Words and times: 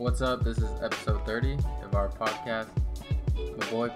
What's 0.00 0.22
up? 0.22 0.42
This 0.42 0.56
is 0.56 0.70
episode 0.80 1.26
30 1.26 1.58
of 1.84 1.94
our 1.94 2.08
podcast. 2.08 2.68
My 3.36 3.70
boy, 3.70 3.88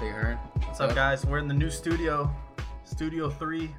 Big 0.00 0.10
Hearn. 0.10 0.38
What's 0.64 0.80
up, 0.80 0.94
guys? 0.94 1.26
We're 1.26 1.36
in 1.36 1.48
the 1.48 1.54
new 1.54 1.68
studio, 1.68 2.34
Studio 2.84 3.28
Three, 3.28 3.70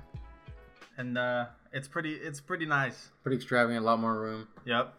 and 0.98 1.18
uh, 1.18 1.46
it's 1.74 1.88
pretty. 1.88 2.14
It's 2.14 2.40
pretty 2.40 2.68
nice. 2.68 3.10
Pretty 3.24 3.38
extravagant, 3.38 3.82
a 3.82 3.84
lot 3.84 4.00
more 4.00 4.14
room. 4.14 4.48
Yep. 4.64 4.94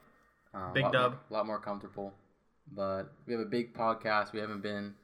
Uh, 0.53 0.73
Big 0.73 0.91
dub. 0.91 1.13
More, 1.13 1.21
a 1.31 1.33
lot 1.33 1.47
more 1.47 1.61
comfortable. 1.61 2.15
But 2.73 3.13
we 3.27 3.33
have 3.33 3.43
a 3.43 3.49
big 3.49 3.75
podcast. 3.75 4.33
We 4.33 4.41
haven't 4.41 4.65
been, 4.65 4.95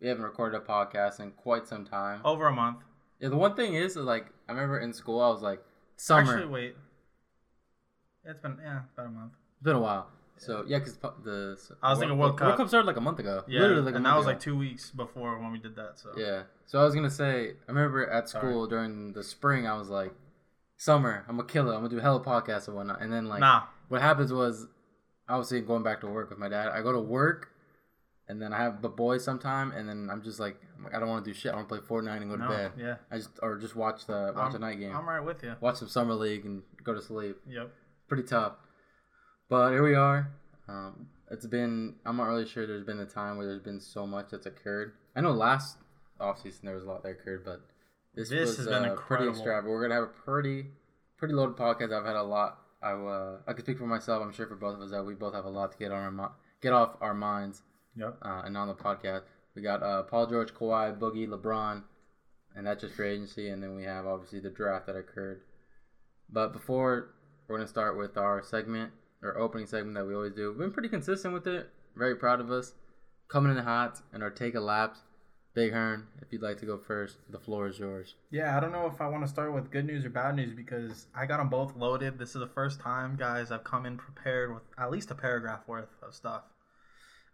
we 0.00 0.06
haven't 0.06 0.22
recorded 0.22 0.56
a 0.56 0.60
podcast 0.60 1.18
in 1.18 1.32
quite 1.32 1.66
some 1.66 1.84
time. 1.84 2.20
Over 2.24 2.46
a 2.46 2.52
month. 2.52 2.78
Yeah, 3.18 3.30
the 3.30 3.36
one 3.36 3.56
thing 3.56 3.74
is, 3.74 3.96
is 3.96 4.04
like, 4.04 4.26
I 4.48 4.52
remember 4.52 4.78
in 4.78 4.92
school, 4.92 5.20
I 5.20 5.30
was 5.30 5.42
like, 5.42 5.64
summer. 5.96 6.34
Actually, 6.34 6.46
wait. 6.46 6.76
It's 8.24 8.38
been 8.38 8.56
yeah, 8.62 8.82
about 8.94 9.06
a 9.08 9.10
month. 9.10 9.32
It's 9.56 9.64
been 9.64 9.74
a 9.74 9.80
while. 9.80 10.06
So, 10.40 10.64
yeah, 10.66 10.78
because 10.78 10.96
the. 10.96 11.58
I 11.82 11.90
was 11.90 11.98
thinking 11.98 12.16
World 12.16 12.38
Cup. 12.38 12.46
World 12.46 12.56
Cup 12.56 12.68
started 12.68 12.86
like 12.86 12.96
a 12.96 13.00
month 13.02 13.18
ago. 13.18 13.44
Yeah, 13.46 13.60
Literally 13.60 13.82
like 13.82 13.92
a 13.92 13.96
and 13.98 14.06
that 14.06 14.16
was 14.16 14.24
ago. 14.24 14.32
like 14.32 14.40
two 14.40 14.56
weeks 14.56 14.90
before 14.90 15.38
when 15.38 15.52
we 15.52 15.58
did 15.58 15.76
that. 15.76 15.98
So 15.98 16.12
Yeah. 16.16 16.44
So 16.64 16.80
I 16.80 16.84
was 16.84 16.94
gonna 16.94 17.10
say, 17.10 17.50
I 17.50 17.72
remember 17.72 18.08
at 18.08 18.28
school 18.28 18.66
during 18.66 19.12
the 19.12 19.22
spring, 19.22 19.66
I 19.66 19.76
was 19.76 19.90
like, 19.90 20.14
"Summer, 20.78 21.26
I'm 21.28 21.36
gonna 21.36 21.46
kill 21.46 21.70
it. 21.70 21.74
I'm 21.74 21.80
gonna 21.80 21.90
do 21.90 21.98
a 21.98 22.02
hella 22.02 22.24
podcasts 22.24 22.68
and 22.68 22.76
whatnot." 22.76 23.02
And 23.02 23.12
then 23.12 23.26
like, 23.26 23.40
nah, 23.40 23.64
what 23.88 24.00
happens 24.00 24.32
was, 24.32 24.66
obviously 25.28 25.60
going 25.60 25.82
back 25.82 26.00
to 26.00 26.06
work 26.06 26.30
with 26.30 26.38
my 26.38 26.48
dad. 26.48 26.68
I 26.68 26.80
go 26.80 26.92
to 26.92 27.00
work, 27.00 27.50
and 28.28 28.40
then 28.40 28.54
I 28.54 28.58
have 28.62 28.80
the 28.80 28.88
boys 28.88 29.22
sometime, 29.22 29.72
and 29.72 29.86
then 29.88 30.08
I'm 30.10 30.22
just 30.22 30.40
like, 30.40 30.56
I'm 30.76 30.84
like, 30.84 30.94
I 30.94 31.00
don't 31.00 31.08
want 31.08 31.24
to 31.24 31.30
do 31.30 31.38
shit. 31.38 31.52
I 31.52 31.56
want 31.56 31.68
to 31.68 31.78
play 31.78 31.86
Fortnite 31.86 32.22
and 32.22 32.30
go 32.30 32.36
to 32.36 32.42
no, 32.44 32.48
bed. 32.48 32.72
yeah. 32.78 32.96
I 33.10 33.18
just 33.18 33.30
or 33.42 33.58
just 33.58 33.76
watch 33.76 34.06
the 34.06 34.32
watch 34.34 34.54
I'm, 34.54 34.56
a 34.56 34.58
night 34.58 34.80
game, 34.80 34.96
I'm 34.96 35.06
right 35.08 35.20
with 35.20 35.42
you. 35.42 35.54
watch 35.60 35.76
some 35.76 35.88
summer 35.88 36.14
league, 36.14 36.46
and 36.46 36.62
go 36.82 36.94
to 36.94 37.02
sleep. 37.02 37.36
Yep. 37.48 37.70
Pretty 38.08 38.22
tough. 38.22 38.54
But 39.50 39.72
here 39.72 39.82
we 39.82 39.96
are. 39.96 40.30
Um, 40.68 41.08
it's 41.28 41.44
been. 41.44 41.96
I'm 42.06 42.16
not 42.16 42.28
really 42.28 42.46
sure. 42.46 42.68
There's 42.68 42.84
been 42.84 43.00
a 43.00 43.04
time 43.04 43.36
where 43.36 43.46
there's 43.46 43.60
been 43.60 43.80
so 43.80 44.06
much 44.06 44.28
that's 44.30 44.46
occurred. 44.46 44.92
I 45.16 45.20
know 45.22 45.32
last 45.32 45.76
offseason 46.20 46.62
there 46.62 46.76
was 46.76 46.84
a 46.84 46.86
lot 46.86 47.02
that 47.02 47.08
occurred, 47.08 47.44
but 47.44 47.60
this, 48.14 48.28
This 48.28 48.50
was 48.50 48.58
has 48.58 48.66
been 48.68 48.84
uh, 48.84 48.94
pretty 48.94 49.28
extravagant. 49.28 49.72
We're 49.72 49.82
gonna 49.82 49.94
have 49.96 50.04
a 50.04 50.06
pretty, 50.06 50.66
pretty 51.16 51.34
loaded 51.34 51.56
podcast. 51.56 51.92
I've 51.92 52.06
had 52.06 52.14
a 52.14 52.22
lot. 52.22 52.58
I 52.80 52.92
uh, 52.92 53.38
I 53.48 53.52
can 53.52 53.64
speak 53.64 53.78
for 53.78 53.88
myself. 53.88 54.22
I'm 54.22 54.32
sure 54.32 54.46
for 54.46 54.54
both 54.54 54.76
of 54.76 54.82
us 54.82 54.92
that 54.92 55.02
we 55.02 55.14
both 55.14 55.34
have 55.34 55.46
a 55.46 55.50
lot 55.50 55.72
to 55.72 55.78
get 55.78 55.90
on 55.90 56.20
our 56.20 56.32
get 56.62 56.72
off 56.72 56.96
our 57.00 57.12
minds. 57.12 57.62
Yep. 57.96 58.18
Uh, 58.22 58.42
and 58.44 58.56
on 58.56 58.68
the 58.68 58.74
podcast, 58.74 59.22
we 59.56 59.62
got 59.62 59.82
uh, 59.82 60.04
Paul 60.04 60.28
George, 60.28 60.54
Kawhi, 60.54 60.96
Boogie, 60.96 61.26
LeBron, 61.26 61.82
and 62.54 62.68
that's 62.68 62.82
just 62.82 62.94
free 62.94 63.14
agency. 63.14 63.48
And 63.48 63.60
then 63.60 63.74
we 63.74 63.82
have 63.82 64.06
obviously 64.06 64.38
the 64.38 64.50
draft 64.50 64.86
that 64.86 64.94
occurred. 64.94 65.40
But 66.32 66.52
before 66.52 67.14
we're 67.48 67.56
gonna 67.56 67.66
start 67.66 67.98
with 67.98 68.16
our 68.16 68.44
segment, 68.44 68.92
our 69.22 69.38
opening 69.38 69.66
segment 69.66 69.94
that 69.94 70.06
we 70.06 70.14
always 70.14 70.32
do. 70.32 70.50
We've 70.50 70.58
been 70.58 70.72
pretty 70.72 70.88
consistent 70.88 71.34
with 71.34 71.46
it. 71.46 71.68
Very 71.96 72.16
proud 72.16 72.40
of 72.40 72.50
us. 72.50 72.74
Coming 73.28 73.56
in 73.56 73.62
hot 73.62 74.00
and 74.12 74.22
our 74.22 74.30
take 74.30 74.54
a 74.54 74.60
lap. 74.60 74.96
Big 75.52 75.72
Hearn, 75.72 76.06
if 76.22 76.32
you'd 76.32 76.42
like 76.42 76.58
to 76.58 76.66
go 76.66 76.78
first, 76.78 77.16
the 77.28 77.38
floor 77.38 77.66
is 77.66 77.78
yours. 77.78 78.14
Yeah, 78.30 78.56
I 78.56 78.60
don't 78.60 78.70
know 78.70 78.86
if 78.86 79.00
I 79.00 79.08
want 79.08 79.24
to 79.24 79.28
start 79.28 79.52
with 79.52 79.72
good 79.72 79.84
news 79.84 80.04
or 80.04 80.10
bad 80.10 80.36
news 80.36 80.54
because 80.54 81.06
I 81.12 81.26
got 81.26 81.38
them 81.38 81.48
both 81.48 81.74
loaded. 81.76 82.20
This 82.20 82.30
is 82.30 82.40
the 82.40 82.46
first 82.46 82.78
time, 82.78 83.16
guys, 83.16 83.50
I've 83.50 83.64
come 83.64 83.84
in 83.84 83.96
prepared 83.96 84.54
with 84.54 84.62
at 84.78 84.92
least 84.92 85.10
a 85.10 85.16
paragraph 85.16 85.66
worth 85.66 85.88
of 86.04 86.14
stuff. 86.14 86.42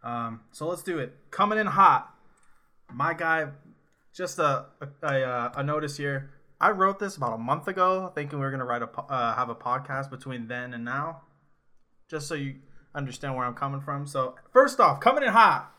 Um, 0.03 0.41
so 0.51 0.67
let's 0.67 0.81
do 0.81 0.97
it. 0.97 1.15
Coming 1.29 1.59
in 1.59 1.67
hot, 1.67 2.13
my 2.91 3.13
guy. 3.13 3.47
Just 4.15 4.39
a 4.39 4.65
a, 5.03 5.51
a, 5.55 5.63
notice 5.63 5.97
here. 5.97 6.31
I 6.59 6.71
wrote 6.71 6.97
this 6.97 7.17
about 7.17 7.33
a 7.33 7.37
month 7.37 7.67
ago, 7.67 8.11
thinking 8.15 8.39
we 8.39 8.45
were 8.45 8.51
gonna 8.51 8.65
write 8.65 8.81
a 8.81 8.89
uh, 8.99 9.35
have 9.35 9.49
a 9.49 9.55
podcast 9.55 10.09
between 10.09 10.47
then 10.47 10.73
and 10.73 10.83
now, 10.83 11.21
just 12.09 12.27
so 12.27 12.35
you 12.35 12.55
understand 12.95 13.35
where 13.35 13.45
I'm 13.45 13.53
coming 13.53 13.81
from. 13.81 14.07
So 14.07 14.35
first 14.51 14.79
off, 14.79 14.99
coming 14.99 15.23
in 15.23 15.29
hot, 15.29 15.73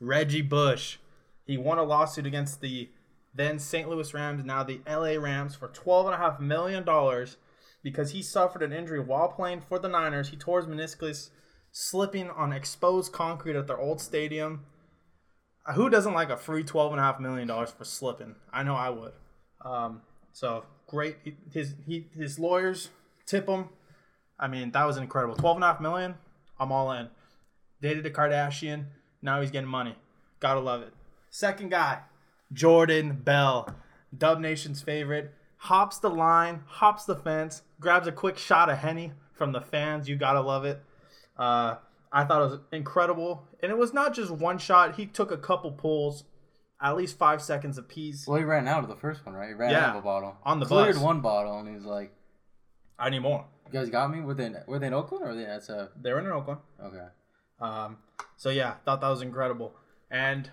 Reggie 0.00 0.42
Bush. 0.42 0.98
He 1.44 1.58
won 1.58 1.78
a 1.78 1.82
lawsuit 1.82 2.26
against 2.26 2.60
the 2.60 2.88
then 3.34 3.58
St. 3.58 3.88
Louis 3.88 4.14
Rams, 4.14 4.44
now 4.44 4.62
the 4.62 4.80
LA 4.88 5.20
Rams, 5.20 5.56
for 5.56 5.68
$12.5 5.68 6.40
million 6.40 6.86
because 7.82 8.12
he 8.12 8.22
suffered 8.22 8.62
an 8.62 8.72
injury 8.72 9.00
while 9.00 9.28
playing 9.28 9.60
for 9.60 9.78
the 9.78 9.88
Niners. 9.88 10.28
He 10.28 10.36
tore 10.36 10.60
his 10.60 10.68
meniscus 10.68 11.30
slipping 11.72 12.30
on 12.30 12.52
exposed 12.52 13.12
concrete 13.12 13.56
at 13.56 13.66
their 13.66 13.78
old 13.78 14.00
stadium. 14.00 14.64
Who 15.74 15.90
doesn't 15.90 16.14
like 16.14 16.30
a 16.30 16.36
free 16.36 16.62
$12.5 16.62 17.20
million 17.20 17.48
for 17.48 17.84
slipping? 17.84 18.36
I 18.52 18.62
know 18.62 18.76
I 18.76 18.90
would. 18.90 19.12
Um, 19.64 20.02
so 20.32 20.64
great. 20.86 21.16
His, 21.52 21.74
he, 21.86 22.06
his 22.14 22.38
lawyers 22.38 22.90
tip 23.26 23.48
him. 23.48 23.70
I 24.38 24.48
mean, 24.48 24.70
that 24.72 24.84
was 24.84 24.96
incredible. 24.96 25.36
12.5 25.36 25.80
million, 25.80 26.14
I'm 26.58 26.72
all 26.72 26.90
in. 26.92 27.08
Dated 27.80 28.04
a 28.06 28.10
Kardashian. 28.10 28.86
Now 29.22 29.40
he's 29.40 29.50
getting 29.50 29.68
money. 29.68 29.96
Gotta 30.40 30.60
love 30.60 30.82
it. 30.82 30.92
Second 31.30 31.70
guy, 31.70 32.00
Jordan 32.52 33.20
Bell, 33.24 33.68
Dub 34.16 34.40
Nation's 34.40 34.82
favorite, 34.82 35.32
hops 35.56 35.98
the 35.98 36.10
line, 36.10 36.62
hops 36.66 37.04
the 37.04 37.16
fence, 37.16 37.62
grabs 37.80 38.06
a 38.06 38.12
quick 38.12 38.38
shot 38.38 38.68
of 38.68 38.78
Henny 38.78 39.12
from 39.32 39.52
the 39.52 39.60
fans. 39.60 40.08
You 40.08 40.16
gotta 40.16 40.40
love 40.40 40.64
it. 40.64 40.82
Uh, 41.36 41.76
I 42.12 42.24
thought 42.24 42.42
it 42.42 42.50
was 42.50 42.58
incredible, 42.72 43.48
and 43.60 43.72
it 43.72 43.78
was 43.78 43.92
not 43.92 44.14
just 44.14 44.30
one 44.30 44.58
shot. 44.58 44.96
He 44.96 45.06
took 45.06 45.32
a 45.32 45.36
couple 45.36 45.72
pulls, 45.72 46.24
at 46.80 46.96
least 46.96 47.18
five 47.18 47.42
seconds 47.42 47.76
apiece. 47.78 48.26
Well, 48.26 48.38
he 48.38 48.44
ran 48.44 48.68
out 48.68 48.84
of 48.84 48.88
the 48.88 48.94
first 48.96 49.24
one, 49.26 49.34
right? 49.34 49.48
He 49.48 49.54
ran 49.54 49.70
Yeah, 49.70 49.86
out 49.86 49.96
of 49.96 50.02
a 50.02 50.04
bottle. 50.04 50.36
on 50.44 50.60
the 50.60 50.66
Cleared 50.66 50.94
bus. 50.94 51.02
one 51.02 51.20
bottle, 51.20 51.58
and 51.58 51.74
he's 51.74 51.84
like, 51.84 52.12
I 52.98 53.10
need 53.10 53.20
more. 53.20 53.46
"You 53.66 53.72
guys 53.72 53.90
got 53.90 54.10
me." 54.10 54.20
Were 54.20 54.34
they 54.34 54.46
in, 54.46 54.56
were 54.66 54.78
they 54.78 54.88
in 54.88 54.94
Oakland 54.94 55.24
or 55.24 55.28
were 55.28 55.34
they 55.34 55.44
in 55.44 55.50
SF? 55.50 55.90
They're 56.00 56.18
in 56.18 56.26
Oakland. 56.26 56.60
Okay. 56.82 57.06
Um, 57.60 57.98
so 58.36 58.50
yeah, 58.50 58.74
thought 58.84 59.00
that 59.00 59.08
was 59.08 59.22
incredible. 59.22 59.74
And 60.10 60.50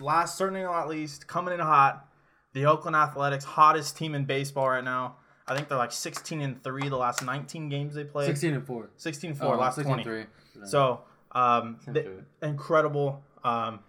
last, 0.00 0.36
certainly 0.38 0.62
not 0.62 0.88
least, 0.88 1.26
coming 1.26 1.54
in 1.54 1.60
hot, 1.60 2.06
the 2.52 2.66
Oakland 2.66 2.96
Athletics, 2.96 3.44
hottest 3.44 3.96
team 3.96 4.14
in 4.14 4.24
baseball 4.24 4.68
right 4.68 4.84
now. 4.84 5.16
I 5.46 5.56
think 5.56 5.68
they're 5.68 5.78
like 5.78 5.92
16 5.92 6.40
and 6.40 6.62
three 6.62 6.88
the 6.88 6.96
last 6.96 7.24
19 7.24 7.68
games 7.68 7.94
they 7.94 8.04
played. 8.04 8.26
16 8.26 8.54
and 8.54 8.66
four. 8.66 8.90
16 8.96 9.30
and 9.30 9.38
four 9.38 9.56
last 9.56 9.80
20. 9.80 10.04
3. 10.04 10.24
So 10.64 11.00
um, 11.32 11.78
th- 11.92 12.06
incredible. 12.42 13.22
Um, 13.42 13.80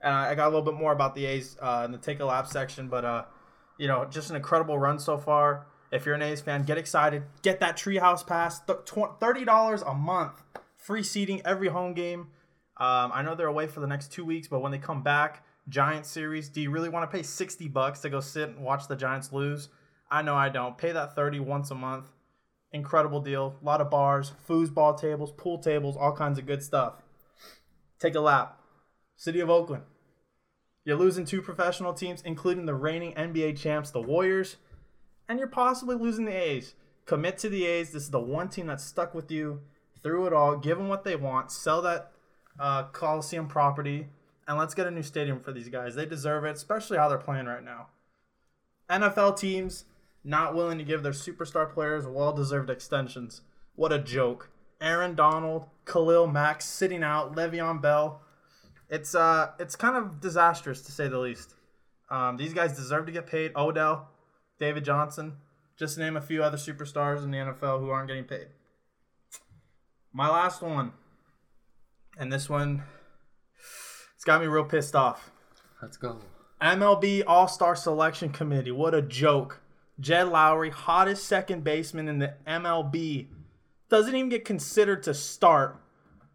and 0.00 0.14
I 0.14 0.30
I 0.30 0.34
got 0.34 0.46
a 0.46 0.50
little 0.50 0.62
bit 0.62 0.74
more 0.74 0.92
about 0.92 1.14
the 1.14 1.26
A's 1.26 1.56
uh, 1.60 1.82
in 1.84 1.92
the 1.92 1.98
take 1.98 2.20
a 2.20 2.24
lap 2.24 2.46
section, 2.46 2.88
but 2.88 3.04
uh, 3.04 3.24
you 3.78 3.86
know, 3.86 4.04
just 4.10 4.30
an 4.30 4.36
incredible 4.36 4.78
run 4.78 4.98
so 4.98 5.16
far. 5.18 5.66
If 5.92 6.06
you're 6.06 6.14
an 6.14 6.22
A's 6.22 6.40
fan, 6.40 6.62
get 6.62 6.78
excited. 6.78 7.24
Get 7.42 7.60
that 7.60 7.76
treehouse 7.76 8.26
pass. 8.26 8.60
Thirty 9.20 9.44
dollars 9.44 9.82
a 9.82 9.94
month, 9.94 10.42
free 10.76 11.02
seating 11.02 11.42
every 11.44 11.68
home 11.68 11.94
game. 11.94 12.28
Um, 12.76 13.10
I 13.12 13.22
know 13.22 13.34
they're 13.34 13.46
away 13.46 13.66
for 13.66 13.80
the 13.80 13.86
next 13.86 14.12
two 14.12 14.24
weeks, 14.24 14.48
but 14.48 14.60
when 14.60 14.72
they 14.72 14.78
come 14.78 15.02
back, 15.02 15.44
Giants 15.68 16.08
series. 16.08 16.48
Do 16.48 16.60
you 16.60 16.70
really 16.70 16.88
want 16.88 17.10
to 17.10 17.16
pay 17.16 17.22
sixty 17.22 17.68
bucks 17.68 18.00
to 18.00 18.10
go 18.10 18.20
sit 18.20 18.48
and 18.50 18.62
watch 18.62 18.88
the 18.88 18.96
Giants 18.96 19.32
lose? 19.32 19.68
I 20.10 20.22
know 20.22 20.34
I 20.34 20.48
don't. 20.48 20.78
Pay 20.78 20.92
that 20.92 21.14
thirty 21.14 21.40
once 21.40 21.70
a 21.70 21.74
month 21.74 22.06
incredible 22.72 23.20
deal. 23.20 23.56
A 23.60 23.64
lot 23.64 23.80
of 23.80 23.90
bars, 23.90 24.32
foosball 24.48 24.98
tables, 25.00 25.32
pool 25.32 25.58
tables, 25.58 25.96
all 25.96 26.14
kinds 26.14 26.38
of 26.38 26.46
good 26.46 26.62
stuff. 26.62 26.94
Take 27.98 28.14
a 28.14 28.20
lap. 28.20 28.58
City 29.16 29.40
of 29.40 29.50
Oakland. 29.50 29.84
You're 30.84 30.96
losing 30.96 31.26
two 31.26 31.42
professional 31.42 31.92
teams, 31.92 32.22
including 32.22 32.66
the 32.66 32.74
reigning 32.74 33.12
NBA 33.14 33.58
champs, 33.58 33.90
the 33.90 34.00
Warriors, 34.00 34.56
and 35.30 35.38
you're 35.38 35.48
possibly 35.48 35.94
losing 35.94 36.24
the 36.24 36.36
A's. 36.36 36.74
Commit 37.06 37.38
to 37.38 37.48
the 37.48 37.64
A's. 37.64 37.92
This 37.92 38.02
is 38.02 38.10
the 38.10 38.18
one 38.18 38.48
team 38.48 38.66
that's 38.66 38.82
stuck 38.82 39.14
with 39.14 39.30
you 39.30 39.60
through 40.02 40.26
it 40.26 40.32
all. 40.32 40.56
Give 40.56 40.76
them 40.76 40.88
what 40.88 41.04
they 41.04 41.14
want. 41.14 41.52
Sell 41.52 41.80
that 41.82 42.10
uh, 42.58 42.84
Coliseum 42.88 43.46
property, 43.46 44.08
and 44.48 44.58
let's 44.58 44.74
get 44.74 44.88
a 44.88 44.90
new 44.90 45.04
stadium 45.04 45.38
for 45.38 45.52
these 45.52 45.68
guys. 45.68 45.94
They 45.94 46.04
deserve 46.04 46.44
it, 46.44 46.56
especially 46.56 46.98
how 46.98 47.08
they're 47.08 47.16
playing 47.16 47.46
right 47.46 47.62
now. 47.62 47.90
NFL 48.90 49.38
teams 49.38 49.84
not 50.24 50.56
willing 50.56 50.78
to 50.78 50.84
give 50.84 51.04
their 51.04 51.12
superstar 51.12 51.72
players 51.72 52.08
well 52.08 52.32
deserved 52.32 52.68
extensions. 52.68 53.42
What 53.76 53.92
a 53.92 54.00
joke. 54.00 54.50
Aaron 54.80 55.14
Donald, 55.14 55.66
Khalil 55.84 56.26
Mack 56.26 56.60
sitting 56.60 57.04
out, 57.04 57.36
Le'Veon 57.36 57.80
Bell. 57.80 58.20
It's 58.88 59.14
uh 59.14 59.52
it's 59.60 59.76
kind 59.76 59.96
of 59.96 60.20
disastrous 60.20 60.82
to 60.82 60.90
say 60.90 61.06
the 61.06 61.18
least. 61.18 61.54
Um, 62.10 62.36
these 62.36 62.52
guys 62.52 62.74
deserve 62.74 63.06
to 63.06 63.12
get 63.12 63.28
paid. 63.28 63.52
Odell, 63.54 64.08
David 64.60 64.84
Johnson, 64.84 65.38
just 65.78 65.94
to 65.94 66.00
name 66.00 66.16
a 66.16 66.20
few 66.20 66.44
other 66.44 66.58
superstars 66.58 67.24
in 67.24 67.30
the 67.30 67.38
NFL 67.38 67.80
who 67.80 67.88
aren't 67.88 68.08
getting 68.08 68.24
paid. 68.24 68.48
My 70.12 70.28
last 70.28 70.60
one, 70.60 70.92
and 72.18 72.30
this 72.30 72.48
one, 72.48 72.82
it's 74.14 74.24
got 74.24 74.42
me 74.42 74.46
real 74.46 74.64
pissed 74.64 74.94
off. 74.94 75.30
Let's 75.80 75.96
go. 75.96 76.20
MLB 76.60 77.22
All 77.26 77.48
Star 77.48 77.74
Selection 77.74 78.28
Committee. 78.28 78.70
What 78.70 78.94
a 78.94 79.00
joke. 79.00 79.62
Jed 79.98 80.26
Lowrie, 80.26 80.70
hottest 80.70 81.24
second 81.24 81.64
baseman 81.64 82.06
in 82.06 82.18
the 82.18 82.34
MLB, 82.46 83.28
doesn't 83.88 84.14
even 84.14 84.28
get 84.28 84.44
considered 84.44 85.02
to 85.04 85.14
start. 85.14 85.80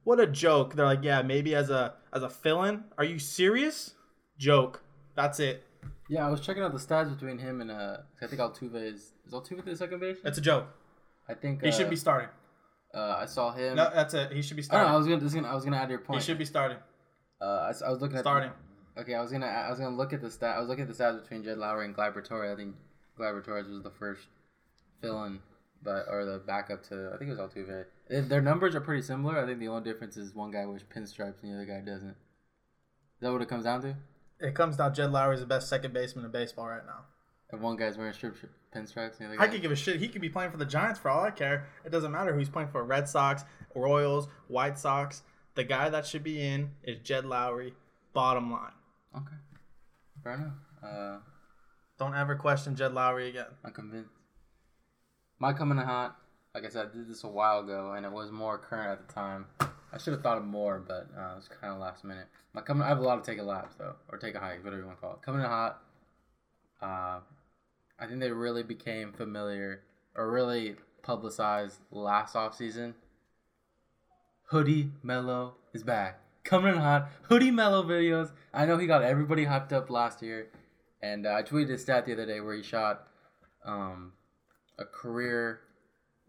What 0.04 0.20
a 0.20 0.26
joke. 0.26 0.74
They're 0.74 0.86
like, 0.86 1.04
yeah, 1.04 1.22
maybe 1.22 1.54
as 1.54 1.70
a 1.70 1.94
as 2.12 2.24
a 2.24 2.30
fill-in. 2.30 2.86
Are 2.98 3.04
you 3.04 3.20
serious? 3.20 3.94
Joke. 4.40 4.82
That's 5.16 5.40
it. 5.40 5.65
Yeah, 6.08 6.26
I 6.28 6.30
was 6.30 6.40
checking 6.42 6.62
out 6.62 6.72
the 6.72 6.78
stats 6.80 7.12
between 7.14 7.40
him 7.40 7.62
and 7.62 7.72
uh, 7.72 7.98
I 8.22 8.28
think 8.28 8.42
Altuve 8.42 8.76
is 8.76 9.14
is 9.26 9.34
Altuve 9.34 9.66
the 9.66 9.76
second 9.76 10.00
base. 10.00 10.18
That's 10.24 10.38
a 10.38 10.42
joke. 10.42 10.68
I 11.28 11.34
think 11.34 11.64
He 11.64 11.70
uh, 11.70 11.72
should 11.72 11.90
be 11.90 11.96
starting. 11.96 12.30
Uh, 12.94 13.18
I 13.20 13.26
saw 13.26 13.52
him. 13.52 13.76
No, 13.76 13.90
that's 13.94 14.14
it. 14.14 14.32
He 14.32 14.42
should 14.42 14.56
be 14.56 14.64
no, 14.64 14.66
I 14.66 14.82
starting. 14.84 14.94
was 14.94 15.08
gonna, 15.08 15.42
gonna, 15.42 15.52
I 15.52 15.56
was 15.56 15.66
gonna 15.66 15.78
add 15.78 15.90
your 15.90 16.00
point. 16.00 16.22
he 16.22 16.26
should 16.26 16.38
be 16.38 16.46
starting. 16.46 16.78
Uh, 17.42 17.72
I, 17.84 17.86
I 17.86 17.90
was 17.90 18.02
looking 18.02 18.18
at 18.18 18.24
Starting. 18.24 18.52
The, 18.96 19.02
okay, 19.02 19.16
I 19.16 19.22
was 19.22 19.32
gonna, 19.32 19.48
I 19.48 19.70
was 19.70 19.80
gonna 19.80 19.96
look 19.96 20.14
at 20.14 20.22
the 20.22 20.32
stat. 20.32 20.56
I 20.56 20.60
was 20.60 20.70
looking 20.70 20.84
at 20.84 20.96
the 20.96 21.04
stats 21.04 21.22
between 21.22 21.44
Jed 21.44 21.58
Lowrie 21.58 21.86
and 21.86 21.96
Gleyber 21.96 22.24
Torres. 22.24 22.54
I 22.54 22.56
think 22.56 22.76
Gleyber 23.20 23.44
Torres 23.44 23.68
was 23.68 23.84
the 23.84 23.90
first 23.92 24.28
fill-in, 25.02 25.40
but 25.84 26.06
or 26.10 26.24
the 26.24 26.40
backup 26.40 26.84
to. 26.90 27.12
I 27.14 27.18
think 27.18 27.32
it 27.32 27.38
was 27.38 27.52
Altuve. 27.52 27.86
Their 28.30 28.42
numbers 28.42 28.76
are 28.76 28.82
pretty 28.82 29.02
similar. 29.02 29.44
I 29.44 29.46
think 29.46 29.60
the 29.60 29.68
only 29.68 29.84
difference 29.84 30.16
is 30.16 30.34
one 30.34 30.52
guy 30.52 30.66
wears 30.66 30.84
pinstripes 30.84 31.44
and 31.44 31.52
the 31.52 31.56
other 31.56 31.66
guy 31.66 31.82
doesn't. 31.82 32.10
Is 32.10 33.22
that 33.22 33.32
what 33.32 33.42
it 33.42 33.50
comes 33.50 33.64
down 33.66 33.82
to? 33.82 33.96
It 34.40 34.54
comes 34.56 34.78
down. 34.78 34.94
Jed 34.94 35.12
Lowrie's 35.12 35.40
the 35.40 35.46
best 35.46 35.70
second 35.70 35.94
baseman 35.94 36.26
in 36.26 36.32
baseball 36.32 36.68
right 36.68 36.86
now. 36.86 37.06
And 37.52 37.62
one 37.62 37.76
guy's 37.78 37.98
wearing 37.98 38.14
strip 38.14 38.36
pinstripes 38.76 39.20
and 39.20 39.32
the 39.32 39.36
other. 39.36 39.42
I 39.42 39.48
could 39.48 39.62
give 39.62 39.72
a 39.72 39.76
shit. 39.76 40.00
He 40.00 40.08
could 40.08 40.22
be 40.22 40.30
playing 40.30 40.52
for 40.52 40.58
the 40.58 40.66
Giants 40.66 41.00
for 41.00 41.10
all 41.10 41.24
I 41.24 41.32
care. 41.32 41.68
It 41.86 41.92
doesn't 41.92 42.12
matter 42.12 42.34
who 42.34 42.40
he's 42.40 42.50
playing 42.50 42.70
for. 42.70 42.84
Red 42.84 43.08
Sox, 43.08 43.44
Royals, 43.76 44.28
White 44.48 44.78
Sox. 44.78 45.22
The 45.56 45.64
guy 45.64 45.90
that 45.90 46.06
should 46.06 46.24
be 46.24 46.42
in 46.42 46.72
is 46.84 46.98
Jed 47.00 47.24
Lowrie. 47.24 47.74
Bottom 48.14 48.52
line. 48.52 48.72
Okay. 49.16 49.36
Fair 50.24 50.34
enough. 50.34 50.54
Uh, 50.84 51.18
Don't 51.98 52.16
ever 52.16 52.36
question 52.36 52.76
Jed 52.76 52.94
Lowry 52.94 53.30
again. 53.30 53.46
I'm 53.64 53.72
convinced. 53.72 54.10
My 55.40 55.54
coming 55.54 55.78
in 55.78 55.86
hot, 55.86 56.18
like 56.54 56.66
I 56.66 56.70
said, 56.70 56.88
I 56.92 56.98
did 56.98 57.10
this 57.10 57.24
a 57.24 57.28
while 57.28 57.60
ago, 57.60 57.94
and 57.96 58.06
it 58.06 58.12
was 58.12 58.32
more 58.32 58.58
current 58.58 58.90
at 58.90 59.08
the 59.08 59.14
time. 59.14 59.46
I 59.96 59.98
should 59.98 60.12
have 60.12 60.22
thought 60.22 60.38
of 60.38 60.44
more, 60.44 60.84
but 60.86 61.08
uh, 61.18 61.40
kind 61.62 61.74
of 61.74 61.80
last 61.80 62.04
minute. 62.04 62.28
My 62.54 62.60
coming, 62.60 62.84
I 62.84 62.90
have 62.90 63.00
a 63.00 63.02
lot 63.02 63.18
of 63.18 63.24
take 63.24 63.40
a 63.40 63.44
lap 63.44 63.72
though, 63.78 63.96
or 64.12 64.18
take 64.18 64.36
a 64.36 64.40
hike, 64.40 64.62
whatever 64.62 64.82
you 64.82 64.88
want 64.88 64.98
to 64.98 65.02
call 65.02 65.14
it. 65.14 65.22
Coming 65.22 65.42
in 65.42 65.48
hot, 65.48 65.82
uh, 66.82 67.20
I 67.98 68.06
think 68.06 68.20
they 68.20 68.32
really 68.32 68.62
became 68.62 69.14
familiar 69.14 69.84
or 70.14 70.30
really 70.30 70.76
publicized 71.02 71.80
last 71.92 72.36
off 72.36 72.56
season. 72.56 72.96
Hoodie 74.50 74.92
Melo 75.02 75.54
is 75.74 75.84
back. 75.84 76.20
Coming 76.44 76.76
in 76.76 76.82
hot. 76.82 77.10
Hoodie 77.24 77.52
Melo 77.52 77.82
videos. 77.82 78.32
I 78.54 78.66
know 78.66 78.78
he 78.78 78.88
got 78.88 79.02
everybody 79.02 79.46
hyped 79.46 79.72
up 79.72 79.90
last 79.90 80.22
year. 80.22 80.50
And 81.02 81.26
uh, 81.26 81.36
I 81.36 81.42
tweeted 81.42 81.72
a 81.72 81.78
stat 81.78 82.06
the 82.06 82.14
other 82.14 82.26
day 82.26 82.42
where 82.42 82.56
he 82.56 82.64
shot 82.64 83.08
um, 83.64 84.12
a 84.78 84.84
career 84.84 85.62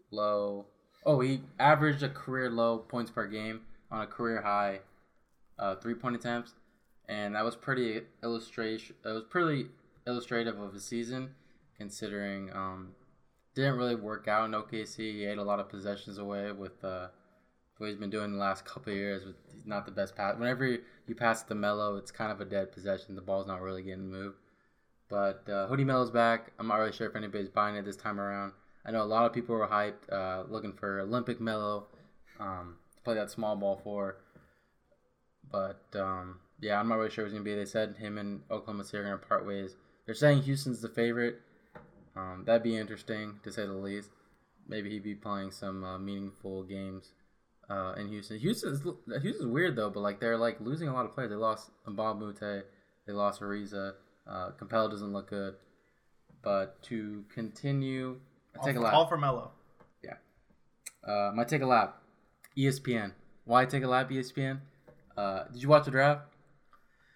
low. 0.09 0.67
Oh, 1.05 1.19
he 1.19 1.41
averaged 1.59 2.03
a 2.03 2.09
career 2.09 2.49
low 2.49 2.79
points 2.79 3.11
per 3.11 3.27
game 3.27 3.61
on 3.91 4.01
a 4.01 4.07
career 4.07 4.41
high 4.41 4.79
uh, 5.59 5.75
three 5.75 5.93
point 5.93 6.15
attempts. 6.15 6.53
And 7.07 7.35
that 7.35 7.45
was 7.45 7.55
pretty 7.55 8.01
illustration. 8.21 8.95
It 9.05 9.09
was 9.09 9.23
pretty 9.23 9.67
illustrative 10.05 10.59
of 10.59 10.73
his 10.73 10.83
season, 10.83 11.29
considering 11.77 12.51
um, 12.53 12.89
didn't 13.55 13.77
really 13.77 13.95
work 13.95 14.27
out 14.27 14.45
in 14.45 14.51
OKC. 14.51 14.97
He 14.97 15.25
ate 15.25 15.37
a 15.37 15.43
lot 15.43 15.59
of 15.59 15.69
possessions 15.69 16.17
away 16.17 16.51
with 16.51 16.83
uh, 16.83 17.07
what 17.77 17.87
he's 17.87 17.95
been 17.95 18.09
doing 18.09 18.33
the 18.33 18.37
last 18.37 18.65
couple 18.65 18.91
of 18.91 18.97
years. 18.97 19.25
With 19.25 19.35
not 19.65 19.85
the 19.85 19.91
best 19.91 20.15
pass. 20.15 20.37
Whenever 20.37 20.65
you, 20.65 21.15
pass 21.15 21.43
the 21.43 21.55
Melo, 21.55 21.97
it's 21.97 22.11
kind 22.11 22.31
of 22.31 22.41
a 22.41 22.45
dead 22.45 22.71
possession. 22.71 23.15
The 23.15 23.21
ball's 23.21 23.47
not 23.47 23.61
really 23.61 23.83
getting 23.83 24.09
moved. 24.09 24.37
But 25.09 25.47
uh, 25.49 25.67
Hoodie 25.67 25.85
Melo's 25.85 26.11
back. 26.11 26.51
I'm 26.59 26.67
not 26.67 26.75
really 26.75 26.91
sure 26.91 27.07
if 27.07 27.15
anybody's 27.15 27.49
buying 27.49 27.75
it 27.75 27.85
this 27.85 27.95
time 27.95 28.19
around. 28.19 28.51
I 28.87 28.91
know 28.91 29.03
a 29.03 29.05
lot 29.05 29.25
of 29.25 29.33
people 29.33 29.55
were 29.55 29.67
hyped, 29.67 30.11
uh, 30.11 30.43
looking 30.49 30.71
for 30.71 31.01
Olympic 31.01 31.41
Melo 31.41 31.87
um, 32.39 32.75
to 32.95 33.01
play 33.01 33.15
that 33.15 33.29
small 33.29 33.55
ball 33.55 33.81
for. 33.83 34.17
But 35.51 35.83
um, 35.95 36.39
yeah, 36.61 36.79
I'm 36.79 36.87
not 36.87 36.95
really 36.95 37.09
sure 37.11 37.25
who's 37.25 37.33
gonna 37.33 37.43
be. 37.43 37.53
They 37.53 37.65
said 37.65 37.95
him 37.97 38.17
and 38.17 38.41
Oklahoma 38.49 38.85
City 38.85 38.99
are 38.99 39.03
gonna 39.03 39.17
part 39.17 39.45
ways. 39.45 39.75
They're 40.05 40.15
saying 40.15 40.43
Houston's 40.43 40.81
the 40.81 40.89
favorite. 40.89 41.41
Um, 42.15 42.43
that'd 42.45 42.63
be 42.63 42.77
interesting 42.77 43.39
to 43.43 43.51
say 43.51 43.65
the 43.65 43.73
least. 43.73 44.09
Maybe 44.67 44.89
he'd 44.89 45.03
be 45.03 45.15
playing 45.15 45.51
some 45.51 45.83
uh, 45.83 45.97
meaningful 45.97 46.63
games 46.63 47.11
uh, 47.69 47.93
in 47.97 48.07
Houston. 48.07 48.39
Houston's 48.39 48.81
Houston's 49.21 49.51
weird 49.51 49.75
though, 49.75 49.89
but 49.89 49.99
like 49.99 50.19
they're 50.19 50.37
like 50.37 50.59
losing 50.61 50.87
a 50.87 50.93
lot 50.93 51.05
of 51.05 51.13
players. 51.13 51.29
They 51.29 51.35
lost 51.35 51.71
Bob 51.85 52.19
Mute, 52.19 52.39
they 52.39 53.13
lost 53.13 53.41
Ariza. 53.41 53.93
Uh, 54.25 54.49
doesn't 54.59 55.13
look 55.13 55.29
good. 55.29 55.55
But 56.41 56.81
to 56.83 57.23
continue, 57.33 58.19
I 58.61 58.65
take 58.65 58.75
a 58.75 58.79
all, 58.79 58.85
lap. 58.85 58.93
all 58.93 59.07
for 59.07 59.17
Melo. 59.17 59.51
Yeah. 60.03 60.13
Uh, 61.07 61.31
my 61.33 61.43
take 61.43 61.61
a 61.61 61.65
lap. 61.65 62.01
ESPN. 62.57 63.13
Why 63.45 63.65
take 63.65 63.83
a 63.83 63.87
lap? 63.87 64.09
ESPN. 64.09 64.59
Uh, 65.15 65.43
did 65.51 65.61
you 65.61 65.69
watch 65.69 65.85
the 65.85 65.91
draft? 65.91 66.21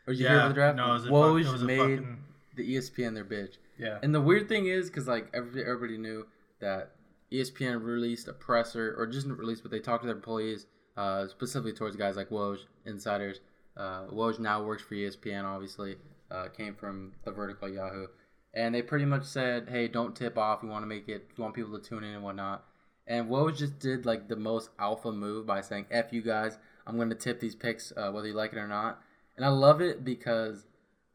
Or 0.07 0.13
did 0.13 0.19
you 0.19 0.27
hear 0.27 0.38
about 0.38 0.47
the 0.49 0.53
draft? 0.53 0.77
No, 0.77 0.91
it 0.91 0.93
was 0.93 1.05
a, 1.05 1.09
Woj 1.09 1.43
fuck, 1.43 1.53
was 1.53 1.61
a 1.61 1.65
made 1.65 1.79
fucking 1.79 2.17
the 2.55 2.75
ESPN 2.75 3.13
their 3.13 3.25
bitch. 3.25 3.55
yeah. 3.77 3.99
And 4.01 4.13
the 4.13 4.21
weird 4.21 4.49
thing 4.49 4.67
is, 4.67 4.88
because 4.88 5.07
like 5.07 5.29
everybody, 5.33 5.63
everybody 5.63 5.97
knew 5.97 6.27
that 6.59 6.91
ESPN 7.31 7.83
released 7.83 8.27
a 8.27 8.33
presser, 8.33 8.95
or 8.97 9.07
just 9.07 9.27
released, 9.27 9.63
but 9.63 9.71
they 9.71 9.79
talked 9.79 10.03
to 10.03 10.07
their 10.07 10.15
employees, 10.15 10.65
uh, 10.97 11.27
specifically 11.27 11.73
towards 11.73 11.95
guys 11.95 12.15
like 12.15 12.29
Woj, 12.29 12.59
insiders. 12.85 13.39
Uh, 13.77 14.05
Woj 14.07 14.39
now 14.39 14.63
works 14.63 14.83
for 14.83 14.95
ESPN, 14.95 15.44
obviously. 15.45 15.95
Uh, 16.29 16.47
came 16.47 16.75
from 16.75 17.13
the 17.25 17.31
vertical 17.31 17.69
Yahoo. 17.69 18.07
And 18.53 18.75
they 18.75 18.81
pretty 18.81 19.06
much 19.06 19.24
said, 19.24 19.69
hey, 19.69 19.88
don't 19.88 20.15
tip 20.15 20.38
off. 20.38 20.62
We 20.62 20.69
want 20.69 20.83
to 20.83 20.88
make 20.88 21.07
it, 21.07 21.30
we 21.38 21.42
want 21.42 21.56
people 21.56 21.77
to 21.80 21.83
tune 21.89 22.03
in 22.03 22.15
and 22.15 22.24
whatnot. 22.24 22.65
And 23.07 23.30
Woj 23.30 23.57
just 23.57 23.80
did 23.80 24.06
like 24.06 24.27
the 24.27 24.36
most 24.36 24.69
alpha 24.77 25.12
move 25.12 25.45
by 25.45 25.62
saying, 25.62 25.86
F 25.89 26.12
you 26.12 26.21
guys, 26.21 26.57
I'm 26.86 26.98
going 26.98 27.09
to 27.09 27.15
tip 27.15 27.39
these 27.39 27.56
picks 27.56 27.94
uh, 27.95 28.12
whether 28.12 28.27
you 28.27 28.33
like 28.33 28.51
it 28.53 28.57
or 28.57 28.68
not. 28.68 29.00
And 29.38 29.45
I 29.45 29.50
love 29.50 29.80
it 29.81 30.03
because 30.03 30.65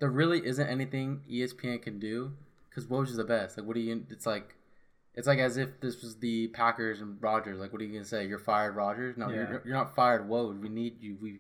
there 0.01 0.11
really 0.11 0.45
isn't 0.47 0.67
anything 0.67 1.21
ESPN 1.31 1.83
can 1.83 1.99
do 1.99 2.33
because 2.71 2.87
Woj 2.87 3.09
is 3.09 3.17
the 3.17 3.25
best. 3.25 3.57
Like, 3.59 3.67
what 3.67 3.75
do 3.75 3.81
you? 3.81 4.05
It's 4.11 4.27
like, 4.27 4.55
it's 5.15 5.27
like 5.27 5.39
as 5.39 5.57
if 5.59 5.81
this 5.81 6.03
was 6.03 6.17
the 6.19 6.49
Packers 6.49 7.01
and 7.01 7.17
Rodgers. 7.23 7.59
Like, 7.59 7.73
what 7.73 7.81
are 7.81 7.85
you 7.85 7.93
gonna 7.93 8.05
say? 8.05 8.27
You're 8.27 8.39
fired, 8.39 8.77
Rodgers? 8.77 9.17
No, 9.17 9.29
Yeah. 9.29 9.37
you're, 9.49 9.63
you're 9.67 9.75
not 9.77 9.95
fired. 9.95 10.29
Woj, 10.29 10.61
we 10.61 10.69
need 10.69 11.03
you. 11.03 11.17
We, 11.21 11.39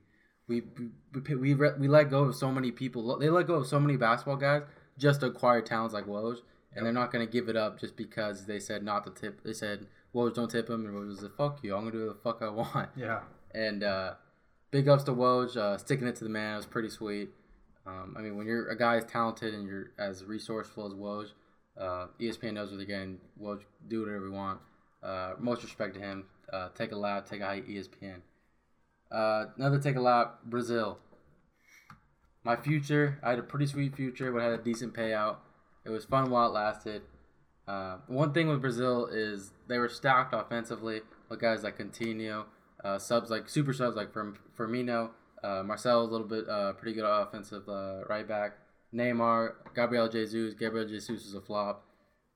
we, 0.49 0.63
we, 0.79 0.89
we, 1.29 1.35
we, 1.37 1.55
re- 1.55 1.75
we 1.79 1.89
let 1.89 2.09
go 2.11 2.25
of 2.25 2.37
so 2.37 2.51
many 2.53 2.71
people. 2.71 3.19
They 3.19 3.29
let 3.29 3.47
go 3.47 3.55
of 3.55 3.67
so 3.67 3.81
many 3.81 3.97
basketball 3.97 4.37
guys 4.37 4.63
just 4.99 5.21
to 5.21 5.27
acquire 5.27 5.61
talents 5.61 5.95
like 5.95 6.07
Woj, 6.07 6.39
and 6.75 6.85
they're 6.85 6.93
not 6.93 7.11
gonna 7.11 7.27
give 7.27 7.49
it 7.49 7.57
up 7.57 7.81
just 7.81 7.97
because 7.97 8.47
they 8.47 8.59
said 8.59 8.83
not 8.83 9.05
to 9.05 9.11
tip. 9.11 9.43
They 9.43 9.53
said 9.53 9.87
Woj 10.15 10.35
don't 10.35 10.51
tip 10.51 10.69
him, 10.69 10.87
and 10.87 10.95
Woj 10.95 11.07
was 11.07 11.23
like, 11.23 11.37
"Fuck 11.37 11.63
you, 11.63 11.75
I'm 11.75 11.81
gonna 11.81 11.93
do 11.93 12.09
the 12.09 12.15
fuck 12.15 12.43
I 12.43 12.49
want." 12.49 12.91
Yeah. 12.97 13.21
And 13.55 13.83
uh, 13.83 14.15
big 14.71 14.89
ups 14.89 15.05
to 15.05 15.13
Woj, 15.13 15.57
uh, 15.57 15.79
sticking 15.79 16.07
it 16.07 16.17
to 16.17 16.25
the 16.25 16.31
man. 16.31 16.55
It 16.55 16.57
was 16.59 16.67
pretty 16.67 16.91
sweet. 16.91 17.31
Um, 17.87 18.17
I 18.19 18.21
mean, 18.21 18.37
when 18.37 18.47
you're 18.47 18.69
a 18.69 18.77
guy 18.77 18.97
as 18.97 19.05
talented 19.05 19.55
and 19.55 19.67
you're 19.67 19.93
as 19.99 20.25
resourceful 20.25 20.87
as 20.87 20.93
Woj, 20.93 21.29
uh, 21.81 22.09
ESPN 22.21 22.55
knows 22.55 22.71
what 22.71 22.79
they're 22.79 22.87
getting. 22.87 23.19
Woj, 23.41 23.61
do 23.89 24.01
whatever 24.01 24.27
you 24.27 24.33
want. 24.33 24.61
Uh, 25.03 25.35
most 25.39 25.63
respect 25.63 25.95
to 25.95 26.01
him. 26.01 26.25
Uh, 26.53 26.69
take 26.75 26.93
a 26.93 26.97
lap, 26.97 27.29
take 27.29 27.41
a 27.41 27.47
hike, 27.47 27.69
E 27.69 27.77
ESPN. 27.77 28.21
Uh, 29.11 29.47
another 29.57 29.79
take 29.79 29.97
a 29.97 30.01
lap, 30.01 30.41
Brazil. 30.45 30.99
My 32.47 32.55
future, 32.55 33.19
I 33.25 33.31
had 33.31 33.41
a 33.41 33.43
pretty 33.43 33.67
sweet 33.67 33.97
future, 33.97 34.31
but 34.31 34.41
I 34.41 34.45
had 34.45 34.61
a 34.61 34.63
decent 34.63 34.95
payout. 34.95 35.39
It 35.85 35.91
was 35.91 36.05
fun 36.05 36.31
while 36.31 36.47
it 36.47 36.53
lasted. 36.53 37.03
Uh, 37.67 37.97
one 38.07 38.33
thing 38.33 38.47
with 38.47 38.61
Brazil 38.61 39.07
is 39.07 39.51
they 39.67 39.79
were 39.79 39.89
stacked 39.89 40.33
offensively 40.33 41.01
with 41.29 41.41
guys 41.41 41.65
like 41.65 41.77
Coutinho, 41.77 42.45
uh, 42.85 42.99
subs 42.99 43.31
like 43.31 43.49
super 43.49 43.73
subs 43.73 43.97
like 43.97 44.13
Firm- 44.13 44.39
Firmino, 44.57 45.11
uh, 45.43 45.65
Marcelo 45.65 46.05
a 46.05 46.07
little 46.07 46.27
bit 46.29 46.49
uh, 46.49 46.73
pretty 46.75 46.95
good 46.95 47.05
offensive 47.05 47.69
uh, 47.69 48.05
right 48.09 48.29
back, 48.29 48.59
Neymar, 48.95 49.55
Gabriel 49.75 50.09
Jesus. 50.09 50.55
Gabriel 50.55 50.87
Jesus 50.87 51.25
was 51.25 51.35
a 51.35 51.41
flop, 51.41 51.85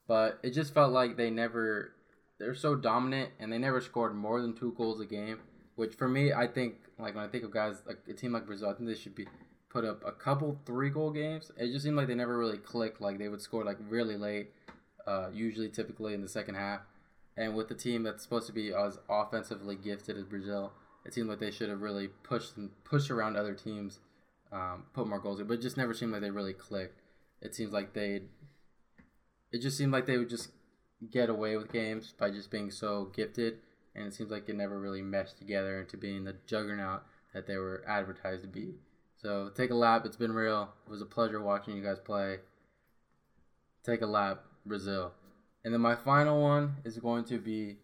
but 0.09 0.41
it 0.43 0.51
just 0.51 0.75
felt 0.75 0.93
like 0.93 1.17
they 1.17 1.31
never 1.31 1.93
they're 2.41 2.57
so 2.57 2.75
dominant 2.75 3.31
and 3.39 3.53
they 3.53 3.59
never 3.59 3.81
scored 3.81 4.17
more 4.17 4.41
than 4.41 4.57
two 4.57 4.75
goals 4.77 5.01
a 5.01 5.07
game. 5.07 5.39
Which 5.77 5.95
for 5.95 6.09
me, 6.09 6.33
I 6.33 6.49
think 6.49 6.75
like 6.99 7.15
when 7.15 7.25
I 7.25 7.29
think 7.29 7.45
of 7.45 7.53
guys 7.53 7.83
like 7.87 7.99
a 8.09 8.13
team 8.13 8.33
like 8.33 8.47
Brazil, 8.47 8.71
I 8.71 8.75
think 8.75 8.89
they 8.89 8.97
should 8.97 9.15
be 9.15 9.29
put 9.71 9.85
up 9.85 10.03
a 10.05 10.13
couple 10.13 10.61
three 10.67 10.91
goal 10.91 11.11
games. 11.11 11.51
It 11.57 11.73
just 11.73 11.85
seemed 11.85 11.97
like 11.97 12.09
they 12.09 12.15
never 12.15 12.37
really 12.37 12.59
clicked. 12.59 13.01
Like 13.01 13.19
they 13.19 13.29
would 13.29 13.41
score 13.41 13.65
like 13.65 13.79
really 13.89 14.17
late, 14.17 14.51
uh, 15.07 15.29
usually 15.33 15.69
typically 15.69 16.13
in 16.13 16.21
the 16.21 16.29
second 16.29 16.57
half. 16.57 16.81
And 17.37 17.55
with 17.55 17.69
the 17.69 17.75
team 17.75 18.03
that's 18.03 18.23
supposed 18.23 18.49
to 18.49 18.53
be 18.53 18.75
as 18.75 18.99
offensively 19.09 19.77
gifted 19.77 20.19
as 20.19 20.25
Brazil, 20.25 20.73
it 21.07 21.15
seemed 21.15 21.29
like 21.29 21.39
they 21.39 21.53
should 21.53 21.71
have 21.71 21.81
really 21.81 22.09
pushed 22.09 22.57
and 22.57 22.71
pushed 22.85 23.11
around 23.11 23.37
other 23.37 23.55
teams, 23.55 24.01
um, 24.53 24.85
put 24.93 25.07
more 25.07 25.21
goals 25.21 25.41
in. 25.41 25.47
But 25.47 25.55
it 25.55 25.63
just 25.63 25.77
never 25.77 25.95
seemed 25.95 26.13
like 26.13 26.21
they 26.21 26.31
really 26.31 26.53
clicked. 26.53 27.01
It 27.41 27.55
seems 27.55 27.73
like 27.73 27.95
they. 27.95 28.23
It 29.53 29.63
just 29.63 29.79
seemed 29.79 29.93
like 29.93 30.07
they 30.07 30.19
would 30.19 30.29
just 30.29 30.51
get 31.11 31.31
away 31.31 31.57
with 31.57 31.73
games 31.73 32.13
by 32.19 32.31
just 32.31 32.51
being 32.51 32.71
so 32.71 33.11
gifted, 33.15 33.59
and 33.95 34.07
it 34.07 34.15
seems 34.15 34.31
like 34.31 34.49
it 34.49 34.57
never 34.57 34.79
really 34.79 35.03
meshed 35.03 35.39
together 35.39 35.81
into 35.81 35.97
being 35.97 36.25
the 36.25 36.37
juggernaut 36.47 37.03
that 37.33 37.47
they 37.47 37.57
were 37.57 37.83
advertised 37.89 38.43
to 38.43 38.49
be. 38.49 38.75
So 39.21 39.51
take 39.55 39.71
a 39.71 39.75
lap. 39.75 40.07
It's 40.07 40.17
been 40.17 40.33
real. 40.33 40.73
It 40.87 40.91
was 40.91 41.03
a 41.03 41.07
pleasure 41.07 41.43
watching 41.43 41.77
you 41.77 41.83
guys 41.83 41.99
play. 41.99 42.39
Take 43.85 44.01
a 44.01 44.07
lap, 44.07 44.45
Brazil. 44.65 45.13
And 45.63 45.75
then 45.75 45.81
my 45.83 45.95
final 45.95 46.41
one 46.41 46.77
is 46.85 46.97
going 46.97 47.25
to 47.25 47.39
be 47.39 47.77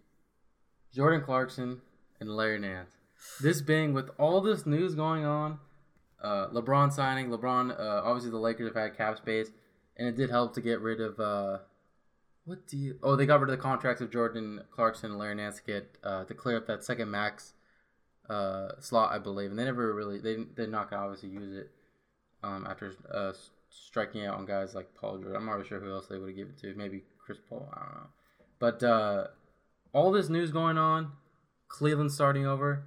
Jordan 0.94 1.20
Clarkson 1.20 1.82
and 2.20 2.30
Larry 2.30 2.58
Nance. 2.58 2.96
This 3.40 3.60
being 3.60 3.92
with 3.92 4.08
all 4.18 4.40
this 4.40 4.64
news 4.64 4.94
going 4.94 5.26
on, 5.26 5.58
uh, 6.22 6.48
LeBron 6.48 6.90
signing, 6.90 7.28
LeBron, 7.28 7.78
uh, 7.78 8.02
obviously 8.02 8.30
the 8.30 8.38
Lakers 8.38 8.68
have 8.68 8.82
had 8.82 8.96
cap 8.96 9.18
space, 9.18 9.50
and 9.96 10.08
it 10.08 10.16
did 10.16 10.30
help 10.30 10.54
to 10.54 10.62
get 10.62 10.80
rid 10.80 11.00
of 11.00 11.20
uh, 11.20 11.58
what 12.46 12.66
do 12.66 12.78
you? 12.78 12.98
Oh, 13.02 13.16
they 13.16 13.26
got 13.26 13.40
rid 13.40 13.50
of 13.50 13.56
the 13.56 13.62
contracts 13.62 14.00
of 14.00 14.10
Jordan 14.10 14.62
Clarkson 14.70 15.10
and 15.10 15.18
Larry 15.18 15.34
Nance 15.34 15.56
to 15.56 15.62
get 15.64 15.98
uh, 16.02 16.24
to 16.24 16.32
clear 16.32 16.56
up 16.56 16.66
that 16.66 16.84
second 16.84 17.10
max 17.10 17.52
uh, 18.28 18.68
slot, 18.80 19.12
I 19.12 19.18
believe, 19.18 19.50
and 19.50 19.58
they 19.58 19.64
never 19.64 19.94
really 19.94 20.18
they 20.18 20.44
they're 20.54 20.66
not 20.66 20.90
gonna 20.90 21.02
obviously 21.02 21.30
use 21.30 21.56
it 21.56 21.70
um, 22.42 22.66
after 22.68 22.94
uh, 23.12 23.32
striking 23.70 24.26
out 24.26 24.38
on 24.38 24.46
guys 24.46 24.74
like 24.74 24.94
Paul 24.94 25.18
George. 25.18 25.34
I'm 25.34 25.46
not 25.46 25.52
really 25.52 25.68
sure 25.68 25.80
who 25.80 25.92
else 25.92 26.06
they 26.06 26.18
would 26.18 26.28
have 26.28 26.36
given 26.36 26.54
it 26.56 26.60
to. 26.62 26.74
Maybe 26.74 27.02
Chris 27.24 27.38
Paul. 27.48 27.68
I 27.74 27.80
don't 27.80 27.94
know. 27.94 28.08
But 28.58 28.82
uh, 28.82 29.26
all 29.92 30.10
this 30.10 30.28
news 30.28 30.50
going 30.50 30.78
on, 30.78 31.12
Cleveland 31.68 32.12
starting 32.12 32.46
over, 32.46 32.86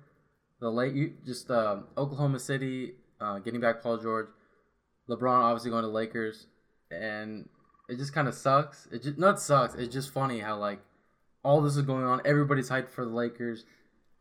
the 0.60 0.70
late 0.70 0.94
you 0.94 1.14
just 1.26 1.50
uh, 1.50 1.78
Oklahoma 1.98 2.40
City 2.40 2.94
uh, 3.22 3.40
getting 3.40 3.62
back 3.62 3.82
Paul 3.82 3.98
George, 3.98 4.28
LeBron 5.10 5.42
obviously 5.42 5.72
going 5.72 5.84
to 5.84 5.90
Lakers, 5.90 6.48
and 6.92 7.48
it 7.88 7.98
just 7.98 8.14
kind 8.14 8.28
of 8.28 8.34
sucks. 8.34 8.88
It 8.92 9.04
just 9.04 9.18
not 9.18 9.40
sucks. 9.40 9.76
It's 9.76 9.94
just 9.94 10.12
funny 10.12 10.40
how 10.40 10.58
like 10.58 10.80
all 11.44 11.62
this 11.62 11.76
is 11.76 11.84
going 11.84 12.04
on. 12.04 12.22
Everybody's 12.26 12.70
hyped 12.70 12.90
for 12.90 13.06
the 13.06 13.12
Lakers, 13.12 13.66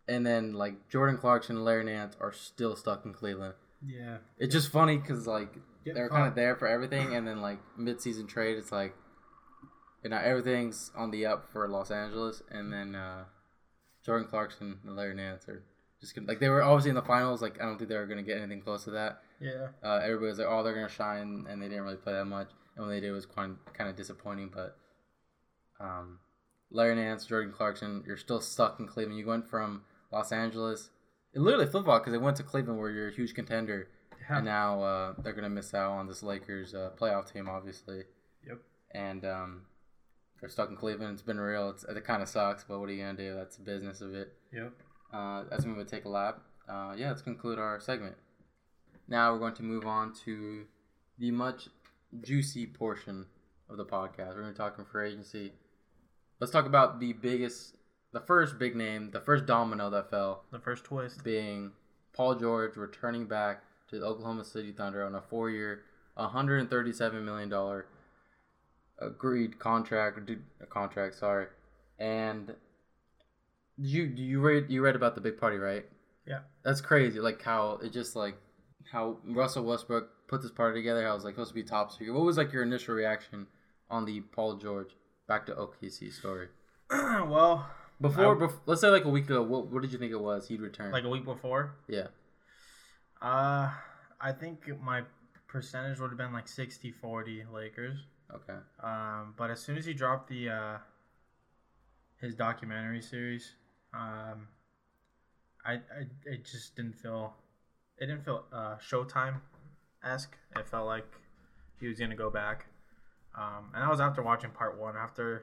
and 0.09 0.27
then 0.27 0.55
like 0.55 0.89
Jordan 0.89 1.19
Clarkson 1.19 1.57
and 1.57 1.65
Larry 1.65 1.85
Nance 1.85 2.17
are 2.21 2.33
still 2.33 2.75
stuck 2.75 3.05
in 3.05 3.13
Cleveland. 3.13 3.55
Yeah. 3.87 4.19
It's 4.39 4.53
just 4.53 4.73
funny 4.73 4.97
because 4.97 5.27
like 5.27 5.55
Get 5.85 5.95
they're 5.95 6.09
kind 6.09 6.27
of 6.27 6.35
there 6.35 6.57
for 6.57 6.67
everything, 6.67 7.15
and 7.15 7.27
then 7.27 7.41
like 7.41 7.59
mid-season 7.77 8.27
trade, 8.27 8.59
it's 8.59 8.73
like 8.73 8.95
you 10.03 10.11
know 10.11 10.19
everything's 10.19 10.91
on 10.97 11.11
the 11.11 11.27
up 11.27 11.51
for 11.53 11.69
Los 11.69 11.91
Angeles, 11.91 12.43
and 12.51 12.73
then 12.73 12.95
uh, 12.95 13.25
Jordan 14.05 14.29
Clarkson 14.29 14.79
and 14.85 14.97
Larry 14.97 15.15
Nance 15.15 15.49
are 15.49 15.63
just 16.01 16.15
gonna, 16.15 16.27
like 16.27 16.41
they 16.41 16.49
were 16.49 16.63
obviously 16.63 16.91
in 16.91 16.97
the 16.97 17.03
finals. 17.03 17.43
Like 17.43 17.61
I 17.61 17.65
don't 17.65 17.79
think 17.79 17.89
they 17.91 17.97
were 17.97 18.07
gonna 18.07 18.23
get 18.23 18.39
anything 18.39 18.61
close 18.61 18.85
to 18.85 18.91
that. 18.93 19.21
Yeah. 19.41 19.69
Uh, 19.83 20.01
everybody 20.03 20.31
was 20.31 20.39
like, 20.39 20.49
"Oh, 20.49 20.63
they're 20.63 20.75
gonna 20.75 20.89
shine," 20.89 21.47
and 21.49 21.63
they 21.63 21.69
didn't 21.69 21.85
really 21.85 21.97
play 21.97 22.15
that 22.15 22.25
much. 22.25 22.49
And 22.77 22.87
when 22.87 22.95
they 22.95 23.01
did, 23.01 23.11
it 23.11 23.13
was 23.13 23.27
quite 23.27 23.51
kind 23.75 23.91
of 23.91 23.97
disappointing. 23.97 24.51
But 24.53 24.77
um, 25.81 26.19
Larry 26.71 26.97
Nance, 26.97 27.27
Jordan 27.27 27.53
Clarkson, 27.53 28.05
you're 28.07 28.17
still 28.17 28.41
stuck 28.41 28.81
in 28.81 28.87
Cleveland. 28.87 29.19
You 29.19 29.27
went 29.27 29.49
from 29.49 29.83
Los 30.13 30.33
Angeles, 30.33 30.91
it 31.35 31.41
literally 31.41 31.67
flip 31.67 31.85
flop 31.85 32.03
because 32.03 32.13
they 32.13 32.19
went 32.25 32.37
to 32.39 32.43
Cleveland 32.43 32.79
where 32.81 32.91
you're 32.91 33.09
a 33.09 33.13
huge 33.15 33.35
contender, 33.35 33.89
Yeah. 34.29 34.37
and 34.39 34.45
now 34.45 34.83
uh, 34.83 35.15
they're 35.23 35.33
gonna 35.35 35.49
miss 35.51 35.75
out 35.75 35.93
on 35.93 36.07
this 36.07 36.23
Lakers 36.23 36.75
uh, 36.75 36.91
playoff 36.99 37.33
team, 37.33 37.49
obviously. 37.49 38.05
Yep. 38.47 38.59
And 38.95 39.25
um, 39.25 39.63
they're 40.41 40.49
stuck 40.49 40.71
in 40.71 40.77
Cleveland. 40.77 41.13
It's 41.15 41.23
been 41.23 41.41
real. 41.41 41.71
It's, 41.71 41.85
it 41.85 42.05
kind 42.05 42.23
of 42.23 42.29
sucks, 42.29 42.65
but 42.65 42.79
what 42.81 42.89
are 42.89 42.93
you 42.93 43.03
gonna 43.05 43.19
do? 43.19 43.35
That's 43.35 43.57
the 43.57 43.65
business 43.65 44.01
of 44.01 44.15
it. 44.15 44.33
Yep. 44.53 44.73
Uh, 45.13 45.45
as 45.53 45.67
we 45.67 45.73
would 45.73 45.89
take 45.89 46.05
a 46.05 46.09
lap. 46.09 46.41
Uh, 46.69 46.95
yeah, 46.97 47.09
let's 47.09 47.23
conclude 47.23 47.59
our 47.59 47.81
segment. 47.81 48.15
Now 49.09 49.33
we're 49.33 49.39
going 49.39 49.55
to 49.55 49.63
move 49.63 49.87
on 49.87 50.13
to 50.27 50.65
the 51.19 51.31
much 51.31 51.69
juicy 52.23 52.67
portion 52.67 53.25
of 53.71 53.79
the 53.79 53.87
podcast. 53.87 54.35
We're 54.35 54.43
going 54.43 54.53
to 54.53 54.59
talk 54.59 54.79
in 54.79 54.85
free 54.85 55.09
agency. 55.09 55.53
Let's 56.41 56.53
talk 56.53 56.67
about 56.67 57.01
the 57.01 57.15
biggest, 57.15 57.78
the 58.13 58.21
first 58.21 58.59
big 58.59 58.75
name, 58.75 59.11
the 59.11 59.21
first 59.21 59.47
domino 59.47 59.91
that 59.91 60.11
fell, 60.11 60.45
The 60.51 60.59
first 60.59 60.85
twist. 60.85 61.23
being 61.25 61.73
Paul 62.13 62.35
George 62.35 62.77
returning 62.77 63.27
back 63.27 63.63
to 63.91 63.99
the 63.99 64.07
Oklahoma 64.07 64.45
City 64.45 64.73
Thunder 64.73 65.05
on 65.05 65.15
a 65.15 65.21
four-year, 65.21 65.83
137 66.15 67.25
million 67.25 67.49
dollar 67.49 67.87
agreed 68.99 69.59
contract, 69.59 70.19
a 70.61 70.67
contract, 70.67 71.15
sorry, 71.15 71.47
and 71.99 72.55
you 73.77 74.03
you 74.17 74.41
read 74.41 74.69
you 74.69 74.83
read 74.83 74.97
about 74.97 75.15
the 75.15 75.21
big 75.21 75.39
party, 75.39 75.57
right? 75.57 75.87
Yeah. 76.27 76.41
That's 76.65 76.81
crazy. 76.81 77.21
Like 77.21 77.41
how 77.43 77.79
it 77.83 77.93
just 77.93 78.17
like 78.17 78.37
how 78.91 79.19
Russell 79.25 79.65
Westbrook 79.65 80.09
put 80.27 80.43
this 80.43 80.51
party 80.51 80.81
together. 80.81 81.05
How 81.05 81.13
it 81.13 81.15
was 81.15 81.25
like 81.25 81.35
supposed 81.35 81.51
to 81.51 81.55
be 81.55 81.63
top 81.63 81.93
secret. 81.93 82.13
What 82.13 82.25
was 82.25 82.37
like 82.37 82.53
your 82.53 82.63
initial 82.65 82.95
reaction 82.95 83.47
on 83.91 84.05
the 84.05 84.21
Paul 84.21 84.57
George 84.57 84.91
back 85.29 85.47
to 85.47 85.53
OKC 85.55 86.13
story? 86.13 86.49
well, 86.91 87.67
Before, 88.01 88.37
I- 88.37 88.47
bef- 88.47 88.61
let's 88.67 88.81
say 88.81 88.89
like 88.89 89.05
a 89.05 89.09
week 89.09 89.25
ago, 89.25 89.43
what, 89.43 89.67
what 89.69 89.83
did 89.83 89.93
you 89.93 89.99
think 89.99 90.13
it 90.13 90.21
was? 90.21 90.47
He'd 90.49 90.61
return. 90.61 90.93
like 90.93 91.05
a 91.05 91.09
week 91.09 91.25
before, 91.25 91.75
yeah. 91.89 92.09
uh, 93.21 93.71
I 94.21 94.33
think 94.33 94.69
my 94.83 95.03
percentage 95.49 95.99
would 95.99 96.11
have 96.11 96.19
been 96.19 96.33
like 96.33 96.47
60-40 96.47 97.53
Lakers. 97.53 97.97
Okay. 98.33 98.59
Um, 98.83 99.35
but 99.37 99.51
as 99.51 99.61
soon 99.61 99.79
as 99.79 99.87
he 99.87 99.95
dropped 99.95 100.29
the 100.29 100.51
uh, 100.51 100.79
his 102.21 102.35
documentary 102.35 103.01
series, 103.01 103.55
um, 103.95 104.49
I, 105.65 105.75
I 105.75 106.07
it 106.27 106.45
just 106.45 106.77
didn't 106.77 106.95
feel 106.95 107.35
it 107.97 108.07
didn't 108.07 108.25
feel 108.25 108.45
uh, 108.53 108.77
Showtime 108.77 109.41
esque. 110.05 110.37
It 110.57 110.69
felt 110.69 110.87
like 110.87 111.07
he 111.81 111.89
was 111.89 111.99
gonna 111.99 112.15
go 112.17 112.31
back, 112.31 112.67
um, 113.37 113.71
and 113.75 113.83
that 113.83 113.91
was 113.91 114.01
after 114.01 114.23
watching 114.23 114.51
part 114.51 114.79
one. 114.79 114.95
After 114.97 115.43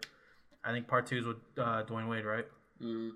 I 0.66 0.72
think 0.72 0.88
part 0.88 1.06
two 1.08 1.18
is 1.18 1.26
with 1.26 1.38
uh, 1.58 1.84
Dwyane 1.84 2.10
Wade, 2.10 2.26
right? 2.26 2.46
Mm, 2.82 3.12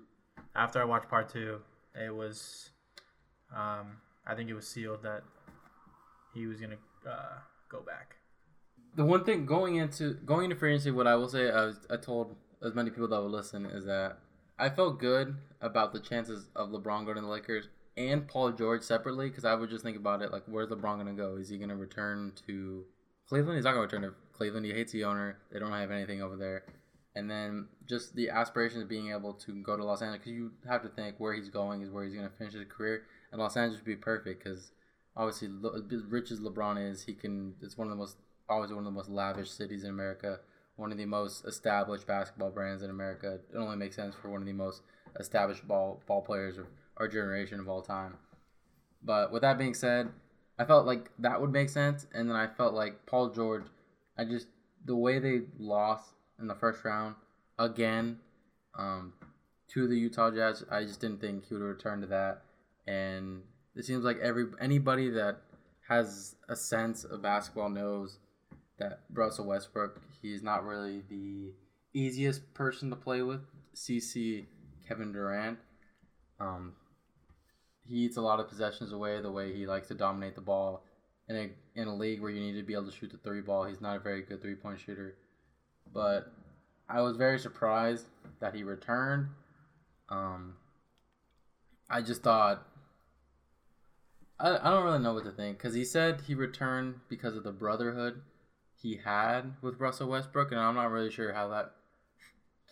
After 0.54 0.80
I 0.80 0.84
watched 0.84 1.08
part 1.08 1.28
two, 1.28 1.60
it 1.94 2.14
was 2.14 2.70
um, 3.54 3.96
I 4.26 4.34
think 4.34 4.48
it 4.50 4.54
was 4.54 4.66
sealed 4.68 5.02
that 5.02 5.22
he 6.34 6.46
was 6.46 6.60
gonna 6.60 6.76
uh, 7.08 7.38
go 7.68 7.80
back. 7.80 8.16
the 8.96 9.04
one 9.04 9.24
thing 9.24 9.46
going 9.46 9.76
into 9.76 10.14
going 10.14 10.44
into 10.44 10.56
free 10.56 10.72
agency, 10.72 10.90
what 10.90 11.06
I 11.06 11.14
will 11.16 11.28
say, 11.28 11.50
I, 11.50 11.64
was, 11.66 11.86
I 11.90 11.96
told 11.96 12.36
as 12.62 12.74
many 12.74 12.90
people 12.90 13.08
that 13.08 13.20
would 13.22 13.30
listen 13.32 13.66
is 13.66 13.84
that 13.86 14.18
I 14.58 14.68
felt 14.68 14.98
good 15.00 15.36
about 15.60 15.92
the 15.92 16.00
chances 16.00 16.48
of 16.54 16.68
LeBron 16.70 17.04
going 17.04 17.16
to 17.16 17.22
the 17.22 17.26
Lakers 17.28 17.68
and 17.96 18.28
Paul 18.28 18.52
George 18.52 18.82
separately 18.82 19.28
because 19.28 19.44
I 19.44 19.54
would 19.54 19.70
just 19.70 19.82
think 19.82 19.96
about 19.96 20.22
it 20.22 20.30
like, 20.32 20.42
where's 20.46 20.68
LeBron 20.68 20.96
going 21.02 21.06
to 21.06 21.12
go? 21.14 21.36
Is 21.36 21.48
he 21.48 21.56
going 21.56 21.70
to 21.70 21.76
return 21.76 22.32
to 22.46 22.84
Cleveland? 23.28 23.56
He's 23.56 23.64
not 23.64 23.72
going 23.72 23.88
to 23.88 23.96
return 23.96 24.10
to 24.10 24.16
Cleveland. 24.32 24.66
He 24.66 24.72
hates 24.72 24.92
the 24.92 25.04
owner. 25.04 25.38
They 25.50 25.58
don't 25.58 25.72
have 25.72 25.90
anything 25.90 26.22
over 26.22 26.36
there. 26.36 26.64
And 27.14 27.28
then 27.28 27.66
just 27.88 28.14
the 28.14 28.30
aspirations 28.30 28.82
of 28.82 28.88
being 28.88 29.10
able 29.10 29.34
to 29.34 29.52
go 29.62 29.76
to 29.76 29.84
Los 29.84 30.00
Angeles 30.00 30.20
because 30.20 30.32
you 30.32 30.52
have 30.68 30.82
to 30.82 30.88
think 30.88 31.16
where 31.18 31.34
he's 31.34 31.48
going 31.48 31.82
is 31.82 31.90
where 31.90 32.04
he's 32.04 32.14
going 32.14 32.28
to 32.28 32.36
finish 32.36 32.54
his 32.54 32.64
career, 32.68 33.02
and 33.32 33.40
Los 33.40 33.56
Angeles 33.56 33.80
would 33.80 33.86
be 33.86 33.96
perfect 33.96 34.44
because 34.44 34.70
obviously 35.16 35.48
as 35.92 36.02
rich 36.04 36.30
as 36.30 36.40
LeBron 36.40 36.90
is, 36.90 37.02
he 37.02 37.14
can. 37.14 37.54
It's 37.62 37.76
one 37.76 37.88
of 37.88 37.90
the 37.90 37.96
most 37.96 38.16
always 38.48 38.70
one 38.70 38.78
of 38.78 38.84
the 38.84 38.90
most 38.90 39.08
lavish 39.08 39.50
cities 39.50 39.84
in 39.84 39.90
America, 39.90 40.40
one 40.76 40.92
of 40.92 40.98
the 40.98 41.06
most 41.06 41.44
established 41.46 42.06
basketball 42.06 42.50
brands 42.50 42.82
in 42.82 42.90
America. 42.90 43.38
It 43.52 43.56
only 43.56 43.76
makes 43.76 43.96
sense 43.96 44.14
for 44.14 44.28
one 44.28 44.40
of 44.40 44.46
the 44.46 44.52
most 44.52 44.82
established 45.18 45.66
ball 45.66 46.02
ball 46.06 46.22
players 46.22 46.58
of 46.58 46.66
our 46.96 47.08
generation 47.08 47.60
of 47.60 47.68
all 47.68 47.82
time. 47.82 48.18
But 49.02 49.32
with 49.32 49.42
that 49.42 49.58
being 49.58 49.74
said, 49.74 50.10
I 50.58 50.64
felt 50.64 50.86
like 50.86 51.10
that 51.18 51.40
would 51.40 51.50
make 51.50 51.70
sense, 51.70 52.06
and 52.14 52.28
then 52.28 52.36
I 52.36 52.46
felt 52.46 52.74
like 52.74 53.06
Paul 53.06 53.30
George. 53.30 53.64
I 54.18 54.24
just 54.24 54.48
the 54.84 54.96
way 54.96 55.18
they 55.18 55.42
lost 55.58 56.10
in 56.40 56.46
the 56.46 56.54
first 56.54 56.84
round 56.84 57.14
again 57.58 58.18
um, 58.78 59.12
to 59.68 59.86
the 59.86 59.96
Utah 59.96 60.30
Jazz, 60.30 60.64
I 60.70 60.84
just 60.84 61.00
didn't 61.00 61.20
think 61.20 61.46
he 61.46 61.54
would 61.54 61.62
return 61.62 62.00
to 62.00 62.06
that. 62.08 62.42
And 62.86 63.42
it 63.76 63.84
seems 63.84 64.04
like 64.04 64.18
every 64.18 64.46
anybody 64.60 65.10
that 65.10 65.38
has 65.88 66.36
a 66.48 66.56
sense 66.56 67.04
of 67.04 67.22
basketball 67.22 67.68
knows 67.68 68.18
that 68.78 69.00
Russell 69.12 69.46
Westbrook, 69.46 70.00
he's 70.22 70.42
not 70.42 70.64
really 70.64 71.02
the 71.08 71.52
easiest 71.92 72.52
person 72.54 72.90
to 72.90 72.96
play 72.96 73.22
with. 73.22 73.40
CC 73.74 74.46
Kevin 74.88 75.12
Durant, 75.12 75.58
um, 76.40 76.72
he 77.86 77.96
eats 77.96 78.16
a 78.16 78.20
lot 78.20 78.40
of 78.40 78.48
possessions 78.48 78.92
away. 78.92 79.20
The 79.20 79.30
way 79.30 79.54
he 79.54 79.66
likes 79.66 79.88
to 79.88 79.94
dominate 79.94 80.34
the 80.34 80.40
ball 80.40 80.84
in 81.28 81.36
a 81.36 81.80
in 81.80 81.86
a 81.86 81.94
league 81.94 82.20
where 82.20 82.30
you 82.30 82.40
need 82.40 82.58
to 82.58 82.66
be 82.66 82.72
able 82.72 82.86
to 82.86 82.92
shoot 82.92 83.10
the 83.10 83.18
three 83.18 83.40
ball, 83.40 83.64
he's 83.64 83.80
not 83.80 83.96
a 83.96 84.00
very 84.00 84.22
good 84.22 84.42
three 84.42 84.56
point 84.56 84.80
shooter. 84.80 85.16
But 85.92 86.32
I 86.88 87.00
was 87.02 87.16
very 87.16 87.38
surprised 87.38 88.06
that 88.40 88.54
he 88.54 88.62
returned. 88.62 89.28
Um, 90.08 90.54
I 91.88 92.02
just 92.02 92.22
thought 92.22 92.66
I, 94.40 94.56
I 94.56 94.70
don't 94.70 94.84
really 94.84 94.98
know 94.98 95.14
what 95.14 95.24
to 95.24 95.30
think 95.30 95.58
because 95.58 95.74
he 95.74 95.84
said 95.84 96.22
he 96.26 96.34
returned 96.34 97.00
because 97.08 97.36
of 97.36 97.44
the 97.44 97.52
brotherhood 97.52 98.22
he 98.74 99.00
had 99.04 99.54
with 99.60 99.78
Russell 99.78 100.08
Westbrook, 100.08 100.50
and 100.50 100.60
I'm 100.60 100.74
not 100.74 100.90
really 100.90 101.10
sure 101.10 101.32
how 101.32 101.48
that 101.48 101.72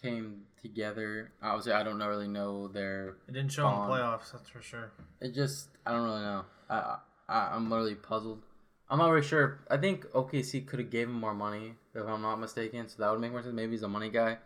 came 0.02 0.42
together. 0.60 1.32
Obviously, 1.42 1.72
I 1.72 1.82
don't 1.82 1.98
really 1.98 2.28
know 2.28 2.68
their. 2.68 3.16
It 3.28 3.32
didn't 3.32 3.52
show 3.52 3.68
in 3.68 3.74
the 3.74 3.94
playoffs, 3.94 4.32
that's 4.32 4.48
for 4.48 4.62
sure. 4.62 4.92
It 5.20 5.34
just 5.34 5.68
I 5.84 5.92
don't 5.92 6.04
really 6.04 6.22
know. 6.22 6.44
I, 6.70 6.96
I 7.28 7.48
I'm 7.54 7.68
literally 7.68 7.94
puzzled. 7.94 8.42
I'm 8.88 8.98
not 8.98 9.10
really 9.10 9.26
sure. 9.26 9.60
I 9.70 9.76
think 9.76 10.06
OKC 10.12 10.66
could 10.66 10.78
have 10.78 10.90
gave 10.90 11.08
him 11.08 11.20
more 11.20 11.34
money 11.34 11.74
if 12.02 12.08
I'm 12.08 12.22
not 12.22 12.40
mistaken, 12.40 12.88
so 12.88 12.96
that 12.98 13.10
would 13.10 13.20
make 13.20 13.32
more 13.32 13.42
sense. 13.42 13.54
Maybe 13.54 13.72
he's 13.72 13.82
a 13.82 13.88
money 13.88 14.10
guy. 14.10 14.38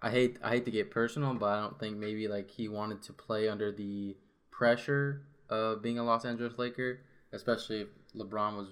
I 0.00 0.10
hate 0.10 0.38
I 0.42 0.50
hate 0.50 0.64
to 0.66 0.70
get 0.70 0.90
personal, 0.90 1.34
but 1.34 1.46
I 1.46 1.60
don't 1.60 1.78
think 1.78 1.96
maybe 1.96 2.28
like 2.28 2.50
he 2.50 2.68
wanted 2.68 3.02
to 3.02 3.12
play 3.12 3.48
under 3.48 3.72
the 3.72 4.16
pressure 4.50 5.22
of 5.48 5.82
being 5.82 5.98
a 5.98 6.04
Los 6.04 6.24
Angeles 6.24 6.58
Laker, 6.58 7.00
especially 7.32 7.82
if 7.82 7.88
LeBron 8.14 8.56
was 8.56 8.68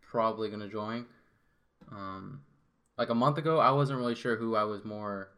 probably 0.00 0.50
to 0.50 0.68
join. 0.68 1.06
Um, 1.90 2.42
like 2.96 3.08
a 3.08 3.14
month 3.14 3.38
ago, 3.38 3.58
I 3.58 3.70
wasn't 3.72 3.98
really 3.98 4.14
sure 4.14 4.36
who 4.36 4.54
I 4.54 4.64
was 4.64 4.84
more 4.84 5.30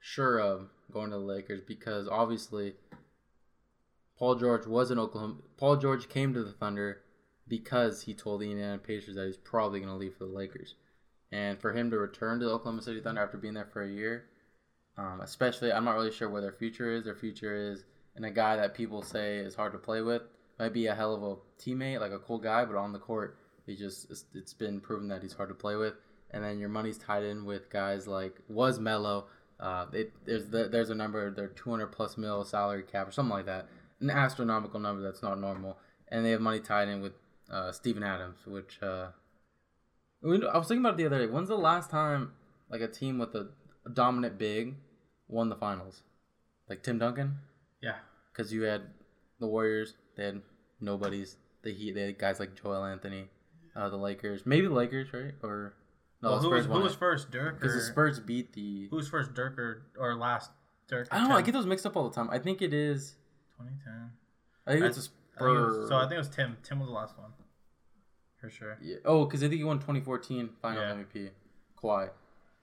sure 0.00 0.40
of 0.40 0.70
going 0.90 1.10
to 1.10 1.16
the 1.16 1.22
Lakers 1.22 1.60
because 1.60 2.08
obviously 2.08 2.74
Paul 4.18 4.34
George 4.34 4.66
was 4.66 4.90
in 4.90 4.98
Oklahoma. 4.98 5.36
Paul 5.56 5.76
George 5.76 6.08
came 6.08 6.34
to 6.34 6.42
the 6.42 6.52
Thunder 6.52 7.02
because 7.50 8.02
he 8.02 8.14
told 8.14 8.40
the 8.40 8.50
Indiana 8.50 8.78
Pacers 8.78 9.16
that 9.16 9.26
he's 9.26 9.36
probably 9.36 9.80
going 9.80 9.92
to 9.92 9.98
leave 9.98 10.14
for 10.14 10.24
the 10.24 10.32
Lakers. 10.32 10.76
and 11.32 11.60
for 11.60 11.72
him 11.72 11.90
to 11.90 11.98
return 11.98 12.40
to 12.40 12.46
the 12.46 12.50
Oklahoma 12.50 12.82
City 12.82 13.00
Thunder 13.00 13.22
after 13.22 13.38
being 13.38 13.54
there 13.54 13.68
for 13.72 13.82
a 13.82 13.88
year, 13.88 14.24
um, 14.96 15.20
especially 15.20 15.72
I'm 15.72 15.84
not 15.84 15.94
really 15.94 16.10
sure 16.10 16.28
where 16.28 16.40
their 16.40 16.52
future 16.52 16.90
is. 16.90 17.04
Their 17.04 17.14
future 17.14 17.54
is 17.54 17.84
in 18.16 18.24
a 18.24 18.30
guy 18.30 18.56
that 18.56 18.74
people 18.74 19.02
say 19.02 19.38
is 19.38 19.54
hard 19.54 19.72
to 19.72 19.78
play 19.78 20.02
with. 20.02 20.22
Might 20.58 20.72
be 20.72 20.86
a 20.86 20.94
hell 20.94 21.14
of 21.14 21.22
a 21.22 21.36
teammate, 21.62 22.00
like 22.00 22.12
a 22.12 22.18
cool 22.18 22.38
guy, 22.38 22.64
but 22.64 22.76
on 22.76 22.92
the 22.92 22.98
court, 22.98 23.38
he 23.66 23.76
just 23.76 24.10
it's, 24.34 24.52
been 24.54 24.80
proven 24.80 25.08
that 25.08 25.22
he's 25.22 25.32
hard 25.32 25.48
to 25.50 25.54
play 25.54 25.76
with. 25.76 25.94
And 26.32 26.42
then 26.42 26.58
your 26.58 26.68
money's 26.68 26.98
tied 26.98 27.24
in 27.24 27.44
with 27.44 27.70
guys 27.70 28.06
like 28.06 28.40
was 28.48 28.78
Melo. 28.78 29.26
Uh, 29.58 29.86
it, 29.92 30.12
there's 30.24 30.46
the, 30.46 30.68
there's 30.68 30.90
a 30.90 30.94
number, 30.94 31.30
they're 31.30 31.48
200 31.48 31.88
plus 31.88 32.16
mil 32.16 32.44
salary 32.44 32.82
cap 32.82 33.06
or 33.08 33.12
something 33.12 33.36
like 33.36 33.46
that, 33.46 33.68
an 34.00 34.10
astronomical 34.10 34.80
number 34.80 35.02
that's 35.02 35.22
not 35.22 35.38
normal. 35.38 35.78
And 36.08 36.24
they 36.24 36.30
have 36.30 36.40
money 36.40 36.60
tied 36.60 36.88
in 36.88 37.00
with 37.00 37.12
uh, 37.50 37.72
Steven 37.72 38.02
Adams, 38.02 38.38
which 38.46 38.78
uh, 38.82 39.08
I 40.24 40.58
was 40.58 40.68
thinking 40.68 40.78
about 40.78 40.94
it 40.94 40.96
the 40.98 41.06
other 41.06 41.26
day. 41.26 41.32
When's 41.32 41.48
the 41.48 41.56
last 41.56 41.90
time 41.90 42.32
like 42.70 42.80
a 42.80 42.88
team 42.88 43.18
with 43.18 43.34
a, 43.34 43.48
dominant 43.94 44.38
big 44.38 44.76
won 45.28 45.48
the 45.48 45.56
finals? 45.56 46.02
Like 46.68 46.82
Tim 46.82 46.98
Duncan? 46.98 47.38
Yeah. 47.82 47.96
Because 48.32 48.52
you 48.52 48.62
had 48.62 48.82
the 49.40 49.46
Warriors, 49.46 49.94
they 50.16 50.24
had 50.24 50.42
nobodies. 50.80 51.36
The 51.62 51.72
Heat, 51.72 51.94
they 51.94 52.02
had 52.02 52.18
guys 52.18 52.40
like 52.40 52.60
Joel 52.60 52.84
Anthony. 52.84 53.28
Uh, 53.76 53.88
the 53.88 53.96
Lakers, 53.96 54.46
maybe 54.46 54.66
the 54.66 54.74
Lakers, 54.74 55.12
right? 55.12 55.34
Or 55.42 55.74
no, 56.22 56.30
well, 56.30 56.38
who 56.40 56.50
was, 56.50 56.66
who 56.66 56.80
was 56.80 56.94
first, 56.94 57.30
Dirk? 57.30 57.60
Because 57.60 57.74
the 57.74 57.80
Spurs 57.80 58.18
beat 58.18 58.52
the. 58.52 58.88
Who 58.90 58.96
was 58.96 59.08
first, 59.08 59.32
Dirk 59.32 59.58
or, 59.58 59.82
or 59.98 60.14
last? 60.16 60.50
Dirk. 60.88 61.08
I 61.10 61.18
don't 61.18 61.28
know. 61.28 61.36
I 61.36 61.42
get 61.42 61.52
those 61.52 61.66
mixed 61.66 61.86
up 61.86 61.96
all 61.96 62.08
the 62.08 62.14
time. 62.14 62.28
I 62.30 62.38
think 62.38 62.62
it 62.62 62.74
is. 62.74 63.14
2010. 63.58 64.10
I 64.66 64.72
think 64.72 64.84
I, 64.84 64.86
it's 64.88 64.98
a 64.98 65.02
Spurs. 65.02 65.88
so 65.88 65.96
I 65.96 66.02
think 66.02 66.14
it 66.14 66.18
was 66.18 66.28
Tim. 66.28 66.56
Tim 66.62 66.80
was 66.80 66.88
the 66.88 66.94
last 66.94 67.16
one. 67.16 67.30
For 68.40 68.50
sure. 68.50 68.78
Yeah. 68.80 68.96
Oh, 69.04 69.24
because 69.24 69.42
I 69.42 69.48
think 69.48 69.58
he 69.58 69.64
won 69.64 69.78
2014 69.78 70.50
Finals 70.62 70.84
yeah. 71.14 71.20
MVP. 71.20 71.30
Kawhi. 71.82 72.10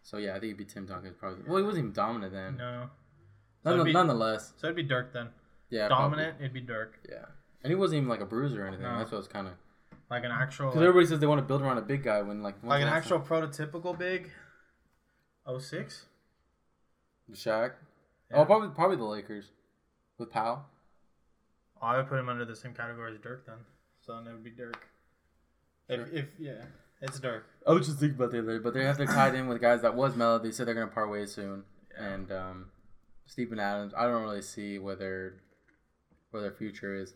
So 0.01 0.17
yeah, 0.17 0.31
I 0.31 0.33
think 0.33 0.45
it'd 0.45 0.57
be 0.57 0.65
Tim 0.65 0.85
Duncan 0.85 1.13
probably. 1.19 1.43
Well, 1.47 1.57
he 1.57 1.63
wasn't 1.63 1.83
even 1.83 1.93
dominant 1.93 2.33
then. 2.33 2.57
No. 2.57 2.89
So 3.63 3.75
None, 3.75 3.85
be, 3.85 3.93
nonetheless. 3.93 4.53
So 4.57 4.67
it'd 4.67 4.75
be 4.75 4.83
Dirk 4.83 5.13
then. 5.13 5.29
Yeah. 5.69 5.87
Dominant, 5.89 6.37
probably. 6.37 6.45
it'd 6.45 6.53
be 6.53 6.61
Dirk. 6.61 6.99
Yeah. 7.07 7.25
And 7.63 7.71
he 7.71 7.75
wasn't 7.75 7.97
even 7.97 8.09
like 8.09 8.21
a 8.21 8.25
bruiser 8.25 8.63
or 8.63 8.67
anything. 8.67 8.85
No. 8.85 8.97
That's 8.97 9.11
what 9.11 9.17
was 9.17 9.27
kind 9.27 9.47
of. 9.47 9.53
Like 10.09 10.23
an 10.23 10.31
actual. 10.31 10.67
Because 10.67 10.79
like, 10.79 10.87
everybody 10.87 11.07
says 11.07 11.19
they 11.19 11.27
want 11.27 11.39
to 11.39 11.45
build 11.45 11.61
around 11.61 11.77
a 11.77 11.81
big 11.81 12.03
guy 12.03 12.21
when 12.21 12.41
like. 12.41 12.55
Like 12.63 12.81
an 12.81 12.87
actual 12.87 13.19
time? 13.19 13.27
prototypical 13.27 13.97
big. 13.97 14.31
06? 15.59 16.05
Shaq. 17.33 17.73
Yeah. 18.31 18.37
Oh, 18.37 18.45
probably 18.45 18.69
probably 18.69 18.97
the 18.97 19.03
Lakers, 19.03 19.51
with 20.17 20.31
Powell. 20.31 20.65
I 21.81 21.97
would 21.97 22.07
put 22.07 22.19
him 22.19 22.29
under 22.29 22.45
the 22.45 22.55
same 22.55 22.73
category 22.73 23.13
as 23.13 23.19
Dirk 23.19 23.45
then. 23.45 23.57
So 23.99 24.15
then 24.15 24.27
it 24.27 24.31
would 24.31 24.43
be 24.43 24.51
Dirk. 24.51 24.87
If, 25.89 26.13
if 26.13 26.25
yeah, 26.37 26.63
it's 27.01 27.19
Dirk. 27.19 27.45
I 27.65 27.71
was 27.71 27.87
just 27.87 27.99
thinking 27.99 28.17
about 28.17 28.31
the 28.31 28.39
other, 28.39 28.59
but 28.59 28.73
they 28.73 28.83
have 28.83 28.97
to 28.97 29.05
tied 29.05 29.35
in 29.35 29.47
with 29.47 29.61
guys 29.61 29.81
that 29.81 29.95
was 29.95 30.15
Melo. 30.15 30.39
They 30.39 30.51
said 30.51 30.67
they're 30.67 30.73
gonna 30.73 30.87
part 30.87 31.09
ways 31.09 31.33
soon, 31.33 31.63
yeah. 31.97 32.07
and 32.07 32.31
um, 32.31 32.65
Steven 33.25 33.59
Adams. 33.59 33.93
I 33.95 34.03
don't 34.03 34.23
really 34.23 34.41
see 34.41 34.79
where 34.79 34.95
their 34.95 35.35
where 36.31 36.41
their 36.41 36.51
future 36.51 36.95
is. 36.95 37.13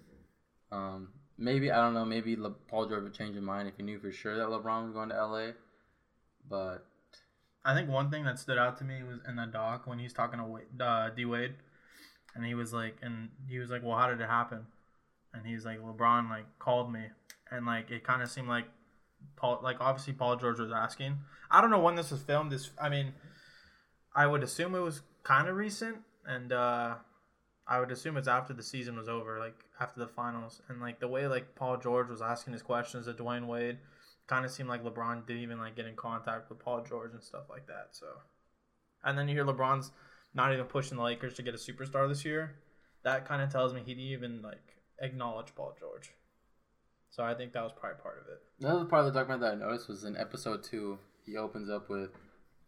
Um, 0.71 1.09
maybe 1.37 1.71
I 1.71 1.83
don't 1.83 1.93
know. 1.93 2.05
Maybe 2.05 2.35
Le- 2.35 2.51
Paul 2.51 2.87
George 2.87 3.03
would 3.03 3.13
change 3.13 3.35
his 3.35 3.43
mind 3.43 3.67
if 3.67 3.75
he 3.77 3.83
knew 3.83 3.99
for 3.99 4.11
sure 4.11 4.37
that 4.37 4.47
LeBron 4.47 4.85
was 4.85 4.93
going 4.93 5.09
to 5.09 5.25
LA. 5.25 5.51
But 6.49 6.85
I 7.65 7.73
think 7.73 7.89
one 7.89 8.09
thing 8.09 8.23
that 8.25 8.39
stood 8.39 8.57
out 8.57 8.77
to 8.77 8.83
me 8.83 9.03
was 9.03 9.19
in 9.27 9.35
the 9.35 9.45
doc 9.45 9.85
when 9.85 9.99
he's 9.99 10.13
talking 10.13 10.39
to 10.39 10.45
Wade, 10.45 10.81
uh, 10.81 11.09
D 11.09 11.25
Wade, 11.25 11.55
and 12.35 12.45
he 12.45 12.53
was 12.53 12.73
like, 12.73 12.97
and 13.01 13.29
he 13.47 13.59
was 13.59 13.69
like, 13.69 13.83
"Well, 13.83 13.97
how 13.97 14.07
did 14.07 14.21
it 14.21 14.29
happen?" 14.29 14.67
And 15.33 15.45
he's 15.45 15.65
like, 15.65 15.79
"LeBron 15.79 16.29
like 16.29 16.45
called 16.59 16.91
me, 16.91 17.07
and 17.51 17.65
like 17.65 17.91
it 17.91 18.03
kind 18.03 18.21
of 18.21 18.29
seemed 18.29 18.47
like 18.47 18.65
Paul, 19.35 19.59
like 19.61 19.77
obviously 19.79 20.13
Paul 20.13 20.35
George 20.37 20.59
was 20.59 20.71
asking. 20.71 21.17
I 21.49 21.61
don't 21.61 21.69
know 21.69 21.79
when 21.79 21.95
this 21.95 22.11
was 22.11 22.21
filmed. 22.21 22.51
This, 22.51 22.71
I 22.81 22.89
mean, 22.89 23.13
I 24.15 24.25
would 24.25 24.43
assume 24.43 24.73
it 24.75 24.79
was 24.79 25.01
kind 25.23 25.47
of 25.47 25.55
recent, 25.55 25.97
and 26.25 26.53
uh, 26.53 26.95
I 27.67 27.79
would 27.79 27.91
assume 27.91 28.17
it's 28.17 28.27
after 28.27 28.53
the 28.53 28.63
season 28.63 28.95
was 28.95 29.09
over, 29.09 29.37
like 29.39 29.65
after 29.79 29.99
the 29.99 30.07
finals, 30.07 30.61
and 30.69 30.79
like 30.81 30.99
the 30.99 31.07
way 31.07 31.27
like 31.27 31.55
Paul 31.55 31.77
George 31.77 32.09
was 32.09 32.21
asking 32.21 32.53
his 32.53 32.61
questions 32.61 33.05
to 33.05 33.13
Dwyane 33.13 33.47
Wade, 33.47 33.77
kind 34.27 34.45
of 34.45 34.51
seemed 34.51 34.69
like 34.69 34.83
LeBron 34.83 35.27
didn't 35.27 35.43
even 35.43 35.59
like 35.59 35.75
get 35.75 35.85
in 35.85 35.95
contact 35.95 36.49
with 36.49 36.59
Paul 36.59 36.83
George 36.87 37.11
and 37.13 37.23
stuff 37.23 37.43
like 37.49 37.67
that. 37.67 37.89
So, 37.91 38.07
and 39.03 39.17
then 39.17 39.27
you 39.27 39.35
hear 39.35 39.45
LeBron's 39.45 39.91
not 40.33 40.53
even 40.53 40.65
pushing 40.65 40.97
the 40.97 41.03
Lakers 41.03 41.33
to 41.35 41.43
get 41.43 41.53
a 41.53 41.57
superstar 41.57 42.07
this 42.07 42.23
year. 42.23 42.55
That 43.03 43.27
kind 43.27 43.41
of 43.41 43.51
tells 43.51 43.73
me 43.73 43.81
he 43.85 43.93
didn't 43.93 44.11
even 44.11 44.41
like 44.41 44.75
acknowledge 45.01 45.53
Paul 45.55 45.75
George. 45.79 46.11
So 47.11 47.23
I 47.23 47.33
think 47.33 47.51
that 47.53 47.61
was 47.61 47.73
probably 47.77 48.01
part 48.01 48.23
of 48.25 48.31
it. 48.31 48.41
Another 48.65 48.85
part 48.85 49.05
of 49.05 49.13
the 49.13 49.19
document 49.19 49.41
that 49.41 49.53
I 49.53 49.55
noticed 49.55 49.89
was 49.89 50.05
in 50.05 50.15
episode 50.17 50.63
two. 50.63 50.97
He 51.25 51.35
opens 51.35 51.69
up 51.69 51.89
with, 51.89 52.09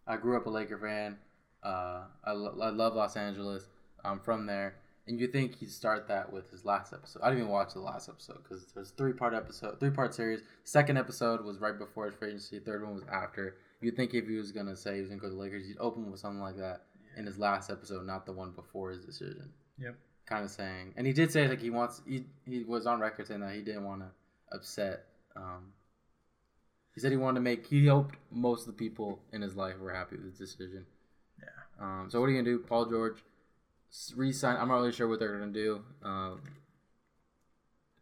"I 0.06 0.17
grew 0.17 0.38
up 0.38 0.45
a 0.45 0.49
Laker 0.49 0.77
fan. 0.77 1.17
Uh, 1.63 2.03
I, 2.23 2.34
lo- 2.34 2.60
I 2.62 2.69
love 2.69 2.93
Los 2.93 3.15
Angeles. 3.15 3.69
I'm 4.03 4.19
from 4.19 4.45
there." 4.45 4.75
And 5.08 5.19
you 5.19 5.27
think 5.27 5.56
he'd 5.56 5.71
start 5.71 6.08
that 6.08 6.32
with 6.32 6.49
his 6.49 6.63
last 6.63 6.93
episode? 6.93 7.21
I 7.23 7.29
didn't 7.29 7.41
even 7.41 7.51
watch 7.51 7.73
the 7.73 7.82
last 7.82 8.08
episode 8.08 8.41
because 8.43 8.63
it 8.63 8.79
was 8.79 8.91
three 8.91 9.13
part 9.13 9.34
episode, 9.34 9.79
three 9.79 9.89
part 9.89 10.13
series. 10.13 10.41
Second 10.65 10.97
episode 10.97 11.43
was 11.43 11.60
right 11.60 11.77
before 11.77 12.06
his 12.06 12.15
free 12.15 12.29
agency. 12.29 12.60
Third 12.60 12.84
one 12.84 12.95
was 12.95 13.03
after. 13.12 13.58
You'd 13.82 13.95
think 13.95 14.13
if 14.13 14.27
he 14.27 14.36
was 14.36 14.51
gonna 14.51 14.75
say 14.75 14.95
he 14.95 15.01
was 15.01 15.10
gonna 15.10 15.21
go 15.21 15.29
to 15.29 15.36
the 15.36 15.39
Lakers, 15.39 15.65
he'd 15.67 15.77
open 15.79 16.12
with 16.12 16.19
something 16.19 16.41
like 16.41 16.58
that 16.58 16.84
yeah. 17.13 17.19
in 17.19 17.25
his 17.25 17.38
last 17.38 17.69
episode, 17.69 18.06
not 18.06 18.25
the 18.25 18.34
one 18.34 18.51
before 18.51 18.91
his 18.91 19.06
decision. 19.06 19.51
Yep. 19.77 19.95
Kind 20.25 20.45
of 20.45 20.51
saying, 20.51 20.93
and 20.95 21.06
he 21.06 21.12
did 21.12 21.32
say 21.32 21.47
like 21.49 21.62
he 21.62 21.69
wants. 21.69 22.01
He 22.06 22.25
he 22.45 22.63
was 22.63 22.86
on 22.86 23.01
record 23.01 23.27
saying 23.27 23.41
that 23.41 23.53
he 23.53 23.62
didn't 23.62 23.84
want 23.84 24.01
to 24.01 24.08
upset. 24.53 25.05
Um, 25.35 25.73
he 26.93 27.01
said 27.01 27.11
he 27.11 27.17
wanted 27.17 27.35
to 27.35 27.41
make. 27.41 27.65
He 27.67 27.87
hoped 27.87 28.15
most 28.31 28.61
of 28.61 28.67
the 28.67 28.73
people 28.73 29.19
in 29.31 29.41
his 29.41 29.55
life 29.55 29.79
were 29.79 29.93
happy 29.93 30.15
with 30.15 30.25
his 30.25 30.37
decision. 30.37 30.85
Yeah. 31.39 31.45
Um, 31.83 32.07
so 32.09 32.19
what 32.19 32.27
are 32.27 32.31
you 32.31 32.37
gonna 32.41 32.57
do, 32.57 32.59
Paul 32.59 32.85
George? 32.85 33.23
Resign. 34.15 34.57
I'm 34.57 34.67
not 34.67 34.75
really 34.75 34.91
sure 34.91 35.07
what 35.07 35.19
they're 35.19 35.37
gonna 35.37 35.51
do. 35.51 35.81
Uh, 36.03 36.35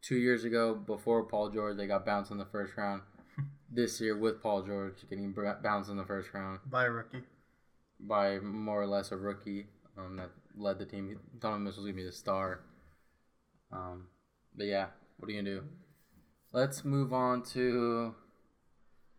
two 0.01 0.17
years 0.17 0.43
ago, 0.43 0.75
before 0.75 1.23
Paul 1.23 1.49
George, 1.49 1.77
they 1.77 1.87
got 1.87 2.05
bounced 2.05 2.31
in 2.31 2.37
the 2.37 2.45
first 2.45 2.75
round. 2.75 3.01
this 3.71 4.01
year, 4.01 4.17
with 4.17 4.41
Paul 4.41 4.63
George 4.63 4.95
getting 5.09 5.33
bounced 5.63 5.89
in 5.89 5.97
the 5.97 6.05
first 6.05 6.33
round 6.33 6.59
by 6.69 6.85
a 6.85 6.89
rookie, 6.89 7.23
by 7.99 8.39
more 8.39 8.81
or 8.81 8.87
less 8.87 9.11
a 9.13 9.17
rookie 9.17 9.67
um, 9.97 10.17
that 10.17 10.31
led 10.57 10.79
the 10.79 10.85
team. 10.85 11.17
Donovan 11.39 11.63
Mitchell's 11.63 11.85
gonna 11.85 11.95
be 11.95 12.03
the 12.03 12.11
star. 12.11 12.59
Um, 13.71 14.07
but 14.55 14.65
yeah, 14.65 14.87
what 15.17 15.29
are 15.29 15.31
you 15.31 15.41
gonna 15.41 15.55
do? 15.55 15.63
Let's 16.53 16.83
move 16.83 17.13
on 17.13 17.43
to 17.53 18.13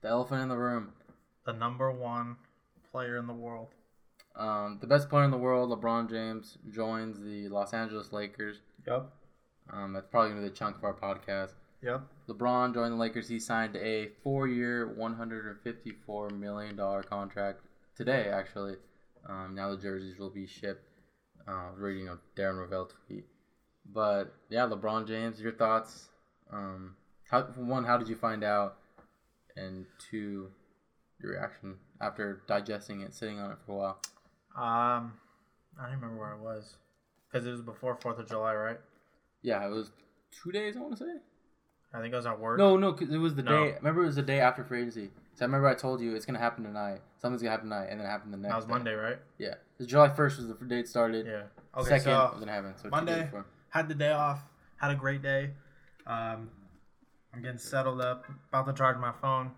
the 0.03 0.09
elephant 0.09 0.43
in 0.43 0.49
the 0.51 0.57
room. 0.57 0.93
The 1.47 1.55
number 1.55 1.91
one 1.91 2.37
player 2.91 3.17
in 3.17 3.27
the 3.27 3.33
world. 3.33 3.69
Um, 4.37 4.77
the 4.83 4.87
best 4.87 5.09
player 5.09 5.25
in 5.25 5.31
the 5.31 5.39
world, 5.39 5.71
LeBron 5.71 6.11
James, 6.11 6.59
joins 6.71 7.19
the 7.19 7.49
Los 7.49 7.73
Angeles 7.73 8.13
Lakers. 8.13 8.59
Yep. 8.87 9.11
Um, 9.73 9.95
that's 9.95 10.07
probably 10.11 10.31
gonna 10.31 10.43
be 10.43 10.49
the 10.51 10.55
chunk 10.55 10.77
of 10.77 10.85
our 10.85 10.93
podcast. 10.93 11.53
Yep. 11.83 12.03
LeBron 12.29 12.75
joined 12.75 12.93
the 12.93 12.97
Lakers. 12.99 13.29
He 13.29 13.39
signed 13.39 13.77
a 13.77 14.11
four-year, 14.23 14.93
one 14.95 15.15
hundred 15.15 15.47
and 15.47 15.59
fifty-four 15.63 16.29
million 16.31 16.77
dollar 16.77 17.03
contract 17.03 17.63
today. 17.97 18.29
Actually, 18.31 18.75
um, 19.27 19.55
now 19.55 19.71
the 19.71 19.81
jerseys 19.81 20.19
will 20.19 20.29
be 20.29 20.47
shipped. 20.47 20.85
Uh, 21.49 21.53
I 21.53 21.71
was 21.71 21.79
reading 21.79 22.09
a 22.09 22.19
Darren 22.39 22.59
Rovell 22.59 22.91
tweet, 23.07 23.25
but 23.91 24.35
yeah, 24.51 24.67
LeBron 24.67 25.09
James. 25.09 25.41
Your 25.41 25.53
thoughts? 25.53 26.11
Um, 26.53 26.95
how 27.33 27.43
one, 27.57 27.85
how 27.85 27.97
did 27.97 28.09
you 28.09 28.15
find 28.15 28.45
out? 28.45 28.77
And 29.57 29.87
two, 30.11 30.51
your 31.21 31.33
reaction 31.33 31.77
after 32.01 32.43
digesting 32.47 33.01
it, 33.01 33.15
sitting 33.15 33.41
on 33.41 33.51
it 33.51 33.59
for 33.67 33.73
a 33.73 33.77
while. 33.77 34.01
Um, 34.55 35.15
I 35.81 35.85
don't 35.85 35.95
remember 35.95 36.19
where 36.19 36.35
I 36.35 36.41
was 36.41 36.77
because 37.31 37.47
it 37.47 37.51
was 37.51 37.63
before 37.63 37.97
Fourth 38.01 38.19
of 38.19 38.29
July, 38.29 38.55
right? 38.55 38.79
Yeah, 39.43 39.67
it 39.67 39.71
was 39.71 39.91
two 40.31 40.53
days. 40.53 40.77
I 40.77 40.81
want 40.81 40.97
to 40.99 41.05
say. 41.05 41.15
I 41.95 42.01
think 42.01 42.15
I 42.15 42.17
was 42.19 42.27
at 42.27 42.39
work. 42.39 42.59
No, 42.59 42.77
no, 42.77 42.93
because 42.93 43.13
it 43.13 43.19
was 43.19 43.35
the 43.35 43.43
no. 43.43 43.65
day. 43.65 43.75
Remember, 43.79 44.03
it 44.03 44.07
was 44.07 44.17
the 44.17 44.23
day 44.23 44.41
after 44.41 44.63
free 44.65 44.81
agency. 44.81 45.11
So 45.35 45.45
I 45.45 45.47
remember 45.47 45.69
I 45.69 45.75
told 45.75 46.01
you 46.01 46.15
it's 46.15 46.27
gonna 46.27 46.39
happen 46.39 46.65
tonight. 46.65 47.01
Something's 47.19 47.43
gonna 47.43 47.53
happen 47.53 47.71
tonight, 47.71 47.87
and 47.91 47.99
then 47.99 48.07
it 48.07 48.11
happened 48.11 48.35
the 48.35 48.39
next. 48.39 48.53
That 48.53 48.57
was 48.57 48.65
day. 48.67 48.73
Monday, 48.73 48.93
right? 48.93 49.19
Yeah, 49.39 49.55
July 49.85 50.11
first 50.11 50.39
was 50.39 50.49
the 50.49 50.55
date 50.67 50.89
started. 50.89 51.27
Yeah. 51.27 51.43
Okay. 51.79 51.89
Second 51.89 52.05
so 52.05 52.31
was 52.33 52.41
gonna 52.41 52.53
happen. 52.53 52.75
So 52.77 52.89
Monday 52.91 53.31
had 53.71 53.89
the 53.89 53.95
day 53.95 54.13
off. 54.13 54.43
Had 54.77 54.91
a 54.91 54.95
great 54.95 55.23
day. 55.23 55.51
Um, 56.07 56.51
I'm 57.35 57.43
getting 57.43 57.59
settled 57.59 58.01
up. 58.01 58.25
About 58.49 58.67
to 58.67 58.73
charge 58.73 58.99
my 58.99 59.13
phone. 59.13 59.53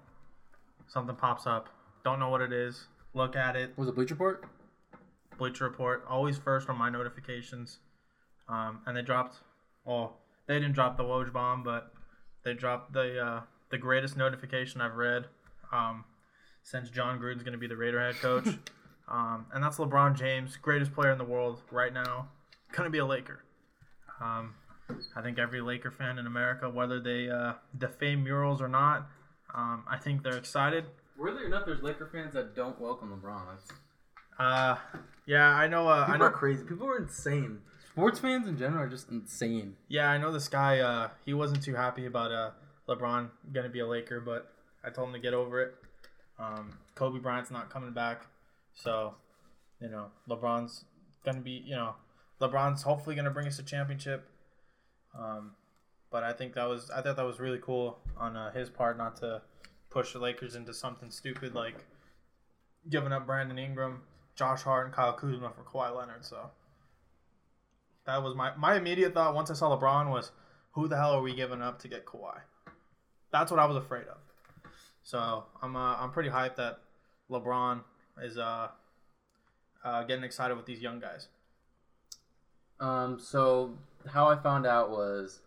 Something 0.86 1.16
pops 1.16 1.46
up. 1.46 1.68
Don't 2.04 2.20
know 2.20 2.28
what 2.28 2.40
it 2.40 2.52
is. 2.52 2.86
Look 3.14 3.36
at 3.36 3.56
it. 3.56 3.72
Was 3.76 3.88
it 3.88 3.94
Bleacher 3.94 4.14
Report? 4.14 4.44
Bleacher 5.38 5.64
Report. 5.64 6.04
Always 6.08 6.38
first 6.38 6.68
on 6.68 6.78
my 6.78 6.90
notifications. 6.90 7.78
Um, 8.48 8.80
and 8.86 8.96
they 8.96 9.02
dropped. 9.02 9.38
Well, 9.84 10.18
they 10.46 10.54
didn't 10.54 10.74
drop 10.74 10.96
the 10.96 11.02
Woj 11.02 11.32
bomb, 11.32 11.62
but 11.62 11.92
they 12.44 12.54
dropped 12.54 12.92
the 12.92 13.18
uh, 13.18 13.40
the 13.70 13.78
greatest 13.78 14.16
notification 14.16 14.80
I've 14.80 14.94
read 14.94 15.26
um, 15.72 16.04
since 16.62 16.90
Jon 16.90 17.18
Gruden's 17.18 17.42
going 17.42 17.52
to 17.52 17.58
be 17.58 17.66
the 17.66 17.76
Raider 17.76 18.00
head 18.00 18.16
coach. 18.16 18.46
um, 19.08 19.46
and 19.52 19.64
that's 19.64 19.78
LeBron 19.78 20.16
James, 20.16 20.56
greatest 20.56 20.92
player 20.92 21.10
in 21.10 21.18
the 21.18 21.24
world 21.24 21.60
right 21.70 21.92
now, 21.92 22.28
going 22.72 22.84
to 22.84 22.90
be 22.90 22.98
a 22.98 23.06
Laker. 23.06 23.42
Um, 24.20 24.54
I 25.16 25.22
think 25.22 25.38
every 25.38 25.60
Laker 25.60 25.90
fan 25.90 26.18
in 26.18 26.26
America, 26.26 26.68
whether 26.68 27.00
they 27.00 27.30
uh, 27.30 27.54
defame 27.76 28.22
murals 28.24 28.60
or 28.60 28.68
not, 28.68 29.06
um, 29.54 29.84
I 29.90 29.96
think 29.98 30.22
they're 30.22 30.36
excited. 30.36 30.84
weirdly 31.18 31.46
enough, 31.46 31.64
there's 31.66 31.82
Laker 31.82 32.08
fans 32.12 32.34
that 32.34 32.54
don't 32.54 32.78
welcome 32.80 33.10
LeBron. 33.18 33.42
That's, 33.50 33.68
Uh, 34.38 34.76
yeah, 35.26 35.48
I 35.48 35.66
know. 35.68 35.88
Uh, 35.88 36.04
I 36.08 36.16
know. 36.16 36.26
are 36.26 36.30
crazy. 36.30 36.64
People 36.64 36.86
are 36.88 36.98
insane. 36.98 37.60
sports 37.92 38.18
fans 38.18 38.46
in 38.48 38.58
general 38.58 38.82
are 38.82 38.88
just 38.88 39.08
insane. 39.10 39.76
Yeah, 39.88 40.10
I 40.10 40.18
know 40.18 40.32
this 40.32 40.48
guy. 40.48 40.80
Uh, 40.80 41.08
he 41.24 41.32
wasn't 41.34 41.62
too 41.62 41.74
happy 41.74 42.06
about 42.06 42.32
uh 42.32 42.50
LeBron 42.88 43.30
gonna 43.52 43.68
be 43.70 43.80
a 43.80 43.86
Laker, 43.86 44.20
but 44.20 44.52
I 44.84 44.90
told 44.90 45.08
him 45.08 45.14
to 45.14 45.20
get 45.20 45.32
over 45.32 45.62
it. 45.62 45.74
Um, 46.38 46.76
Kobe 46.94 47.20
Bryant's 47.20 47.50
not 47.50 47.70
coming 47.70 47.92
back, 47.92 48.26
so 48.74 49.14
you 49.80 49.88
know 49.88 50.08
LeBron's 50.28 50.84
gonna 51.24 51.40
be. 51.40 51.62
You 51.64 51.76
know, 51.76 51.94
LeBron's 52.40 52.82
hopefully 52.82 53.14
gonna 53.16 53.30
bring 53.30 53.46
us 53.46 53.58
a 53.58 53.62
championship. 53.62 54.28
Um, 55.18 55.52
but 56.10 56.22
I 56.22 56.32
think 56.32 56.54
that 56.54 56.68
was 56.68 56.90
I 56.90 57.02
thought 57.02 57.16
that 57.16 57.26
was 57.26 57.40
really 57.40 57.58
cool 57.60 57.98
on 58.16 58.36
uh, 58.36 58.52
his 58.52 58.70
part 58.70 58.96
not 58.96 59.16
to 59.16 59.42
push 59.90 60.12
the 60.12 60.18
Lakers 60.18 60.54
into 60.54 60.74
something 60.74 61.10
stupid 61.10 61.54
like 61.54 61.84
giving 62.88 63.12
up 63.12 63.26
Brandon 63.26 63.58
Ingram, 63.58 64.02
Josh 64.34 64.62
Hart, 64.62 64.86
and 64.86 64.94
Kyle 64.94 65.12
Kuzma 65.12 65.50
for 65.50 65.62
Kawhi 65.62 65.96
Leonard. 65.96 66.24
So 66.24 66.50
that 68.06 68.22
was 68.22 68.34
my 68.34 68.54
my 68.56 68.76
immediate 68.76 69.14
thought 69.14 69.34
once 69.34 69.50
I 69.50 69.54
saw 69.54 69.76
LeBron 69.76 70.10
was, 70.10 70.30
who 70.72 70.88
the 70.88 70.96
hell 70.96 71.12
are 71.12 71.22
we 71.22 71.34
giving 71.34 71.62
up 71.62 71.80
to 71.80 71.88
get 71.88 72.04
Kawhi? 72.04 72.38
That's 73.32 73.50
what 73.50 73.60
I 73.60 73.66
was 73.66 73.76
afraid 73.76 74.06
of. 74.06 74.18
So 75.02 75.44
I'm 75.62 75.76
uh, 75.76 75.96
I'm 75.96 76.10
pretty 76.10 76.30
hyped 76.30 76.56
that 76.56 76.78
LeBron 77.30 77.80
is 78.22 78.38
uh, 78.38 78.68
uh, 79.84 80.04
getting 80.04 80.24
excited 80.24 80.56
with 80.56 80.66
these 80.66 80.80
young 80.80 81.00
guys. 81.00 81.28
Um, 82.80 83.18
so 83.18 83.78
how 84.06 84.28
I 84.28 84.36
found 84.36 84.66
out 84.66 84.90
was 84.90 85.40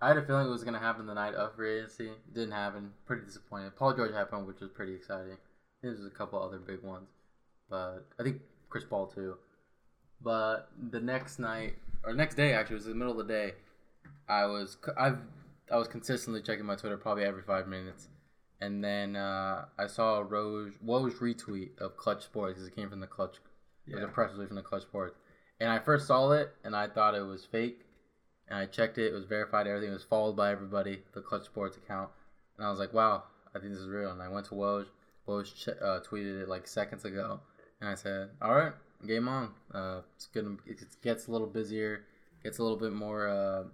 I 0.00 0.08
had 0.08 0.16
a 0.16 0.22
feeling 0.24 0.46
it 0.46 0.50
was 0.50 0.64
gonna 0.64 0.78
happen 0.78 1.06
the 1.06 1.14
night 1.14 1.34
of 1.34 1.54
free 1.54 1.78
agency. 1.78 2.10
Didn't 2.32 2.52
happen. 2.52 2.92
Pretty 3.06 3.24
disappointed. 3.24 3.76
Paul 3.76 3.94
George 3.94 4.12
happened, 4.12 4.46
which 4.46 4.60
was 4.60 4.70
pretty 4.70 4.94
exciting. 4.94 5.36
There's 5.82 6.04
a 6.04 6.10
couple 6.10 6.42
other 6.42 6.58
big 6.58 6.82
ones, 6.82 7.08
but 7.70 8.06
I 8.18 8.22
think 8.22 8.40
Chris 8.68 8.84
Paul 8.84 9.06
too. 9.06 9.36
But 10.20 10.68
the 10.90 11.00
next 11.00 11.38
night 11.38 11.76
or 12.04 12.12
next 12.12 12.36
day 12.36 12.52
actually 12.52 12.74
it 12.74 12.78
was 12.78 12.86
the 12.86 12.94
middle 12.94 13.18
of 13.18 13.26
the 13.26 13.32
day. 13.32 13.52
I 14.28 14.46
was 14.46 14.76
I've 14.98 15.18
I 15.70 15.76
was 15.76 15.88
consistently 15.88 16.42
checking 16.42 16.64
my 16.64 16.76
Twitter 16.76 16.96
probably 16.96 17.24
every 17.24 17.42
five 17.42 17.66
minutes, 17.66 18.08
and 18.60 18.82
then 18.82 19.16
uh, 19.16 19.64
I 19.78 19.86
saw 19.86 20.18
a 20.18 20.24
Rose 20.24 20.74
Woj 20.84 21.12
retweet 21.18 21.78
of 21.78 21.96
Clutch 21.96 22.24
Sports 22.24 22.54
because 22.54 22.68
it 22.68 22.74
came 22.74 22.88
from 22.88 23.00
the 23.00 23.06
Clutch. 23.06 23.36
It 23.86 23.94
was 23.94 24.04
a 24.04 24.08
press 24.08 24.32
release 24.32 24.48
from 24.48 24.56
the 24.56 24.62
Clutch 24.62 24.82
Sports, 24.82 25.16
and 25.60 25.70
I 25.70 25.78
first 25.78 26.06
saw 26.06 26.32
it 26.32 26.54
and 26.64 26.74
I 26.76 26.86
thought 26.88 27.14
it 27.14 27.22
was 27.22 27.44
fake, 27.44 27.80
and 28.48 28.58
I 28.58 28.66
checked 28.66 28.98
it. 28.98 29.06
It 29.06 29.14
was 29.14 29.24
verified. 29.24 29.66
Everything 29.66 29.92
was 29.92 30.04
followed 30.04 30.36
by 30.36 30.50
everybody. 30.52 31.02
The 31.12 31.20
Clutch 31.20 31.44
Sports 31.44 31.76
account, 31.76 32.10
and 32.56 32.66
I 32.66 32.70
was 32.70 32.78
like, 32.78 32.92
wow, 32.92 33.24
I 33.54 33.58
think 33.58 33.72
this 33.72 33.80
is 33.80 33.88
real. 33.88 34.10
And 34.10 34.22
I 34.22 34.28
went 34.28 34.46
to 34.46 34.54
Woj. 34.54 34.86
Woj 35.28 35.54
ch- 35.54 35.68
uh, 35.68 36.00
tweeted 36.00 36.42
it 36.42 36.48
like 36.48 36.66
seconds 36.66 37.04
ago, 37.04 37.40
and 37.80 37.90
I 37.90 37.94
said, 37.94 38.30
all 38.40 38.54
right, 38.54 38.72
game 39.06 39.28
on. 39.28 39.50
Uh, 39.72 40.00
it's 40.14 40.26
gonna 40.26 40.56
it 40.66 40.80
gets 41.02 41.26
a 41.26 41.32
little 41.32 41.46
busier, 41.46 42.04
gets 42.42 42.58
a 42.58 42.62
little 42.62 42.78
bit 42.78 42.92
more. 42.92 43.28
Uh, 43.28 43.64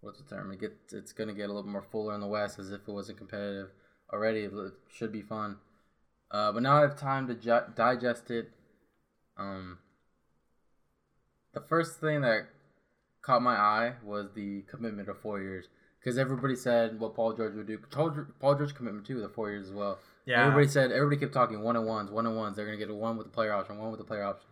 what's 0.00 0.20
the 0.20 0.28
term? 0.28 0.50
It 0.52 0.60
gets 0.60 0.92
it's 0.92 1.12
gonna 1.12 1.34
get 1.34 1.50
a 1.50 1.52
little 1.52 1.70
more 1.70 1.82
fuller 1.82 2.14
in 2.14 2.20
the 2.20 2.26
West, 2.26 2.58
as 2.58 2.70
if 2.70 2.80
it 2.86 2.92
wasn't 2.92 3.18
competitive 3.18 3.70
already. 4.12 4.40
It 4.40 4.52
should 4.88 5.12
be 5.12 5.22
fun. 5.22 5.56
Uh, 6.30 6.50
but 6.52 6.62
now 6.62 6.78
I 6.78 6.80
have 6.80 6.98
time 6.98 7.26
to 7.28 7.34
ju- 7.34 7.72
digest 7.74 8.30
it. 8.30 8.50
Um, 9.36 9.78
the 11.54 11.60
first 11.60 12.00
thing 12.00 12.22
that 12.22 12.46
caught 13.22 13.42
my 13.42 13.54
eye 13.54 13.94
was 14.04 14.28
the 14.34 14.62
commitment 14.62 15.08
of 15.08 15.20
four 15.20 15.40
years, 15.40 15.66
because 16.00 16.18
everybody 16.18 16.56
said 16.56 16.98
what 16.98 17.14
Paul 17.14 17.34
George 17.34 17.54
would 17.54 17.66
do. 17.66 17.78
Paul 17.78 18.16
Paul 18.40 18.54
George 18.56 18.74
commitment 18.74 19.06
too, 19.06 19.14
with 19.16 19.24
the 19.24 19.28
four 19.28 19.50
years 19.50 19.68
as 19.68 19.74
well. 19.74 19.98
Yeah, 20.24 20.42
Everybody 20.42 20.68
said 20.68 20.92
everybody 20.92 21.18
kept 21.20 21.32
talking 21.32 21.62
one 21.62 21.76
on 21.76 21.86
ones, 21.86 22.10
one 22.10 22.26
on 22.26 22.36
ones. 22.36 22.56
They're 22.56 22.66
gonna 22.66 22.78
get 22.78 22.90
a 22.90 22.94
one 22.94 23.16
with 23.16 23.26
the 23.26 23.32
player 23.32 23.52
option, 23.52 23.78
one 23.78 23.90
with 23.90 23.98
the 23.98 24.06
player 24.06 24.24
option, 24.24 24.50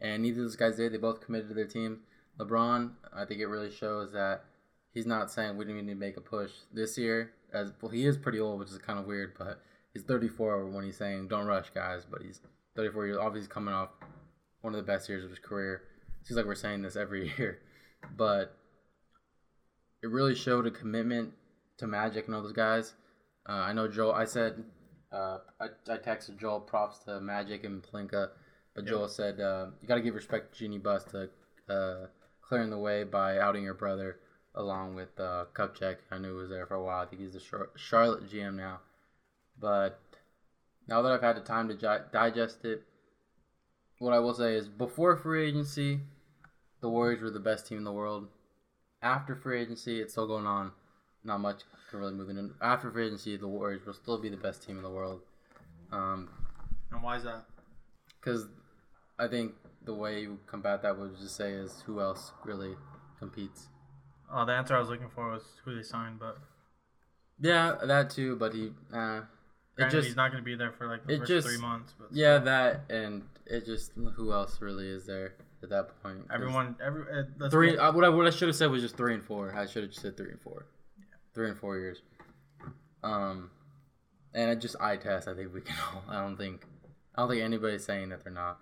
and 0.00 0.22
neither 0.22 0.40
of 0.40 0.44
those 0.44 0.56
guys 0.56 0.76
did. 0.76 0.92
They 0.92 0.98
both 0.98 1.20
committed 1.20 1.48
to 1.48 1.54
their 1.54 1.66
team. 1.66 2.00
LeBron, 2.38 2.92
I 3.14 3.24
think 3.26 3.40
it 3.40 3.46
really 3.46 3.70
shows 3.70 4.12
that 4.12 4.44
he's 4.92 5.06
not 5.06 5.30
saying 5.30 5.56
we 5.56 5.64
didn't 5.64 5.86
need 5.86 5.92
to 5.92 5.98
make 5.98 6.16
a 6.16 6.22
push 6.22 6.50
this 6.72 6.96
year. 6.96 7.32
As 7.52 7.72
well, 7.80 7.90
he 7.90 8.06
is 8.06 8.16
pretty 8.16 8.40
old, 8.40 8.60
which 8.60 8.70
is 8.70 8.78
kind 8.78 8.98
of 8.98 9.06
weird, 9.06 9.34
but 9.36 9.60
he's 9.92 10.02
34 10.04 10.66
when 10.66 10.84
he's 10.84 10.96
saying 10.96 11.28
don't 11.28 11.46
rush, 11.46 11.70
guys. 11.74 12.06
But 12.08 12.22
he's 12.22 12.40
34 12.76 13.06
years, 13.06 13.18
obviously 13.18 13.40
he's 13.40 13.48
coming 13.48 13.74
off 13.74 13.90
one 14.62 14.74
of 14.74 14.78
the 14.78 14.90
best 14.90 15.08
years 15.08 15.24
of 15.24 15.30
his 15.30 15.38
career. 15.38 15.82
Seems 16.24 16.36
like 16.36 16.46
we're 16.46 16.54
saying 16.54 16.82
this 16.82 16.96
every 16.96 17.32
year, 17.38 17.60
but 18.16 18.56
it 20.02 20.08
really 20.08 20.34
showed 20.34 20.66
a 20.66 20.70
commitment 20.70 21.32
to 21.78 21.86
Magic 21.86 22.26
and 22.26 22.34
all 22.34 22.42
those 22.42 22.52
guys. 22.52 22.94
Uh, 23.48 23.52
I 23.52 23.72
know 23.72 23.88
Joel. 23.88 24.12
I 24.12 24.24
said 24.24 24.62
uh, 25.12 25.38
I, 25.60 25.66
I 25.88 25.96
texted 25.96 26.38
Joel 26.38 26.60
props 26.60 26.98
to 27.04 27.20
Magic 27.20 27.64
and 27.64 27.82
Pelinka, 27.82 28.28
but 28.74 28.86
Joel 28.86 29.08
said 29.08 29.40
uh, 29.40 29.66
you 29.80 29.88
got 29.88 29.96
to 29.96 30.02
give 30.02 30.14
respect 30.14 30.52
to 30.52 30.58
Jeanie 30.58 30.78
Buss 30.78 31.04
to 31.04 31.28
uh, 31.68 32.06
clearing 32.42 32.70
the 32.70 32.78
way 32.78 33.04
by 33.04 33.38
outing 33.38 33.64
your 33.64 33.74
brother 33.74 34.18
along 34.54 34.94
with 34.94 35.18
uh, 35.18 35.46
Kupchak. 35.54 35.96
I 36.10 36.18
knew 36.18 36.28
he 36.28 36.40
was 36.40 36.50
there 36.50 36.66
for 36.66 36.74
a 36.74 36.82
while. 36.82 37.02
I 37.02 37.06
think 37.06 37.22
he's 37.22 37.32
the 37.32 37.40
Char- 37.40 37.70
Charlotte 37.76 38.28
GM 38.28 38.54
now. 38.54 38.80
But 39.58 40.00
now 40.88 41.02
that 41.02 41.12
I've 41.12 41.22
had 41.22 41.36
the 41.36 41.40
time 41.40 41.68
to 41.68 41.74
gi- 41.74 42.08
digest 42.12 42.64
it, 42.64 42.82
what 44.00 44.12
I 44.12 44.18
will 44.18 44.34
say 44.34 44.56
is 44.56 44.66
before 44.66 45.14
free 45.16 45.46
agency, 45.48 46.00
the 46.80 46.88
Warriors 46.88 47.20
were 47.22 47.30
the 47.30 47.38
best 47.38 47.66
team 47.68 47.78
in 47.78 47.84
the 47.84 47.92
world. 47.92 48.26
After 49.02 49.36
free 49.36 49.60
agency, 49.60 50.00
it's 50.00 50.12
still 50.12 50.26
going 50.26 50.46
on. 50.46 50.72
Not 51.22 51.38
much 51.40 51.60
can 51.90 52.00
really 52.00 52.14
move 52.14 52.30
in. 52.30 52.52
After 52.62 52.90
free 52.90 53.06
agency, 53.06 53.36
the 53.36 53.46
Warriors 53.46 53.84
will 53.86 53.92
still 53.94 54.18
be 54.18 54.30
the 54.30 54.36
best 54.36 54.66
team 54.66 54.78
in 54.78 54.82
the 54.82 54.90
world. 54.90 55.20
Um, 55.92 56.28
and 56.90 57.02
why 57.02 57.16
is 57.16 57.24
that? 57.24 57.44
because 58.20 58.46
I 59.18 59.28
think 59.28 59.54
the 59.84 59.94
way 59.94 60.20
you 60.22 60.38
combat 60.46 60.82
that 60.82 60.98
would 60.98 61.16
just 61.18 61.36
say 61.36 61.52
is 61.52 61.82
who 61.86 62.00
else 62.00 62.32
really 62.44 62.74
competes. 63.18 63.68
Oh, 64.32 64.44
the 64.44 64.52
answer 64.52 64.76
I 64.76 64.78
was 64.80 64.88
looking 64.88 65.08
for 65.08 65.30
was 65.30 65.42
who 65.64 65.74
they 65.74 65.82
signed, 65.82 66.18
but 66.18 66.38
Yeah, 67.40 67.76
that 67.82 68.10
too. 68.10 68.36
But 68.36 68.54
he, 68.54 68.72
uh, 68.94 69.22
it 69.78 69.90
just 69.90 70.06
he's 70.08 70.16
not 70.16 70.30
going 70.32 70.42
to 70.42 70.44
be 70.44 70.54
there 70.54 70.72
for 70.72 70.86
like 70.86 71.06
the 71.06 71.14
it 71.14 71.18
first 71.20 71.28
just- 71.28 71.46
three 71.48 71.58
months. 71.58 71.94
But 71.98 72.08
yeah 72.12 72.38
that 72.38 72.82
and 72.90 73.22
it 73.50 73.66
just 73.66 73.92
who 74.16 74.32
else 74.32 74.60
really 74.60 74.88
is 74.88 75.06
there 75.06 75.34
at 75.62 75.68
that 75.70 76.02
point? 76.02 76.20
everyone, 76.32 76.76
every 76.84 77.02
uh, 77.42 77.48
three. 77.50 77.70
get- 77.72 77.78
Uh, 77.80 77.92
what 77.92 78.04
I 78.04 78.08
what 78.08 78.26
I 78.26 78.30
should 78.30 78.48
have 78.48 78.56
said 78.56 78.70
was 78.70 78.82
just 78.82 78.96
three 78.96 79.14
and 79.14 79.24
four. 79.24 79.54
I 79.54 79.66
should 79.66 79.82
have 79.82 79.90
just 79.90 80.02
said 80.02 80.16
three 80.16 80.30
and 80.30 80.40
four. 80.40 80.66
Yeah. 80.98 81.04
Three 81.34 81.48
and 81.48 81.58
four 81.58 81.78
years. 81.78 82.02
Um, 83.02 83.50
and 84.34 84.50
it 84.50 84.60
just 84.60 84.76
eye 84.80 84.96
test. 84.96 85.28
I 85.28 85.34
think 85.34 85.52
we 85.54 85.60
can 85.60 85.76
all. 85.94 86.04
I 86.08 86.20
don't 86.22 86.36
think. 86.36 86.64
I 87.14 87.22
don't 87.22 87.30
think 87.30 87.42
anybody's 87.42 87.84
saying 87.84 88.10
that 88.10 88.22
they're 88.24 88.32
not. 88.32 88.58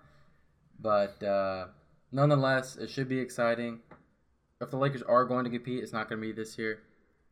But 0.79 1.21
uh, 1.23 1.67
nonetheless, 2.11 2.75
it 2.77 2.89
should 2.89 3.07
be 3.09 3.19
exciting. 3.19 3.79
If 4.61 4.71
the 4.71 4.77
Lakers 4.77 5.03
are 5.03 5.23
going 5.25 5.45
to 5.45 5.49
compete, 5.49 5.83
it's 5.83 5.93
not 5.93 6.09
going 6.09 6.21
to 6.21 6.27
be 6.27 6.33
this 6.33 6.57
year. 6.57 6.79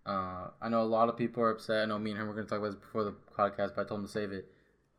Uh, 0.05 0.47
I 0.61 0.69
know 0.69 0.81
a 0.81 0.83
lot 0.83 1.09
of 1.09 1.17
people 1.17 1.43
are 1.43 1.49
upset. 1.51 1.83
I 1.83 1.85
know 1.85 1.99
me 1.99 2.11
and 2.11 2.19
him 2.19 2.27
were 2.27 2.33
going 2.33 2.45
to 2.45 2.49
talk 2.49 2.59
about 2.59 2.71
this 2.71 2.79
before 2.79 3.03
the 3.03 3.13
podcast, 3.37 3.75
but 3.75 3.81
I 3.81 3.83
told 3.83 3.99
him 4.01 4.05
to 4.05 4.11
save 4.11 4.31
it. 4.31 4.49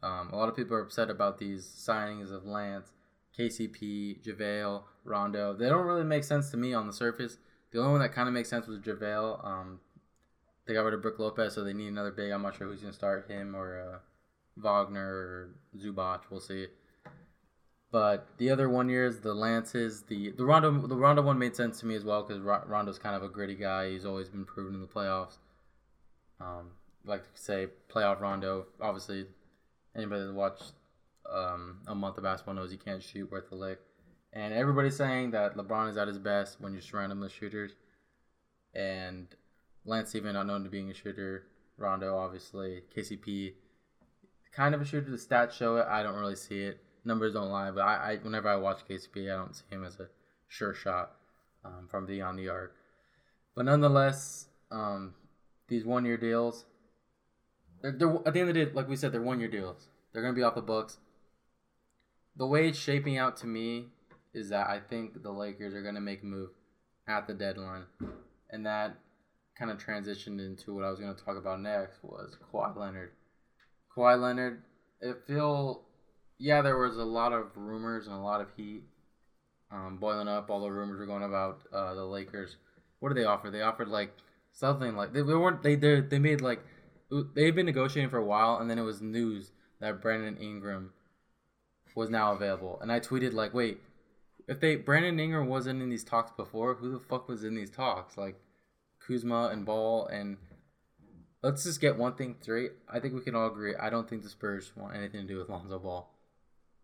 Um, 0.03 0.31
a 0.33 0.37
lot 0.37 0.49
of 0.49 0.57
people 0.57 0.77
are 0.77 0.83
upset 0.83 1.11
about 1.11 1.39
these 1.39 1.65
signings 1.67 2.33
of 2.33 2.45
Lance, 2.45 2.93
KCP, 3.39 4.25
JaVale, 4.25 4.83
Rondo. 5.05 5.55
They 5.55 5.69
don't 5.69 5.87
really 5.87 6.05
make 6.05 6.25
sense 6.25 6.51
to 6.51 6.57
me 6.57 6.73
on 6.75 6.87
the 6.87 6.93
surface. 6.93 7.39
The 7.71 7.79
only 7.79 7.93
one 7.93 8.01
that 8.01 8.13
kind 8.13 8.29
of 8.29 8.35
makes 8.35 8.49
sense 8.49 8.67
was 8.67 8.79
JaVale. 8.79 9.45
Um, 9.45 9.81
they 10.67 10.75
got 10.75 10.85
rid 10.85 10.95
of 10.95 11.03
Brook 11.03 11.19
Lopez, 11.19 11.55
so 11.55 11.65
they 11.65 11.73
need 11.73 11.89
another 11.89 12.11
big. 12.11 12.31
I'm 12.31 12.43
not 12.43 12.57
sure 12.57 12.69
who's 12.69 12.81
going 12.81 12.93
to 12.93 12.97
start, 12.97 13.31
him 13.31 13.57
or 13.57 13.81
uh, 13.81 13.99
Wagner 14.57 15.07
or 15.07 15.51
Zubac. 15.77 16.21
We'll 16.31 16.41
see. 16.41 16.67
But 17.91 18.29
the 18.37 18.51
other 18.51 18.69
one 18.69 18.91
years, 18.91 19.21
the 19.21 19.33
Lances, 19.33 20.03
the 20.03 20.33
the 20.33 20.45
Rondo, 20.45 20.87
the 20.87 20.97
Rondo 20.97 21.23
one 21.23 21.39
made 21.39 21.57
sense 21.57 21.81
to 21.81 21.87
me 21.87 21.95
as 21.95 22.05
well 22.05 22.23
because 22.23 22.43
Rondo's 22.43 22.99
kind 22.99 23.17
of 23.17 23.23
a 23.23 23.29
gritty 23.31 23.55
guy. 23.55 23.91
He's 23.91 24.05
always 24.05 24.29
been 24.29 24.45
proven 24.45 24.75
in 24.75 24.83
the 24.83 24.87
playoffs. 24.87 25.39
Um, 26.39 26.73
like 27.07 27.23
to 27.23 27.41
say 27.41 27.69
playoff 27.91 28.21
Rondo. 28.21 28.67
Obviously, 28.79 29.27
anybody 29.99 30.25
that 30.25 30.35
watched 30.35 30.73
um, 31.31 31.81
a 31.87 31.95
month 31.95 32.17
of 32.17 32.25
basketball 32.25 32.55
knows 32.55 32.71
he 32.71 32.77
can't 32.77 33.03
shoot 33.03 33.31
worth 33.31 33.51
a 33.53 33.55
lick. 33.55 33.81
And 34.33 34.55
everybody's 34.55 34.97
saying 34.97 35.33
that 35.33 35.57
LeBron 35.57 35.91
is 35.91 35.97
at 35.97 36.09
his 36.09 36.19
best 36.19 36.61
when 36.61 36.75
you 36.75 36.81
surround 36.81 37.13
him 37.13 37.21
with 37.21 37.33
shooters. 37.33 37.73
And 38.75 39.27
Lance 39.85 40.15
even 40.15 40.35
not 40.35 40.47
known 40.47 40.65
to 40.65 40.71
being 40.71 40.91
a 40.91 40.95
shooter. 40.95 41.45
Rondo 41.77 42.17
obviously. 42.17 42.83
KCP 42.95 43.55
kind 44.53 44.75
of 44.75 44.81
a 44.81 44.85
shooter. 44.85 45.11
The 45.11 45.17
stats 45.17 45.53
show 45.53 45.77
it. 45.77 45.87
I 45.89 46.03
don't 46.03 46.19
really 46.19 46.37
see 46.37 46.63
it. 46.63 46.81
Numbers 47.05 47.33
don't 47.33 47.51
lie, 47.51 47.71
but 47.71 47.81
I, 47.81 48.13
I 48.13 48.17
whenever 48.17 48.49
I 48.49 48.57
watch 48.57 48.81
KCP, 48.89 49.33
I 49.33 49.37
don't 49.37 49.55
see 49.55 49.65
him 49.71 49.85
as 49.85 49.99
a 49.99 50.09
sure 50.49 50.75
shot 50.75 51.13
um, 51.65 51.87
from 51.89 52.07
beyond 52.07 52.39
the 52.39 52.49
arc. 52.49 52.75
But 53.55 53.65
nonetheless, 53.65 54.47
um, 54.71 55.15
these 55.69 55.85
one 55.85 56.05
year 56.05 56.17
deals, 56.17 56.67
they're, 57.83 57.93
they're, 57.93 58.15
at 58.27 58.35
the 58.35 58.41
end 58.41 58.49
of 58.49 58.55
the 58.55 58.65
day, 58.65 58.73
like 58.73 58.89
we 58.89 58.97
said, 58.97 59.13
they're 59.13 59.23
one 59.23 59.41
year 59.41 59.49
deals. 59.49 59.89
They're 60.13 60.23
going 60.23 60.35
to 60.35 60.39
be 60.39 60.43
off 60.43 60.55
the 60.55 60.63
books. 60.63 60.99
The 62.37 62.47
way 62.47 62.69
it's 62.69 62.79
shaping 62.79 63.19
out 63.19 63.37
to 63.39 63.47
me 63.47 63.87
is 64.33 64.51
that 64.51 64.69
I 64.69 64.81
think 64.81 65.23
the 65.23 65.33
Lakers 65.33 65.75
are 65.75 65.83
going 65.83 65.95
to 65.95 66.01
make 66.01 66.23
a 66.23 66.27
move 66.27 66.51
at 67.09 67.27
the 67.27 67.35
deadline. 67.35 67.85
And 68.51 68.65
that 68.67 68.97
kind 69.59 69.71
of 69.71 69.79
transitioned 69.79 70.39
into 70.39 70.75
what 70.75 70.85
I 70.85 70.91
was 70.91 71.01
going 71.01 71.15
to 71.15 71.25
talk 71.25 71.37
about 71.37 71.61
next 71.61 71.99
was 72.03 72.37
Kawhi 72.53 72.77
Leonard. 72.77 73.11
Kawhi 73.97 74.21
Leonard, 74.21 74.63
it 75.01 75.23
feel 75.27 75.83
yeah, 76.39 76.63
there 76.63 76.79
was 76.79 76.97
a 76.97 77.05
lot 77.05 77.33
of 77.33 77.47
rumors 77.57 78.07
and 78.07 78.15
a 78.15 78.21
lot 78.21 78.41
of 78.41 78.49
heat 78.57 78.85
um, 79.73 79.99
boiling 80.01 80.29
up. 80.29 80.51
All 80.51 80.61
the 80.61 80.71
rumors 80.71 80.99
were 80.99 81.07
going 81.07 81.25
about 81.25 81.61
uh, 81.73 81.95
the 81.95 82.05
Lakers. 82.05 82.57
What 83.01 83.09
did 83.09 83.19
they 83.19 83.25
offer? 83.25 83.51
They 83.51 83.63
offered 83.63 83.89
like 83.89 84.15
something 84.53 84.97
like 84.97 85.13
they, 85.13 85.23
they 85.23 85.35
weren't 85.35 85.63
they 85.63 85.75
they 85.75 86.01
they 86.01 86.19
made 86.19 86.41
like 86.41 86.61
they've 87.35 87.55
been 87.55 87.67
negotiating 87.67 88.11
for 88.11 88.19
a 88.19 88.25
while, 88.25 88.59
and 88.59 88.71
then 88.71 88.79
it 88.79 88.83
was 88.83 89.01
news 89.01 89.53
that 89.81 90.01
Brandon 90.01 90.37
Ingram 90.37 90.93
was 91.95 92.11
now 92.11 92.33
available, 92.33 92.79
and 92.81 92.93
I 92.93 93.01
tweeted 93.01 93.33
like, 93.33 93.55
wait, 93.55 93.81
if 94.49 94.61
they 94.61 94.77
Brandon 94.77 95.21
Ingram 95.21 95.47
wasn't 95.47 95.83
in 95.83 95.91
these 95.91 96.05
talks 96.05 96.33
before, 96.33 96.75
who 96.75 96.91
the 96.91 96.99
fuck 96.99 97.29
was 97.29 97.45
in 97.45 97.55
these 97.55 97.71
talks? 97.71 98.17
Like 98.17 98.41
Kuzma 99.07 99.49
and 99.53 99.65
Ball 99.65 100.07
and 100.07 100.39
let's 101.43 101.65
just 101.65 101.81
get 101.81 101.97
one 101.97 102.15
thing 102.15 102.37
straight. 102.41 102.73
I 102.89 102.99
think 102.99 103.15
we 103.15 103.21
can 103.21 103.35
all 103.35 103.47
agree. 103.47 103.75
I 103.77 103.91
don't 103.91 104.09
think 104.09 104.23
the 104.23 104.29
Spurs 104.29 104.73
want 104.77 104.97
anything 104.97 105.21
to 105.21 105.27
do 105.27 105.39
with 105.39 105.49
Lonzo 105.49 105.79
Ball 105.79 106.13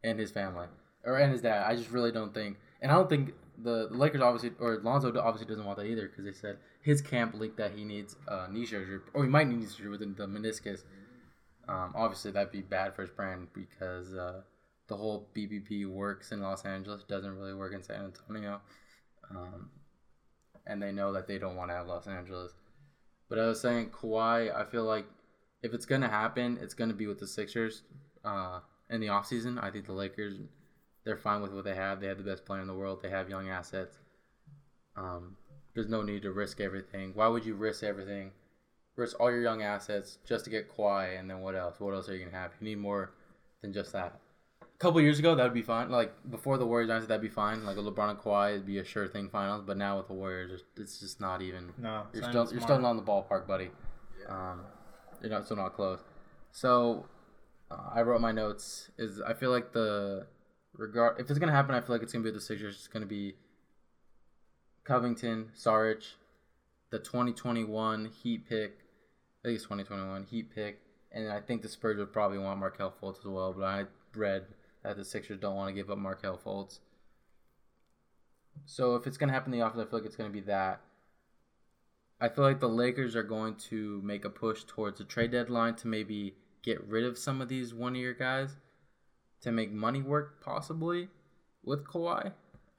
and 0.03 0.19
his 0.19 0.31
family 0.31 0.67
or 1.05 1.17
and 1.17 1.33
his 1.33 1.43
dad. 1.43 1.65
I 1.67 1.75
just 1.75 1.91
really 1.91 2.13
don't 2.13 2.35
think, 2.35 2.59
and 2.81 2.93
I 2.93 2.95
don't 2.95 3.09
think 3.09 3.35
the, 3.63 3.89
the 3.89 3.97
Lakers 3.97 4.21
obviously 4.21 4.53
or 4.59 4.81
Lonzo 4.83 5.09
obviously 5.19 5.47
doesn't 5.47 5.65
want 5.65 5.79
that 5.79 5.87
either 5.87 6.09
because 6.09 6.25
they 6.25 6.33
said 6.33 6.59
his 6.83 7.01
camp 7.01 7.35
leaked 7.35 7.57
that 7.57 7.73
he 7.73 7.85
needs 7.85 8.17
uh, 8.29 8.47
knee 8.51 8.67
surgery 8.67 9.01
or 9.13 9.25
he 9.25 9.31
might 9.31 9.49
need 9.49 9.61
knee 9.61 9.67
surgery 9.67 9.91
within 9.91 10.15
the 10.15 10.27
meniscus. 10.27 10.83
Um, 11.67 11.93
obviously, 11.95 12.31
that'd 12.31 12.53
be 12.53 12.61
bad 12.61 12.95
for 12.95 13.03
his 13.03 13.11
brand 13.11 13.49
because 13.55 14.15
uh, 14.15 14.43
the 14.89 14.97
whole 14.97 15.29
BBP 15.35 15.87
works 15.87 16.33
in 16.33 16.41
Los 16.41 16.65
Angeles 16.65 17.05
doesn't 17.05 17.39
really 17.39 17.55
work 17.55 17.73
in 17.73 17.83
San 17.83 18.05
Antonio, 18.05 18.61
um, 19.31 19.71
and 20.67 20.83
they 20.83 20.93
know 20.93 21.13
that 21.13 21.27
they 21.27 21.39
don't 21.39 21.57
want 21.57 21.71
to 21.71 21.75
have 21.75 21.87
Los 21.87 22.07
Angeles. 22.07 22.53
But 23.29 23.39
I 23.39 23.47
was 23.47 23.61
saying 23.61 23.91
Kawhi, 23.91 24.55
I 24.55 24.65
feel 24.65 24.85
like 24.85 25.07
if 25.63 25.73
it's 25.73 25.87
gonna 25.87 26.09
happen, 26.09 26.59
it's 26.61 26.75
gonna 26.75 26.95
be 26.95 27.07
with 27.07 27.19
the 27.19 27.27
Sixers 27.27 27.83
uh, 28.25 28.61
in 28.91 29.01
the 29.01 29.07
offseason. 29.07 29.63
I 29.63 29.71
think 29.71 29.87
the 29.87 29.93
Lakers, 29.93 30.37
they're 31.05 31.17
fine 31.17 31.43
with 31.43 31.53
what 31.53 31.65
they 31.65 31.75
have. 31.75 32.01
They 32.01 32.07
have 32.07 32.19
the 32.19 32.25
best 32.25 32.45
player 32.45 32.61
in 32.61 32.67
the 32.67 32.75
world. 32.75 33.01
They 33.03 33.11
have 33.11 33.29
young 33.29 33.49
assets. 33.49 33.99
Um, 34.97 35.37
there's 35.75 35.89
no 35.89 36.03
need 36.03 36.23
to 36.23 36.33
risk 36.33 36.61
everything. 36.61 37.13
Why 37.15 37.29
would 37.29 37.45
you 37.45 37.55
risk 37.55 37.83
everything? 37.83 38.31
Risk 38.97 39.19
all 39.19 39.31
your 39.31 39.43
young 39.43 39.63
assets 39.63 40.19
just 40.25 40.45
to 40.45 40.51
get 40.51 40.75
Kawhi, 40.75 41.19
and 41.19 41.29
then 41.29 41.41
what 41.41 41.57
else? 41.57 41.81
What 41.81 41.95
else 41.95 42.09
are 42.09 42.17
you 42.17 42.25
gonna 42.25 42.37
have? 42.37 42.53
You 42.61 42.69
need 42.69 42.79
more 42.79 43.13
than 43.61 43.73
just 43.73 43.93
that. 43.93 44.21
A 44.63 44.79
couple 44.79 45.01
years 45.01 45.19
ago, 45.19 45.35
that 45.35 45.43
would 45.43 45.55
be 45.55 45.63
fine. 45.63 45.91
Like 45.91 46.13
before 46.31 46.59
the 46.59 46.67
Warriors 46.67 46.89
announced 46.89 47.09
that'd 47.09 47.21
be 47.21 47.29
fine. 47.29 47.65
Like 47.65 47.77
a 47.77 47.81
LeBron 47.81 48.11
and 48.11 48.19
Kawhi, 48.19 48.51
it'd 48.51 48.67
be 48.67 48.79
a 48.79 48.85
sure 48.85 49.09
thing 49.09 49.29
finals. 49.29 49.65
But 49.67 49.77
now 49.77 49.99
with 49.99 50.07
the 50.07 50.15
Warriors, 50.15 50.63
it's 50.77 51.01
just 51.01 51.21
not 51.21 51.43
even. 51.43 51.73
No, 51.77 52.05
You're 52.13 52.23
still 52.23 52.45
not 52.45 52.53
you're 52.53 52.61
still 52.61 52.79
not 52.79 52.93
in 52.93 52.97
the 52.97 53.03
ballpark, 53.03 53.47
buddy. 53.47 53.71
Um, 54.29 54.61
you're 55.21 55.31
not 55.31 55.45
still 55.45 55.57
not 55.57 55.75
close. 55.75 55.99
So 56.53 57.07
uh, 57.71 57.91
I 57.95 58.03
wrote 58.03 58.21
my 58.21 58.33
notes. 58.33 58.91
Is 58.97 59.21
I 59.21 59.33
feel 59.33 59.51
like 59.51 59.73
the 59.73 60.27
regard 60.77 61.21
if 61.21 61.31
it's 61.31 61.39
gonna 61.39 61.53
happen, 61.53 61.75
I 61.75 61.81
feel 61.81 61.95
like 61.95 62.03
it's 62.03 62.13
gonna 62.13 62.25
be 62.25 62.31
the 62.31 62.41
Sixers. 62.41 62.75
It's 62.75 62.89
gonna 62.89 63.07
be 63.07 63.35
Covington, 64.85 65.51
Saric, 65.57 66.05
the 66.91 66.99
2021 66.99 68.07
Heat 68.07 68.49
pick. 68.49 68.79
I 69.43 69.49
think 69.49 69.57
it's 69.57 69.65
2021 69.65 70.25
Heat 70.25 70.55
pick, 70.55 70.81
and 71.13 71.31
I 71.31 71.41
think 71.41 71.63
the 71.63 71.69
Spurs 71.69 71.99
would 71.99 72.13
probably 72.13 72.39
want 72.39 72.61
Markelle 72.61 72.93
Fultz 73.03 73.21
as 73.21 73.27
well. 73.27 73.53
But 73.53 73.65
I 73.65 73.85
read 74.15 74.47
that 74.83 74.97
the 74.97 75.05
Sixers 75.05 75.39
don't 75.39 75.57
want 75.57 75.69
to 75.69 75.75
give 75.75 75.91
up 75.91 75.99
Markelle 75.99 76.39
Fultz. 76.39 76.81
So 78.67 78.95
if 78.95 79.07
it's 79.07 79.17
gonna 79.17 79.33
happen 79.33 79.53
in 79.53 79.59
the 79.59 79.67
offense, 79.67 79.87
I 79.87 79.91
feel 79.91 79.99
like 80.01 80.07
it's 80.07 80.17
gonna 80.17 80.31
be 80.31 80.41
that. 80.41 80.81
I 82.21 82.29
feel 82.29 82.45
like 82.45 82.61
the 82.61 82.69
Lakers 82.69 83.17
are 83.17 83.25
going 83.25 83.57
to 83.57 84.01
make 84.03 84.25
a 84.25 84.31
push 84.31 84.65
towards 84.65 84.99
the 84.99 85.05
trade 85.05 85.33
deadline 85.33 85.75
to 85.77 85.89
maybe 85.89 86.37
get 86.63 86.83
rid 86.87 87.05
of 87.05 87.19
some 87.19 87.41
of 87.43 87.49
these 87.49 87.75
one 87.75 87.95
year 87.95 88.15
guys 88.15 88.57
to 89.45 89.53
make 89.53 89.71
money 89.73 90.03
work 90.03 90.43
possibly 90.43 91.09
with 91.63 91.85
Kawhi. 91.87 92.33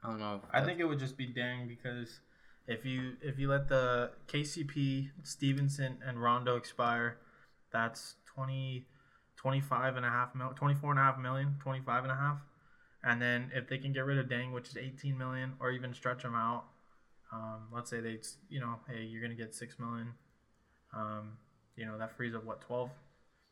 I 0.04 0.10
don't 0.10 0.20
know. 0.20 0.42
I 0.52 0.62
think 0.62 0.80
it 0.80 0.86
would 0.86 1.00
just 1.00 1.16
be 1.16 1.28
Deng 1.28 1.68
because 1.68 2.20
if 2.68 2.86
you 2.86 3.14
if 3.22 3.40
you 3.40 3.50
let 3.50 3.70
the 3.70 4.12
KCP, 4.28 5.10
Stephenson, 5.24 6.00
and 6.06 6.22
Rondo 6.22 6.56
expire, 6.56 7.18
that's 7.72 8.16
20, 8.34 8.86
25 9.38 9.96
and 9.96 10.06
a 10.06 10.10
half 10.10 10.34
mil, 10.36 10.50
24 10.56 10.92
and 10.92 11.00
a 11.00 11.04
half 11.04 11.20
million, 11.20 11.56
25 11.62 12.04
and 12.04 12.12
a 12.12 12.16
half. 12.16 12.38
And 13.04 13.22
then 13.22 13.52
if 13.54 13.70
they 13.70 13.78
can 13.78 13.94
get 13.94 14.06
rid 14.06 14.18
of 14.18 14.26
Deng, 14.26 14.52
which 14.52 14.70
is 14.70 14.78
18 14.78 15.16
million, 15.16 15.54
or 15.60 15.70
even 15.70 15.94
stretch 15.94 16.24
them 16.24 16.34
out, 16.34 16.66
um, 17.32 17.68
let's 17.72 17.92
say 17.92 18.02
they, 18.02 18.20
you 18.50 18.60
know, 18.60 18.80
hey, 18.88 19.04
you're 19.04 19.22
going 19.22 19.36
to 19.36 19.42
get 19.42 19.54
6 19.54 19.80
million. 19.80 20.14
Um, 20.96 21.34
you 21.76 21.86
know, 21.86 22.00
that 22.00 22.18
frees 22.18 22.34
up 22.34 22.44
what, 22.44 22.62
12? 22.62 22.90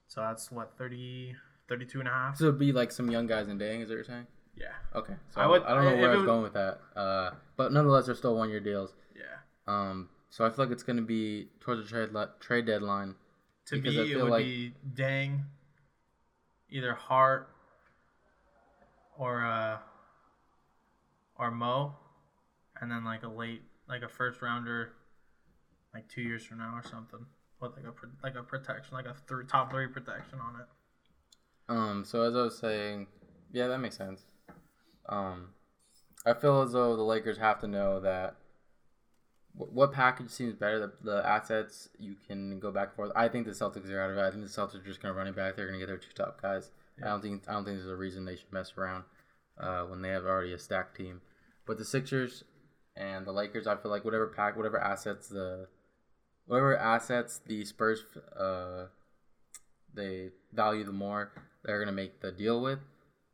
So 0.08 0.22
that's 0.22 0.52
what, 0.52 0.74
30, 0.80 1.36
32 1.70 2.00
and 2.00 2.08
a 2.08 2.12
half? 2.12 2.38
so 2.38 2.46
it'd 2.46 2.60
be 2.60 2.72
like 2.72 2.92
some 2.92 3.10
young 3.10 3.26
guys 3.28 3.48
in 3.48 3.58
Deng, 3.58 3.82
is 3.82 3.88
that 3.90 3.94
what 3.94 3.96
you're 3.98 4.04
saying? 4.04 4.28
Yeah. 4.56 4.68
Okay. 4.96 5.16
So 5.30 5.42
I 5.42 5.48
would- 5.48 5.64
I 5.64 5.74
don't 5.74 5.86
know 5.86 5.96
where 5.98 6.10
I 6.12 6.14
was 6.14 6.20
would- 6.22 6.26
going 6.28 6.44
with 6.44 6.54
that. 6.54 6.80
Uh, 6.96 7.32
but 7.58 7.72
nonetheless, 7.72 8.06
they're 8.06 8.16
still 8.16 8.36
one 8.36 8.50
year 8.50 8.60
deals. 8.60 8.94
Yeah. 9.16 9.24
Um, 9.66 10.10
so 10.30 10.46
I 10.46 10.50
feel 10.50 10.66
like 10.66 10.72
it's 10.72 10.84
going 10.84 10.98
to 10.98 11.02
be 11.04 11.50
towards 11.60 11.82
the 11.82 11.88
trade 11.88 12.10
le- 12.12 12.34
trade 12.40 12.66
deadline. 12.66 13.16
To 13.68 13.82
me, 13.82 14.12
it 14.12 14.18
would 14.22 14.30
like- 14.30 14.46
be 14.46 14.74
Deng, 14.94 15.46
either 16.70 16.94
Hart 16.94 17.50
or 19.18 19.44
uh, 19.46 19.78
or 21.38 21.50
Mo, 21.52 21.96
and 22.82 22.92
then 22.92 23.04
like 23.06 23.24
a 23.24 23.28
late, 23.30 23.62
like 23.88 24.02
a 24.04 24.08
first 24.10 24.42
rounder, 24.42 24.94
like 25.94 26.08
two 26.10 26.22
years 26.22 26.44
from 26.46 26.60
now 26.60 26.76
or 26.76 26.84
something, 26.84 27.26
with 27.60 27.72
like 27.76 27.86
a 27.86 27.94
like 28.24 28.36
a 28.36 28.44
protection, 28.44 28.94
like 28.94 29.06
a 29.06 29.14
three, 29.28 29.46
top 29.46 29.72
three 29.72 29.88
protection 29.88 30.40
on 30.40 30.60
it. 30.60 30.68
Um, 31.70 32.04
so 32.06 32.22
as 32.22 32.36
I 32.36 32.42
was 32.42 32.58
saying, 32.58 33.08
yeah, 33.52 33.68
that 33.68 33.80
makes 33.80 33.98
sense. 33.98 34.22
Um, 35.08 35.50
I 36.26 36.34
feel 36.34 36.62
as 36.62 36.74
though 36.74 36.96
the 36.96 37.04
Lakers 37.04 37.38
have 37.38 37.60
to 37.62 37.68
know 37.68 38.00
that 38.00 38.36
wh- 39.58 39.74
what 39.74 39.94
package 39.94 40.30
seems 40.30 40.56
better. 40.56 40.80
The, 40.80 40.92
the 41.04 41.28
assets 41.28 41.90
you 42.00 42.16
can 42.28 42.60
go 42.60 42.72
back 42.72 42.90
and 42.90 42.96
forth. 42.96 43.12
I 43.16 43.28
think 43.28 43.46
the 43.46 43.52
Celtics 43.52 43.90
are 43.90 44.02
out 44.02 44.12
of 44.12 44.18
it. 44.18 44.22
I 44.22 44.32
think 44.32 44.44
the 44.44 44.50
Celtics 44.50 44.76
are 44.76 44.86
just 44.86 45.02
going 45.02 45.14
to 45.14 45.18
run 45.18 45.28
it 45.28 45.36
back. 45.36 45.56
They're 45.56 45.68
going 45.68 45.80
to 45.80 45.86
get 45.86 45.88
their 45.88 45.98
two 45.98 46.14
top 46.16 46.42
guys. 46.42 46.72
I 47.02 47.08
don't 47.08 47.22
think 47.22 47.44
I 47.48 47.54
don't 47.54 47.66
think 47.66 47.78
there's 47.78 47.90
a 47.90 47.96
reason 47.96 48.26
they 48.26 48.36
should 48.36 48.52
mess 48.54 48.74
around 48.78 49.04
uh, 49.60 49.84
when 49.84 50.02
they 50.02 50.10
have 50.10 50.26
already 50.26 50.54
a 50.54 50.60
stacked 50.60 50.98
team. 50.98 51.22
But 51.66 51.78
the 51.78 51.86
Sixers 51.86 52.44
and 52.96 53.26
the 53.26 53.32
Lakers, 53.32 53.68
I 53.68 53.76
feel 53.76 53.92
like 53.92 54.06
whatever 54.06 54.28
pack, 54.28 54.56
whatever 54.56 54.80
assets 54.80 55.28
the 55.28 55.68
whatever 56.46 56.78
assets 56.78 57.40
the 57.46 57.66
Spurs 57.66 58.04
uh, 58.38 58.86
they 59.94 60.30
value 60.52 60.84
the 60.84 60.92
more, 60.92 61.32
they're 61.64 61.80
gonna 61.80 61.92
make 61.92 62.22
the 62.22 62.32
deal 62.32 62.62
with. 62.62 62.80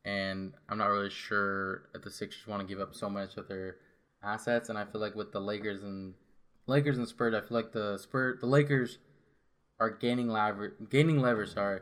And 0.05 0.53
I'm 0.69 0.77
not 0.77 0.87
really 0.87 1.09
sure 1.09 1.89
if 1.93 2.01
the 2.01 2.09
Sixers 2.09 2.47
want 2.47 2.61
to 2.61 2.67
give 2.67 2.81
up 2.81 2.95
so 2.95 3.09
much 3.09 3.37
of 3.37 3.47
their 3.47 3.77
assets. 4.23 4.69
And 4.69 4.77
I 4.77 4.85
feel 4.85 5.01
like 5.01 5.15
with 5.15 5.31
the 5.31 5.41
Lakers 5.41 5.83
and 5.83 6.13
Lakers 6.67 6.97
and 6.97 7.07
Spurs, 7.07 7.33
I 7.33 7.41
feel 7.41 7.57
like 7.57 7.73
the 7.73 7.97
Spur 7.97 8.37
the 8.37 8.45
Lakers 8.45 8.99
are 9.79 9.89
gaining 9.89 10.27
lever 10.27 10.75
gaining 10.89 11.19
leverage. 11.19 11.53
Sorry, 11.53 11.81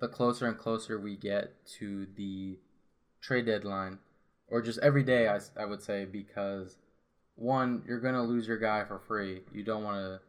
the 0.00 0.08
closer 0.08 0.46
and 0.46 0.58
closer 0.58 0.98
we 0.98 1.16
get 1.16 1.64
to 1.78 2.06
the 2.16 2.58
trade 3.20 3.46
deadline, 3.46 3.98
or 4.48 4.62
just 4.62 4.78
every 4.80 5.02
day, 5.02 5.28
I, 5.28 5.38
I 5.60 5.66
would 5.66 5.82
say 5.82 6.04
because 6.04 6.78
one, 7.36 7.82
you're 7.86 8.00
gonna 8.00 8.22
lose 8.22 8.46
your 8.46 8.58
guy 8.58 8.84
for 8.84 8.98
free. 8.98 9.42
You 9.52 9.62
don't 9.62 9.84
want 9.84 9.98
to 9.98 10.20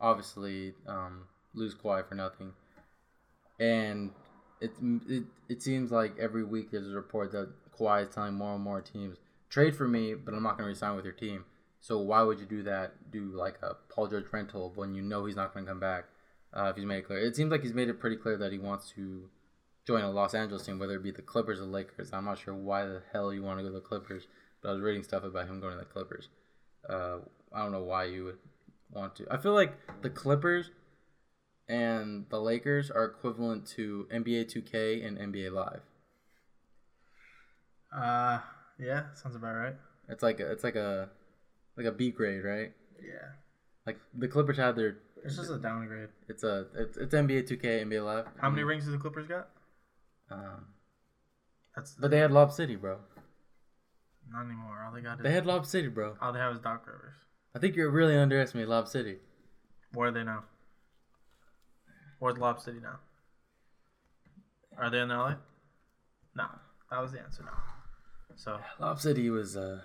obviously 0.00 0.74
um, 0.86 1.24
lose 1.54 1.74
Kawhi 1.74 2.08
for 2.08 2.14
nothing, 2.14 2.52
and 3.58 4.10
it, 4.60 4.72
it 5.08 5.24
it 5.48 5.62
seems 5.62 5.90
like 5.90 6.18
every 6.18 6.44
week 6.44 6.70
there's 6.70 6.90
a 6.90 6.94
report 6.94 7.32
that 7.32 7.48
Kawhi 7.76 8.02
is 8.02 8.14
telling 8.14 8.34
more 8.34 8.54
and 8.54 8.62
more 8.62 8.80
teams 8.80 9.16
trade 9.48 9.74
for 9.74 9.88
me, 9.88 10.14
but 10.14 10.34
I'm 10.34 10.42
not 10.42 10.56
gonna 10.56 10.68
resign 10.68 10.96
with 10.96 11.04
your 11.04 11.14
team. 11.14 11.44
So 11.80 11.98
why 11.98 12.22
would 12.22 12.38
you 12.38 12.46
do 12.46 12.62
that? 12.64 13.10
Do 13.10 13.24
like 13.34 13.58
a 13.62 13.74
Paul 13.88 14.08
George 14.08 14.26
rental 14.32 14.72
when 14.74 14.94
you 14.94 15.02
know 15.02 15.24
he's 15.24 15.36
not 15.36 15.54
gonna 15.54 15.66
come 15.66 15.80
back? 15.80 16.04
Uh, 16.52 16.64
if 16.64 16.76
he's 16.76 16.84
made 16.84 16.98
it 16.98 17.06
clear, 17.06 17.18
it 17.18 17.36
seems 17.36 17.50
like 17.50 17.62
he's 17.62 17.74
made 17.74 17.88
it 17.88 18.00
pretty 18.00 18.16
clear 18.16 18.36
that 18.36 18.52
he 18.52 18.58
wants 18.58 18.90
to 18.90 19.28
join 19.86 20.02
a 20.02 20.10
Los 20.10 20.34
Angeles 20.34 20.66
team, 20.66 20.78
whether 20.78 20.96
it 20.96 21.02
be 21.02 21.10
the 21.10 21.22
Clippers 21.22 21.60
or 21.60 21.64
Lakers. 21.64 22.12
I'm 22.12 22.24
not 22.24 22.38
sure 22.38 22.54
why 22.54 22.84
the 22.84 23.02
hell 23.12 23.32
you 23.32 23.42
want 23.42 23.58
to 23.58 23.62
go 23.62 23.68
to 23.70 23.74
the 23.74 23.80
Clippers, 23.80 24.26
but 24.60 24.70
I 24.70 24.72
was 24.72 24.80
reading 24.80 25.02
stuff 25.02 25.24
about 25.24 25.46
him 25.46 25.60
going 25.60 25.72
to 25.74 25.78
the 25.78 25.84
Clippers. 25.84 26.28
Uh, 26.88 27.18
I 27.52 27.62
don't 27.62 27.72
know 27.72 27.82
why 27.82 28.04
you 28.04 28.24
would 28.24 28.38
want 28.92 29.14
to. 29.16 29.26
I 29.30 29.36
feel 29.36 29.54
like 29.54 29.74
the 30.02 30.10
Clippers 30.10 30.70
and 31.70 32.26
the 32.30 32.40
Lakers 32.40 32.90
are 32.90 33.04
equivalent 33.04 33.66
to 33.68 34.06
NBA 34.12 34.46
2K 34.52 35.06
and 35.06 35.16
NBA 35.18 35.52
Live. 35.52 35.82
Uh, 37.94 38.38
yeah, 38.78 39.12
sounds 39.14 39.36
about 39.36 39.54
right. 39.54 39.74
It's 40.08 40.22
like 40.22 40.40
a, 40.40 40.50
it's 40.50 40.64
like 40.64 40.76
a 40.76 41.08
like 41.76 41.86
a 41.86 41.92
B 41.92 42.10
grade, 42.10 42.44
right? 42.44 42.72
Yeah, 43.02 43.28
Like 43.86 43.98
the 44.16 44.28
Clippers 44.28 44.56
had 44.56 44.76
their 44.76 44.98
it's 45.24 45.36
just 45.36 45.50
a 45.50 45.58
downgrade. 45.58 46.08
it's 46.28 46.42
a 46.44 46.66
it's, 46.74 46.96
it's 46.96 47.14
NBA 47.14 47.48
2K 47.48 47.84
NBA 47.86 48.04
Live. 48.04 48.26
How 48.40 48.50
many 48.50 48.62
rings 48.62 48.84
do 48.84 48.90
the 48.90 48.98
Clippers 48.98 49.26
got? 49.26 49.48
Um, 50.30 50.66
That's 51.74 51.92
but 51.94 52.10
they 52.10 52.18
had 52.18 52.30
Lob 52.32 52.52
City, 52.52 52.76
bro. 52.76 52.98
not 54.30 54.44
anymore. 54.44 54.82
All 54.86 54.92
they 54.92 55.00
got 55.00 55.18
is 55.18 55.24
They 55.24 55.32
had 55.32 55.46
Lob 55.46 55.66
City, 55.66 55.88
bro. 55.88 56.16
all 56.20 56.32
they 56.32 56.38
have 56.38 56.54
is 56.54 56.60
Doc 56.60 56.86
Rivers. 56.86 57.16
I 57.54 57.58
think 57.58 57.74
you're 57.76 57.90
really 57.90 58.16
underestimating 58.16 58.70
Lob 58.70 58.86
City. 58.88 59.16
Where 59.92 60.08
are 60.08 60.12
they 60.12 60.22
now? 60.24 60.44
Where's 62.20 62.38
Lob 62.38 62.60
City 62.60 62.78
now? 62.80 63.00
Are 64.78 64.88
they 64.90 65.00
in 65.00 65.08
LA? 65.08 65.34
No, 66.36 66.44
that 66.90 67.00
was 67.02 67.12
the 67.12 67.20
answer. 67.20 67.42
No. 67.44 67.50
So 68.36 68.58
Lob 68.78 69.00
City 69.00 69.28
was 69.30 69.56
uh. 69.56 69.80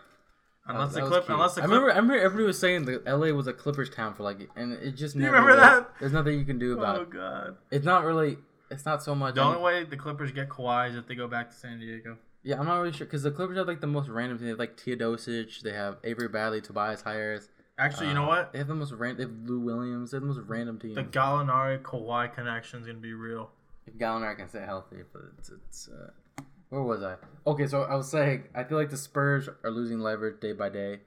unless 0.68 0.94
that 0.94 1.00
the 1.00 1.02
was 1.02 1.10
clip, 1.12 1.30
unless 1.30 1.56
the 1.56 1.62
I 1.62 1.66
remember, 1.66 1.92
I 1.92 1.96
remember 1.96 2.20
everybody 2.20 2.46
was 2.46 2.60
saying 2.60 2.86
that 2.86 3.06
LA 3.06 3.32
was 3.32 3.48
a 3.48 3.54
Clippers 3.54 3.90
town 3.90 4.14
for 4.14 4.24
like, 4.24 4.50
and 4.56 4.74
it 4.74 4.92
just 4.96 5.16
You 5.16 5.22
never. 5.22 5.38
remember 5.38 5.60
was. 5.62 5.70
that? 5.70 5.90
There's 6.00 6.14
nothing 6.14 6.38
you 6.38 6.46
can 6.46 6.60
do 6.60 6.78
about 6.78 7.00
oh 7.00 7.02
it. 7.02 7.10
god. 7.10 7.58
It's 7.72 7.86
not 7.86 8.04
really. 8.06 8.38
It's 8.70 8.86
not 8.86 9.02
so 9.04 9.16
much. 9.16 9.36
The 9.36 9.42
only 9.42 9.62
way 9.62 9.84
the 9.84 9.98
Clippers 9.98 10.32
get 10.32 10.50
Kawhi 10.50 10.90
is 10.92 10.96
if 10.96 11.08
they 11.08 11.16
go 11.16 11.28
back 11.28 11.50
to 11.50 11.56
San 11.56 11.80
Diego. 11.80 12.18
Yeah, 12.44 12.60
I'm 12.60 12.66
not 12.68 12.78
really 12.80 12.94
sure 12.94 13.08
because 13.08 13.24
the 13.24 13.32
Clippers 13.32 13.58
have 13.58 13.68
like 13.68 13.82
the 13.82 13.88
most 13.88 14.08
random 14.10 14.38
thing. 14.38 14.46
They 14.46 14.52
have 14.52 14.60
like 14.60 14.78
Teodosic, 14.78 15.62
they 15.62 15.74
have 15.74 15.98
Avery 16.04 16.28
Bradley, 16.28 16.62
Tobias 16.62 17.02
Harris. 17.02 17.50
Actually, 17.78 18.08
you 18.08 18.14
know 18.14 18.24
Uh, 18.24 18.28
what? 18.28 18.54
They 18.54 18.60
have 18.60 18.68
the 18.68 18.76
most 18.76 18.94
random. 18.94 19.18
They 19.18 19.24
have 19.24 19.50
Lou 19.50 19.60
Williams. 19.60 20.12
They 20.12 20.16
have 20.18 20.22
the 20.24 20.28
most 20.34 20.40
random 20.48 20.80
team. 20.80 20.94
The 20.96 21.04
Gallinari 21.04 21.82
Kawhi 21.82 22.34
connection 22.34 22.80
is 22.82 22.88
gonna 22.88 23.00
be 23.00 23.14
real. 23.14 23.52
If 23.86 23.96
Gallinari 23.96 24.38
can 24.38 24.48
stay 24.50 24.64
healthy, 24.64 24.98
but 25.12 25.22
it's, 25.38 25.50
it's 25.50 25.90
uh, 25.90 26.42
where 26.70 26.82
was 26.82 27.04
I? 27.04 27.16
Okay, 27.46 27.68
so 27.68 27.84
I 27.84 27.96
was 27.96 28.10
saying 28.10 28.46
I 28.56 28.64
feel 28.64 28.78
like 28.78 28.90
the 28.90 28.98
Spurs 28.98 29.50
are 29.64 29.72
losing 29.72 30.00
leverage 30.00 30.40
day 30.40 30.54
by 30.54 30.70
day, 30.70 31.02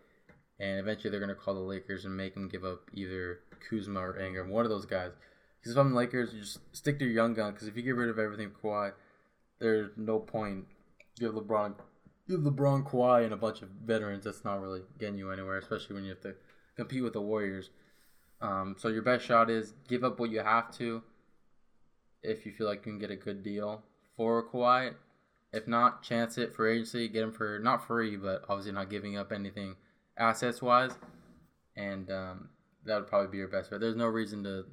and 0.60 0.78
eventually 0.78 1.10
they're 1.10 1.20
gonna 1.20 1.34
call 1.34 1.54
the 1.54 1.60
Lakers 1.60 2.04
and 2.04 2.16
make 2.16 2.34
them 2.34 2.48
give 2.48 2.64
up 2.64 2.82
either 2.92 3.40
Kuzma 3.68 4.00
or 4.00 4.18
Ingram, 4.18 4.50
one 4.50 4.64
of 4.64 4.70
those 4.70 4.86
guys. 4.86 5.12
Because 5.58 5.72
if 5.72 5.78
I'm 5.78 5.90
the 5.90 5.96
Lakers, 5.96 6.32
you 6.34 6.40
just 6.40 6.60
stick 6.76 6.98
to 6.98 7.04
your 7.04 7.14
young 7.14 7.34
gun. 7.34 7.52
Because 7.52 7.66
if 7.66 7.76
you 7.76 7.82
get 7.82 7.96
rid 7.96 8.10
of 8.10 8.18
everything 8.18 8.50
for 8.50 8.58
Kawhi, 8.90 8.92
there's 9.58 9.90
no 9.96 10.18
point. 10.20 10.66
You 11.18 11.26
have 11.26 11.34
LeBron, 11.34 11.74
you 12.28 12.36
have 12.36 12.44
LeBron, 12.44 12.88
Kawhi, 12.88 13.24
and 13.24 13.32
a 13.32 13.36
bunch 13.36 13.62
of 13.62 13.70
veterans. 13.70 14.24
That's 14.24 14.44
not 14.44 14.60
really 14.60 14.82
getting 14.98 15.18
you 15.18 15.32
anywhere, 15.32 15.56
especially 15.58 15.94
when 15.94 16.04
you 16.04 16.10
have 16.10 16.20
to 16.20 16.34
compete 16.78 17.02
with 17.02 17.12
the 17.12 17.20
Warriors. 17.20 17.70
Um, 18.40 18.76
so 18.78 18.88
your 18.88 19.02
best 19.02 19.24
shot 19.24 19.50
is 19.50 19.74
give 19.88 20.04
up 20.04 20.20
what 20.20 20.30
you 20.30 20.40
have 20.40 20.70
to 20.78 21.02
if 22.22 22.46
you 22.46 22.52
feel 22.52 22.68
like 22.68 22.86
you 22.86 22.92
can 22.92 22.98
get 22.98 23.10
a 23.10 23.16
good 23.16 23.42
deal 23.42 23.82
for 24.16 24.48
Kawhi. 24.48 24.94
If 25.52 25.66
not, 25.66 26.02
chance 26.02 26.38
it 26.38 26.54
for 26.54 26.68
agency, 26.68 27.08
get 27.08 27.24
him 27.24 27.32
for 27.32 27.58
not 27.58 27.86
free, 27.86 28.16
but 28.16 28.44
obviously 28.48 28.72
not 28.72 28.90
giving 28.90 29.16
up 29.16 29.32
anything 29.32 29.74
assets 30.16 30.62
wise, 30.62 30.92
and 31.76 32.10
um, 32.10 32.48
that 32.84 32.96
would 32.96 33.08
probably 33.08 33.28
be 33.28 33.38
your 33.38 33.48
best 33.48 33.70
bet. 33.70 33.80
There's 33.80 33.96
no 33.96 34.06
reason 34.06 34.44
to 34.44 34.66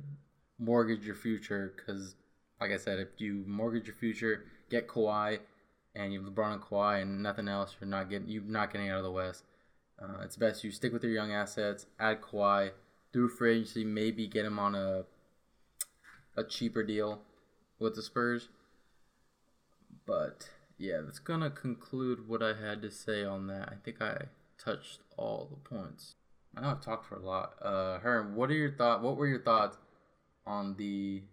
mortgage 0.59 1.05
your 1.05 1.15
future 1.15 1.73
because, 1.75 2.15
like 2.59 2.71
I 2.71 2.77
said, 2.77 2.99
if 2.99 3.07
you 3.19 3.45
mortgage 3.47 3.87
your 3.87 3.95
future, 3.95 4.45
get 4.69 4.87
Kawhi, 4.87 5.39
and 5.95 6.11
you 6.11 6.21
have 6.21 6.33
LeBron 6.33 6.53
and 6.53 6.61
Kawhi 6.61 7.01
and 7.01 7.23
nothing 7.23 7.47
else, 7.47 7.75
you're 7.79 7.89
not 7.89 8.09
getting 8.09 8.27
you're 8.27 8.43
not 8.43 8.71
getting 8.71 8.89
out 8.89 8.97
of 8.97 9.03
the 9.03 9.11
West. 9.11 9.43
Uh, 10.01 10.21
it's 10.23 10.35
best 10.35 10.63
you 10.63 10.71
stick 10.71 10.91
with 10.91 11.03
your 11.03 11.13
young 11.13 11.31
assets, 11.31 11.85
add 11.99 12.21
Kawhi, 12.21 12.71
do 13.13 13.27
free 13.29 13.53
agency, 13.59 13.83
maybe 13.85 14.27
get 14.27 14.45
him 14.45 14.59
on 14.59 14.75
a 14.75 15.05
a 16.37 16.43
cheaper 16.43 16.83
deal 16.83 17.21
with 17.79 17.95
the 17.95 18.01
Spurs. 18.01 18.49
But 20.05 20.49
yeah, 20.77 21.01
that's 21.03 21.19
gonna 21.19 21.49
conclude 21.49 22.27
what 22.27 22.43
I 22.43 22.53
had 22.53 22.81
to 22.81 22.91
say 22.91 23.23
on 23.23 23.47
that. 23.47 23.69
I 23.69 23.75
think 23.83 24.01
I 24.01 24.25
touched 24.63 24.99
all 25.17 25.47
the 25.49 25.69
points. 25.69 26.15
I 26.57 26.61
know 26.61 26.69
I've 26.69 26.81
talked 26.81 27.05
for 27.05 27.15
a 27.15 27.25
lot. 27.25 27.53
Uh, 27.61 27.99
Herm, 27.99 28.35
what 28.35 28.49
are 28.49 28.53
your 28.53 28.71
thought? 28.71 29.01
What 29.01 29.17
were 29.17 29.27
your 29.27 29.41
thoughts 29.41 29.77
on 30.45 30.75
the 30.77 31.23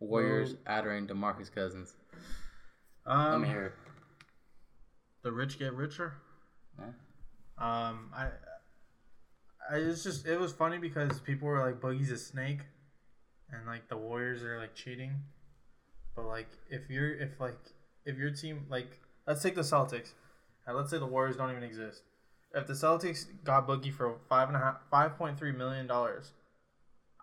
Warriors 0.00 0.54
adding 0.66 1.06
DeMarcus 1.06 1.52
Cousins? 1.52 1.94
Let 3.06 3.16
Um, 3.16 3.42
me 3.42 3.48
hear. 3.48 3.74
the 5.22 5.32
rich 5.32 5.58
get 5.58 5.74
richer. 5.74 6.14
Yeah. 6.78 6.86
Um, 7.60 8.10
I, 8.14 8.28
I 9.70 9.76
it's 9.76 10.02
just 10.02 10.26
it 10.26 10.38
was 10.38 10.52
funny 10.52 10.78
because 10.78 11.20
people 11.20 11.48
were 11.48 11.60
like, 11.60 11.80
"Boogie's 11.80 12.10
a 12.10 12.18
snake," 12.18 12.60
and 13.50 13.66
like 13.66 13.88
the 13.88 13.96
Warriors 13.96 14.42
are 14.42 14.58
like 14.58 14.74
cheating. 14.74 15.14
But 16.14 16.26
like, 16.26 16.48
if 16.70 16.88
you're 16.88 17.14
if 17.14 17.40
like 17.40 17.58
if 18.04 18.16
your 18.16 18.30
team 18.30 18.66
like 18.68 18.98
let's 19.26 19.42
take 19.42 19.54
the 19.54 19.62
Celtics, 19.62 20.12
and 20.66 20.76
let's 20.76 20.90
say 20.90 20.98
the 20.98 21.06
Warriors 21.06 21.36
don't 21.36 21.50
even 21.50 21.62
exist. 21.62 22.02
If 22.54 22.66
the 22.66 22.72
Celtics 22.72 23.26
got 23.44 23.68
Boogie 23.68 23.92
for 23.92 24.16
five 24.28 24.48
and 24.48 24.56
a 24.56 24.60
half, 24.60 24.76
five 24.90 25.16
point 25.18 25.38
three 25.38 25.52
million 25.52 25.86
dollars, 25.86 26.32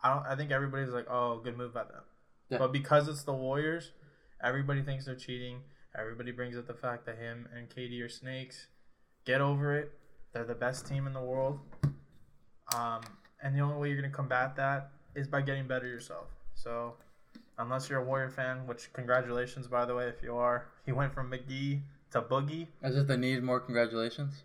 I 0.03 0.13
don't. 0.13 0.25
I 0.25 0.35
think 0.35 0.51
everybody's 0.51 0.93
like, 0.93 1.07
"Oh, 1.09 1.39
good 1.43 1.57
move 1.57 1.73
by 1.73 1.83
them." 1.83 2.03
Yeah. 2.49 2.59
But 2.59 2.71
because 2.71 3.07
it's 3.07 3.23
the 3.23 3.33
Warriors, 3.33 3.91
everybody 4.43 4.81
thinks 4.83 5.05
they're 5.05 5.15
cheating. 5.15 5.61
Everybody 5.97 6.31
brings 6.31 6.57
up 6.57 6.67
the 6.67 6.73
fact 6.73 7.05
that 7.05 7.17
him 7.17 7.47
and 7.55 7.69
KD 7.69 8.03
are 8.03 8.09
snakes. 8.09 8.67
Get 9.25 9.41
over 9.41 9.75
it. 9.75 9.91
They're 10.35 10.43
the 10.43 10.53
best 10.53 10.85
team 10.85 11.07
in 11.07 11.13
the 11.13 11.21
world. 11.21 11.61
Um, 12.75 12.99
and 13.41 13.55
the 13.55 13.61
only 13.61 13.77
way 13.77 13.87
you're 13.87 14.01
going 14.01 14.11
to 14.11 14.15
combat 14.15 14.53
that 14.57 14.91
is 15.15 15.29
by 15.29 15.41
getting 15.41 15.65
better 15.65 15.87
yourself. 15.87 16.27
So, 16.55 16.95
unless 17.57 17.89
you're 17.89 17.99
a 18.01 18.03
Warrior 18.03 18.29
fan, 18.29 18.67
which 18.67 18.91
congratulations, 18.91 19.65
by 19.65 19.85
the 19.85 19.95
way, 19.95 20.09
if 20.09 20.21
you 20.21 20.35
are, 20.35 20.67
he 20.85 20.91
went 20.91 21.13
from 21.13 21.31
McGee 21.31 21.79
to 22.11 22.21
Boogie. 22.21 22.67
As 22.83 22.97
if 22.97 23.07
they 23.07 23.15
need 23.15 23.43
more 23.43 23.61
congratulations. 23.61 24.43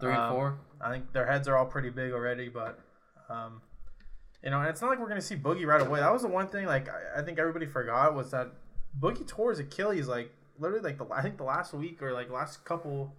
Three 0.00 0.10
and 0.10 0.20
Um, 0.22 0.32
four. 0.32 0.58
I 0.80 0.90
think 0.90 1.12
their 1.12 1.24
heads 1.24 1.46
are 1.46 1.56
all 1.56 1.66
pretty 1.66 1.90
big 1.90 2.10
already, 2.12 2.48
but 2.48 2.80
um, 3.28 3.62
you 4.42 4.50
know, 4.50 4.58
and 4.58 4.68
it's 4.68 4.80
not 4.82 4.90
like 4.90 4.98
we're 4.98 5.08
gonna 5.08 5.20
see 5.20 5.36
Boogie 5.36 5.66
right 5.66 5.80
away. 5.80 6.00
That 6.00 6.12
was 6.12 6.22
the 6.22 6.28
one 6.28 6.48
thing 6.48 6.66
like 6.66 6.88
I, 6.88 7.20
I 7.20 7.22
think 7.22 7.38
everybody 7.38 7.66
forgot 7.66 8.14
was 8.14 8.32
that 8.32 8.48
Boogie 9.00 9.26
tore 9.26 9.50
his 9.50 9.60
Achilles 9.60 10.08
like 10.08 10.32
literally 10.58 10.82
like 10.82 10.98
the 10.98 11.06
I 11.14 11.22
think 11.22 11.36
the 11.38 11.44
last 11.44 11.72
week 11.72 12.02
or 12.02 12.12
like 12.12 12.28
last 12.28 12.64
couple 12.64 13.14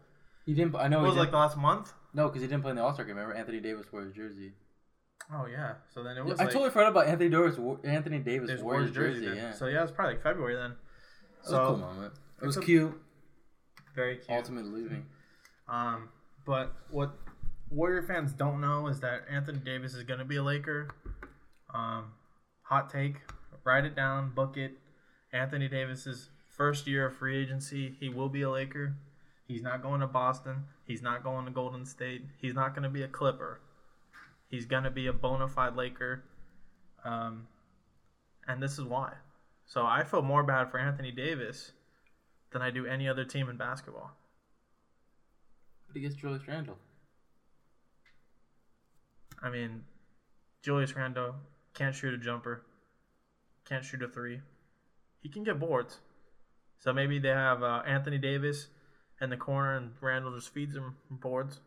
He 0.47 0.53
didn't. 0.55 0.75
I 0.75 0.88
know. 0.88 0.97
what 1.01 1.03
He 1.03 1.07
was 1.10 1.15
it, 1.17 1.19
like 1.19 1.27
didn't, 1.27 1.31
the 1.33 1.38
last 1.38 1.57
month. 1.57 1.93
no, 2.15 2.27
because 2.27 2.41
he 2.41 2.47
didn't 2.47 2.63
play 2.63 2.71
in 2.71 2.77
the 2.77 2.83
All 2.83 2.93
Star 2.93 3.05
game. 3.05 3.15
Remember, 3.17 3.36
Anthony 3.38 3.60
Davis 3.60 3.86
wore 3.91 4.01
his 4.01 4.13
jersey. 4.13 4.53
Oh 5.31 5.45
yeah, 5.45 5.73
so 5.93 6.01
then 6.03 6.15
it 6.17 6.21
I 6.21 6.23
was 6.23 6.39
like 6.39 6.47
totally 6.51 6.69
forgot 6.71 6.88
about 6.89 7.07
Anthony 7.07 7.29
Davis. 7.29 7.57
Anthony 7.83 8.19
Davis 8.19 8.47
there's 8.47 8.63
wore 8.63 8.79
his 8.81 8.95
Warriors 8.95 9.21
jersey. 9.21 9.36
yeah. 9.38 9.51
So 9.51 9.67
yeah, 9.67 9.83
it's 9.83 9.91
probably 9.91 10.15
like 10.15 10.23
February 10.23 10.55
then. 10.55 10.71
that 10.71 11.41
was 11.43 11.49
So 11.51 11.63
a 11.63 11.67
cool 11.67 11.77
moment. 11.77 12.13
It 12.41 12.45
was 12.45 12.55
it's 12.57 12.63
a- 12.63 12.65
cute. 12.65 13.01
very 13.95 14.15
cute. 14.17 14.29
Ultimate 14.29 14.65
losing. 14.65 15.05
Um, 15.67 16.10
but 16.45 16.73
what 16.89 17.12
Warrior 17.69 18.03
fans 18.03 18.31
don't 18.31 18.62
know 18.62 18.88
is 18.88 19.01
that 19.01 19.23
Anthony 19.29 19.60
Davis 19.60 19.93
is 19.93 20.03
going 20.03 20.19
to 20.19 20.25
be 20.25 20.38
a 20.38 20.43
Laker. 20.43 20.88
Um, 21.73 22.13
hot 22.62 22.89
take, 22.89 23.15
write 23.65 23.83
it 23.83 23.95
down, 23.97 24.33
book 24.33 24.55
it. 24.55 24.71
Anthony 25.33 25.67
Davis's 25.67 26.29
first 26.55 26.88
year 26.88 27.07
of 27.07 27.17
free 27.17 27.36
agency, 27.38 27.97
he 27.99 28.07
will 28.07 28.29
be 28.29 28.43
a 28.43 28.49
Laker. 28.49 28.95
He's 29.47 29.62
not 29.62 29.81
going 29.81 30.01
to 30.01 30.07
Boston. 30.07 30.65
He's 30.86 31.01
not 31.01 31.23
going 31.23 31.45
to 31.45 31.51
Golden 31.51 31.86
State. 31.86 32.23
He's 32.38 32.53
not 32.53 32.73
going 32.75 32.83
to 32.83 32.89
be 32.89 33.03
a 33.03 33.07
Clipper. 33.07 33.62
He's 34.49 34.65
going 34.65 34.83
to 34.83 34.91
be 34.91 35.07
a 35.07 35.13
bona 35.13 35.47
fide 35.47 35.75
Laker. 35.75 36.23
Um, 37.05 37.47
and 38.47 38.62
this 38.62 38.73
is 38.73 38.83
why. 38.83 39.13
So 39.65 39.86
I 39.86 40.03
feel 40.03 40.21
more 40.21 40.43
bad 40.43 40.69
for 40.69 40.79
Anthony 40.79 41.12
Davis 41.12 41.71
than 42.51 42.62
I 42.62 42.71
do 42.71 42.86
any 42.86 43.07
other 43.07 43.25
team 43.25 43.49
in 43.49 43.57
basketball. 43.57 44.12
But 45.88 45.95
he 45.95 46.01
gets 46.01 46.15
Julius 46.15 46.47
Randle. 46.47 46.77
I 49.41 49.49
mean, 49.49 49.83
Julius 50.62 50.95
Randle 50.95 51.36
can't 51.73 51.95
shoot 51.95 52.13
a 52.13 52.17
jumper, 52.17 52.63
can't 53.65 53.86
shoot 53.86 54.01
a 54.01 54.07
three. 54.07 54.41
He 55.21 55.29
can 55.29 55.43
get 55.43 55.60
boards. 55.60 55.99
So 56.79 56.93
maybe 56.93 57.19
they 57.19 57.29
have 57.29 57.63
uh, 57.63 57.83
Anthony 57.86 58.17
Davis 58.17 58.67
in 59.21 59.30
the 59.30 59.38
corner 59.38 59.77
and 59.77 59.91
Randle 60.01 60.34
just 60.36 60.53
feeds 60.53 60.75
him 60.75 60.95
boards. 61.10 61.60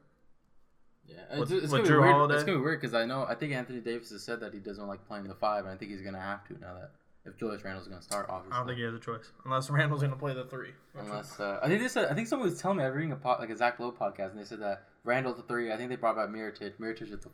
Yeah, 1.07 1.39
With- 1.41 1.51
it's, 1.53 1.65
it's 1.65 1.73
with 1.73 1.83
gonna 1.83 1.85
Drew 1.87 1.97
be 1.99 2.03
weird. 2.03 2.15
Holiday? 2.15 2.35
It's 2.35 2.45
gonna 2.45 2.59
be 2.59 2.65
weird 2.65 2.81
because 2.81 2.95
I 2.95 3.05
know 3.05 3.25
I 3.29 3.35
think 3.35 3.53
Anthony 3.53 3.81
Davis 3.81 4.11
has 4.11 4.23
said 4.23 4.41
that 4.41 4.53
he 4.55 4.61
doesn't 4.61 4.87
like 4.87 5.07
playing 5.09 5.27
the 5.27 5.35
five, 5.35 5.65
and 5.65 5.75
I 5.75 5.77
think 5.77 5.91
he's 5.91 6.03
gonna 6.03 6.21
have 6.21 6.47
to 6.49 6.55
now 6.61 6.75
that 6.75 6.93
if 7.27 7.37
Julius 7.37 7.65
Randle's 7.65 7.89
gonna 7.89 8.01
start, 8.03 8.27
obviously. 8.29 8.55
I 8.55 8.59
don't 8.61 8.67
think 8.69 8.79
he 8.79 8.85
has 8.85 8.95
a 8.95 8.99
choice 9.01 9.31
unless 9.45 9.69
Randle's 9.71 10.01
going 10.01 10.13
to 10.13 10.19
play 10.19 10.33
the 10.35 10.45
three. 10.45 10.71
Unless 10.99 11.39
uh, 11.41 11.59
I 11.63 11.69
think 11.69 11.83
they 11.83 11.89
said 11.89 12.11
I 12.11 12.15
think 12.15 12.29
someone 12.29 12.49
was 12.49 12.61
telling 12.61 12.79
me 12.79 12.85
I 12.85 12.87
was 12.89 12.97
reading 12.97 13.13
a 13.13 13.17
pod, 13.17 13.41
like 13.41 13.51
a 13.51 13.57
Zach 13.57 13.79
Lowe 13.81 13.93
podcast, 13.93 14.31
and 14.31 14.39
they 14.41 14.45
said 14.45 14.61
that 14.61 14.85
Randle's 15.05 15.37
the 15.37 15.43
three. 15.43 15.73
I 15.73 15.77
think 15.77 15.91
they 15.91 15.97
brought 15.97 16.17
back 16.17 16.29
Miritich. 16.29 16.75
Miritich 16.81 17.13
at 17.13 17.23
the 17.23 17.31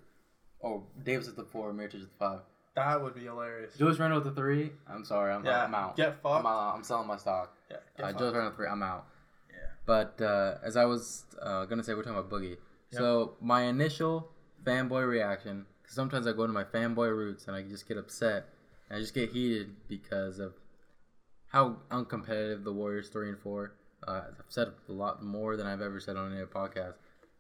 oh 0.64 0.84
Davis 1.04 1.28
at 1.28 1.36
the 1.36 1.44
four, 1.44 1.72
Miritich 1.72 1.94
at 1.94 2.00
the 2.00 2.18
five. 2.18 2.40
That 2.74 3.00
would 3.02 3.14
be 3.14 3.24
hilarious. 3.24 3.76
Julius 3.76 3.98
Randle 3.98 4.18
at 4.18 4.24
the 4.24 4.32
three. 4.32 4.70
I'm 4.88 5.04
sorry, 5.04 5.32
I'm, 5.32 5.44
Yeah, 5.44 5.64
I'm 5.64 5.74
out. 5.74 5.96
get 5.96 6.20
fucked. 6.22 6.40
I'm 6.40 6.46
out. 6.46 6.74
I'm 6.74 6.82
selling 6.82 7.06
my 7.06 7.16
stock. 7.16 7.56
Yeah, 7.70 7.76
Uh, 8.02 8.12
Julius 8.12 8.34
Randle 8.34 8.52
three. 8.52 8.66
I'm 8.68 8.82
out. 8.82 9.06
But 9.86 10.20
uh, 10.20 10.56
as 10.64 10.76
I 10.76 10.84
was 10.84 11.24
uh, 11.40 11.64
gonna 11.64 11.82
say, 11.82 11.94
we're 11.94 12.02
talking 12.02 12.18
about 12.18 12.30
Boogie. 12.30 12.56
So 12.90 13.34
my 13.40 13.64
initial 13.64 14.30
fanboy 14.64 15.06
reaction, 15.06 15.66
because 15.82 15.94
sometimes 15.94 16.26
I 16.26 16.32
go 16.32 16.46
to 16.46 16.52
my 16.52 16.64
fanboy 16.64 17.10
roots 17.10 17.46
and 17.46 17.54
I 17.54 17.62
just 17.62 17.86
get 17.86 17.98
upset 17.98 18.46
and 18.88 18.96
I 18.96 19.00
just 19.00 19.14
get 19.14 19.30
heated 19.30 19.74
because 19.88 20.38
of 20.38 20.54
how 21.48 21.76
uncompetitive 21.90 22.64
the 22.64 22.72
Warriors 22.72 23.08
three 23.08 23.28
and 23.28 23.38
four. 23.38 23.74
Uh, 24.06 24.22
I've 24.28 24.44
said 24.48 24.68
a 24.88 24.92
lot 24.92 25.22
more 25.22 25.56
than 25.56 25.66
I've 25.66 25.82
ever 25.82 26.00
said 26.00 26.16
on 26.16 26.32
any 26.32 26.40
other 26.40 26.50
podcast. 26.50 26.94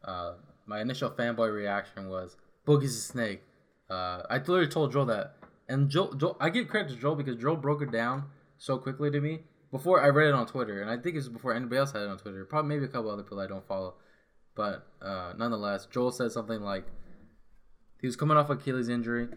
Uh, 0.04 0.34
my 0.66 0.80
initial 0.80 1.10
fanboy 1.10 1.54
reaction 1.54 2.08
was 2.08 2.36
Boogie's 2.66 2.96
a 2.96 3.00
snake. 3.00 3.42
Uh, 3.88 4.22
I 4.28 4.38
literally 4.38 4.68
told 4.68 4.92
Joel 4.92 5.06
that, 5.06 5.36
and 5.68 5.88
Joel, 5.88 6.14
Joel, 6.14 6.36
I 6.40 6.50
give 6.50 6.68
credit 6.68 6.90
to 6.90 6.96
Joel 6.96 7.14
because 7.14 7.36
Joel 7.36 7.56
broke 7.56 7.82
it 7.82 7.92
down 7.92 8.24
so 8.58 8.78
quickly 8.78 9.10
to 9.10 9.20
me 9.20 9.40
before 9.70 10.02
I 10.02 10.08
read 10.08 10.28
it 10.28 10.34
on 10.34 10.46
Twitter, 10.46 10.80
and 10.80 10.90
I 10.90 10.96
think 10.96 11.14
it 11.14 11.18
was 11.18 11.28
before 11.28 11.54
anybody 11.54 11.78
else 11.78 11.92
had 11.92 12.02
it 12.02 12.08
on 12.08 12.18
Twitter. 12.18 12.44
Probably 12.44 12.68
maybe 12.68 12.84
a 12.84 12.88
couple 12.88 13.10
other 13.10 13.22
people 13.22 13.40
I 13.40 13.46
don't 13.46 13.66
follow, 13.66 13.94
but 14.54 14.86
uh, 15.02 15.32
nonetheless, 15.36 15.86
Joel 15.86 16.12
said 16.12 16.32
something 16.32 16.60
like 16.60 16.86
he 18.00 18.06
was 18.06 18.16
coming 18.16 18.36
off 18.36 18.50
Achilles 18.50 18.88
injury. 18.88 19.28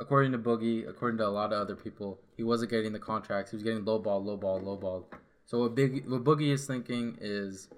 according 0.00 0.32
to 0.32 0.38
Boogie, 0.38 0.88
according 0.88 1.18
to 1.18 1.26
a 1.26 1.28
lot 1.28 1.52
of 1.52 1.60
other 1.60 1.76
people, 1.76 2.18
he 2.36 2.42
wasn't 2.42 2.70
getting 2.70 2.92
the 2.92 2.98
contracts. 2.98 3.50
He 3.50 3.56
was 3.56 3.62
getting 3.62 3.84
low 3.84 3.98
ball, 3.98 4.24
low 4.24 4.36
ball, 4.36 4.58
low 4.58 4.76
ball. 4.76 5.08
So 5.44 5.60
what 5.60 5.74
big 5.74 6.08
what 6.08 6.24
Boogie 6.24 6.52
is 6.52 6.66
thinking 6.66 7.18
is, 7.20 7.68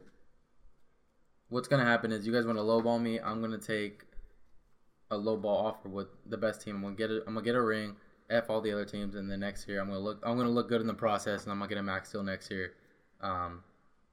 what's 1.48 1.68
gonna 1.68 1.84
happen 1.84 2.12
is 2.12 2.26
you 2.26 2.32
guys 2.32 2.46
want 2.46 2.58
to 2.58 2.62
low 2.62 2.80
ball 2.80 2.98
me. 2.98 3.18
I'm 3.18 3.40
gonna 3.40 3.58
take 3.58 4.04
a 5.10 5.16
low 5.16 5.36
ball 5.36 5.66
offer 5.66 5.88
with 5.88 6.08
the 6.24 6.38
best 6.38 6.62
team. 6.62 6.76
I'm 6.76 6.82
gonna 6.82 6.94
get 6.94 7.10
it. 7.10 7.24
I'm 7.26 7.34
gonna 7.34 7.44
get 7.44 7.56
a 7.56 7.62
ring. 7.62 7.96
F 8.32 8.48
all 8.48 8.60
the 8.60 8.72
other 8.72 8.84
teams, 8.84 9.14
and 9.14 9.30
the 9.30 9.36
next 9.36 9.68
year 9.68 9.80
I'm 9.80 9.88
gonna 9.88 10.00
look. 10.00 10.20
I'm 10.22 10.36
gonna 10.36 10.50
look 10.50 10.68
good 10.68 10.80
in 10.80 10.86
the 10.86 10.94
process, 10.94 11.44
and 11.44 11.52
I'm 11.52 11.58
gonna 11.58 11.68
get 11.68 11.78
a 11.78 11.82
max 11.82 12.10
deal 12.12 12.22
next 12.22 12.50
year. 12.50 12.72
Um, 13.20 13.62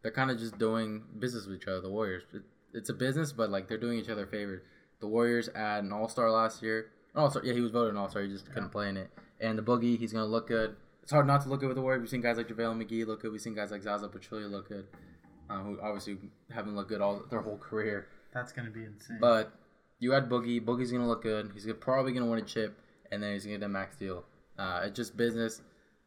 they're 0.02 0.12
kind 0.12 0.32
of 0.32 0.38
just 0.38 0.58
doing 0.58 1.04
business 1.18 1.46
with 1.46 1.62
each 1.62 1.68
other. 1.68 1.82
The 1.82 1.90
Warriors. 1.90 2.24
It, 2.34 2.44
it's 2.74 2.90
a 2.90 2.94
business, 2.94 3.32
but 3.32 3.50
like 3.50 3.68
they're 3.68 3.78
doing 3.78 3.98
each 3.98 4.10
other 4.10 4.26
favors. 4.28 4.62
The 5.00 5.08
Warriors 5.08 5.50
add 5.56 5.84
an 5.84 5.92
All 5.92 6.10
Star 6.10 6.30
last 6.32 6.62
year. 6.62 6.92
All 7.16 7.30
Star, 7.30 7.44
yeah, 7.44 7.54
he 7.54 7.62
was 7.62 7.72
voted 7.72 7.94
an 7.94 7.98
All 7.98 8.10
Star. 8.10 8.22
He 8.22 8.30
just 8.30 8.52
couldn't 8.52 8.70
play 8.70 8.90
in 8.90 8.98
it. 8.98 9.10
And 9.40 9.58
the 9.58 9.64
Boogie, 9.64 9.98
he's 9.98 10.14
gonna 10.14 10.26
look 10.26 10.48
good. 10.48 10.76
It's 11.02 11.12
hard 11.12 11.26
not 11.26 11.42
to 11.42 11.50
look 11.50 11.62
good 11.62 11.70
with 11.70 11.76
the 11.76 11.82
Warriors. 11.82 12.02
We've 12.02 12.10
seen 12.10 12.22
guys 12.22 12.38
like 12.38 12.48
JaVale 12.48 12.86
McGee 12.86 13.08
look 13.08 13.22
good. 13.22 13.32
We've 13.32 13.42
seen 13.42 13.56
guys 13.56 13.72
like 13.72 13.82
Zaza 13.82 14.08
Pachulia 14.10 14.50
look 14.50 14.70
good, 14.70 14.86
uh, 15.50 15.64
who 15.64 15.80
obviously 15.82 16.18
haven't 16.54 16.76
looked 16.76 16.90
good 16.90 17.02
all 17.02 17.24
their 17.30 17.42
whole 17.42 17.58
career. 17.58 18.08
That's 18.34 18.52
gonna 18.52 18.70
be 18.70 18.84
insane. 18.84 19.18
But 19.20 19.52
you 20.00 20.12
had 20.12 20.30
Boogie. 20.30 20.64
Boogie's 20.64 20.92
gonna 20.92 21.08
look 21.08 21.24
good. 21.24 21.52
He's 21.54 21.66
gonna, 21.66 21.76
probably 21.76 22.12
gonna 22.12 22.28
win 22.28 22.40
a 22.40 22.44
chip, 22.44 22.78
and 23.12 23.22
then 23.24 23.34
he's 23.34 23.46
gonna 23.46 23.58
get 23.58 23.66
a 23.66 23.70
max 23.70 23.96
deal. 23.96 24.24
Uh, 24.58 24.82
it's 24.86 24.96
just 24.96 25.16
business. 25.18 25.62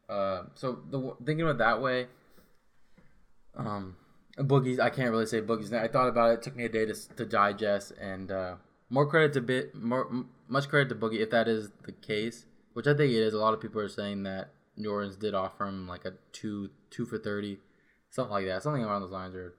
Uh, 0.09 0.43
so 0.55 0.79
the 0.91 1.15
thinking 1.25 1.41
of 1.41 1.55
it 1.55 1.57
that 1.59 1.81
way, 1.81 2.07
um, 3.55 3.95
Boogie's. 4.37 4.79
I 4.79 4.89
can't 4.89 5.11
really 5.11 5.25
say 5.25 5.41
Boogie's. 5.41 5.71
I 5.73 5.87
thought 5.87 6.07
about 6.07 6.31
it. 6.31 6.33
It 6.35 6.41
took 6.41 6.55
me 6.55 6.65
a 6.65 6.69
day 6.69 6.85
to, 6.85 6.93
to 7.15 7.25
digest, 7.25 7.91
and 7.99 8.31
uh, 8.31 8.55
more 8.89 9.05
credit 9.07 9.33
to 9.33 9.41
bit 9.41 9.75
more 9.75 10.07
m- 10.09 10.29
much 10.47 10.67
credit 10.69 10.89
to 10.89 10.95
Boogie 10.95 11.19
if 11.19 11.29
that 11.31 11.47
is 11.47 11.69
the 11.83 11.91
case, 11.91 12.45
which 12.73 12.87
I 12.87 12.93
think 12.93 13.11
it 13.13 13.21
is. 13.21 13.33
A 13.33 13.37
lot 13.39 13.53
of 13.53 13.61
people 13.61 13.81
are 13.81 13.89
saying 13.89 14.23
that 14.23 14.49
New 14.75 14.91
Orleans 14.91 15.15
did 15.15 15.33
offer 15.33 15.65
him 15.65 15.87
like 15.87 16.05
a 16.05 16.13
two 16.31 16.69
two 16.89 17.05
for 17.05 17.17
thirty, 17.17 17.59
something 18.09 18.31
like 18.31 18.45
that, 18.45 18.63
something 18.63 18.83
around 18.83 19.01
those 19.01 19.11
lines, 19.11 19.35
or 19.35 19.53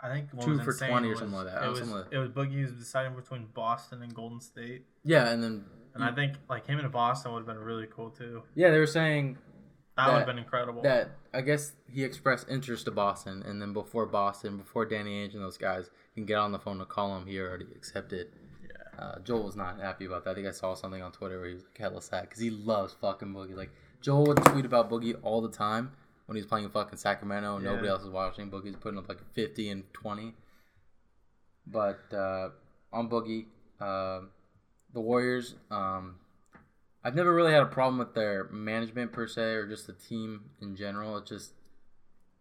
I 0.00 0.12
think 0.12 0.28
two 0.42 0.58
for 0.60 0.72
20 0.74 1.06
or 1.06 1.10
was- 1.10 1.18
something 1.18 1.36
like 1.36 1.46
that. 1.46 1.64
It 1.64 1.70
was, 1.70 1.80
like- 1.90 2.04
it 2.12 2.18
was 2.18 2.28
Boogie 2.28 2.62
was 2.62 2.72
deciding 2.72 3.14
between 3.16 3.46
Boston 3.54 4.02
and 4.02 4.14
Golden 4.14 4.40
State, 4.40 4.84
yeah, 5.04 5.30
and 5.30 5.42
then 5.42 5.64
and 6.00 6.04
I 6.04 6.14
think 6.14 6.34
like 6.48 6.66
him 6.66 6.78
in 6.78 6.88
Boston 6.90 7.32
would 7.32 7.40
have 7.40 7.46
been 7.46 7.58
really 7.58 7.86
cool 7.90 8.10
too. 8.10 8.42
yeah, 8.54 8.70
they 8.70 8.78
were 8.78 8.86
saying 8.86 9.36
That, 9.96 10.06
That- 10.06 10.12
would 10.12 10.18
have 10.18 10.26
been 10.26 10.38
incredible. 10.38 10.82
that 10.82 11.10
I 11.34 11.40
guess 11.42 11.72
he 11.90 12.04
expressed 12.04 12.48
interest 12.48 12.84
to 12.86 12.90
Boston, 12.90 13.42
and 13.44 13.60
then 13.60 13.72
before 13.72 14.06
Boston, 14.06 14.56
before 14.56 14.84
Danny 14.86 15.26
Ainge 15.26 15.34
and 15.34 15.42
those 15.42 15.58
guys 15.58 15.90
can 16.14 16.24
get 16.24 16.36
on 16.38 16.52
the 16.52 16.58
phone 16.58 16.78
to 16.78 16.84
call 16.86 17.16
him, 17.16 17.26
he 17.26 17.38
already 17.40 17.66
accepted. 17.74 18.28
yeah, 18.62 18.98
Uh, 19.04 19.18
Joel 19.20 19.42
was 19.42 19.56
not 19.56 19.78
happy 19.80 20.04
about 20.06 20.24
that. 20.24 20.30
I 20.30 20.34
think 20.34 20.46
I 20.46 20.52
saw 20.52 20.74
something 20.74 21.02
on 21.02 21.12
Twitter 21.12 21.38
where 21.40 21.48
he 21.48 21.54
was 21.54 21.64
like 21.64 21.76
hella 21.78 22.00
sad 22.00 22.22
because 22.22 22.40
he 22.40 22.50
loves 22.50 22.94
fucking 22.94 23.28
Boogie. 23.34 23.56
Like 23.56 23.70
Joel 24.00 24.26
would 24.26 24.42
tweet 24.44 24.64
about 24.64 24.88
Boogie 24.90 25.16
all 25.22 25.40
the 25.42 25.50
time 25.50 25.92
when 26.26 26.36
he 26.36 26.40
was 26.42 26.46
playing 26.48 26.64
in 26.64 26.70
fucking 26.70 26.98
Sacramento 26.98 27.56
and 27.56 27.64
nobody 27.64 27.88
else 27.88 28.02
was 28.02 28.10
watching. 28.12 28.50
Boogie's 28.50 28.76
putting 28.76 28.98
up 28.98 29.08
like 29.08 29.20
fifty 29.34 29.68
and 29.70 29.82
twenty. 29.92 30.34
But 31.66 32.00
uh, 32.12 32.50
on 32.92 33.08
Boogie, 33.10 33.46
uh, 33.80 34.20
the 34.98 35.02
Warriors, 35.02 35.54
um, 35.70 36.16
I've 37.04 37.14
never 37.14 37.32
really 37.32 37.52
had 37.52 37.62
a 37.62 37.66
problem 37.66 37.98
with 37.98 38.14
their 38.14 38.48
management 38.50 39.12
per 39.12 39.28
se 39.28 39.42
or 39.42 39.68
just 39.68 39.86
the 39.86 39.92
team 39.92 40.50
in 40.60 40.74
general. 40.74 41.16
It's 41.18 41.30
just 41.30 41.52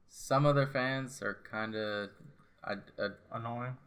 some 0.10 0.45
of 0.45 0.55
their 0.55 0.68
fans 0.68 1.22
are 1.22 1.38
kind 1.49 1.76
of. 1.76 2.10
Annoying. 3.32 3.78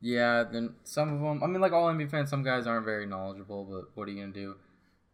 yeah, 0.00 0.44
then 0.44 0.74
some 0.84 1.12
of 1.14 1.20
them. 1.20 1.42
I 1.42 1.46
mean, 1.48 1.60
like 1.60 1.72
all 1.72 1.88
NBA 1.88 2.10
fans, 2.10 2.30
some 2.30 2.44
guys 2.44 2.66
aren't 2.66 2.84
very 2.84 3.06
knowledgeable. 3.06 3.64
But 3.64 3.96
what 3.96 4.06
are 4.06 4.12
you 4.12 4.20
gonna 4.20 4.32
do? 4.32 4.54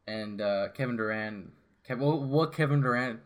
And 0.07 0.43
uh, 0.43 0.69
Kevin 0.75 0.97
Durant, 0.97 1.51
Kev, 1.89 1.99
what, 1.99 2.21
what 2.21 2.53
Kevin 2.53 2.83
Durant, 2.83 3.21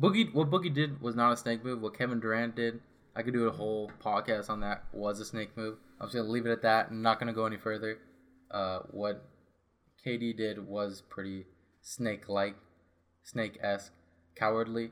Boogie, 0.00 0.32
what 0.32 0.50
Boogie 0.50 0.72
did 0.72 1.02
was 1.02 1.16
not 1.16 1.32
a 1.32 1.36
snake 1.36 1.64
move. 1.64 1.82
What 1.82 1.98
Kevin 1.98 2.20
Durant 2.20 2.54
did, 2.54 2.80
I 3.14 3.22
could 3.22 3.34
do 3.34 3.48
a 3.48 3.52
whole 3.52 3.90
podcast 4.02 4.48
on 4.48 4.60
that. 4.60 4.84
Was 4.92 5.20
a 5.20 5.24
snake 5.26 5.54
move. 5.54 5.76
I'm 6.00 6.06
just 6.06 6.16
gonna 6.16 6.28
leave 6.30 6.46
it 6.46 6.52
at 6.52 6.62
that. 6.62 6.86
I'm 6.90 7.02
not 7.02 7.18
gonna 7.18 7.34
go 7.34 7.44
any 7.44 7.58
further. 7.58 7.98
Uh, 8.50 8.80
what 8.90 9.28
KD 10.04 10.36
did 10.36 10.66
was 10.66 11.02
pretty 11.02 11.46
snake-like, 11.82 12.56
snake-esque, 13.22 13.92
cowardly. 14.34 14.90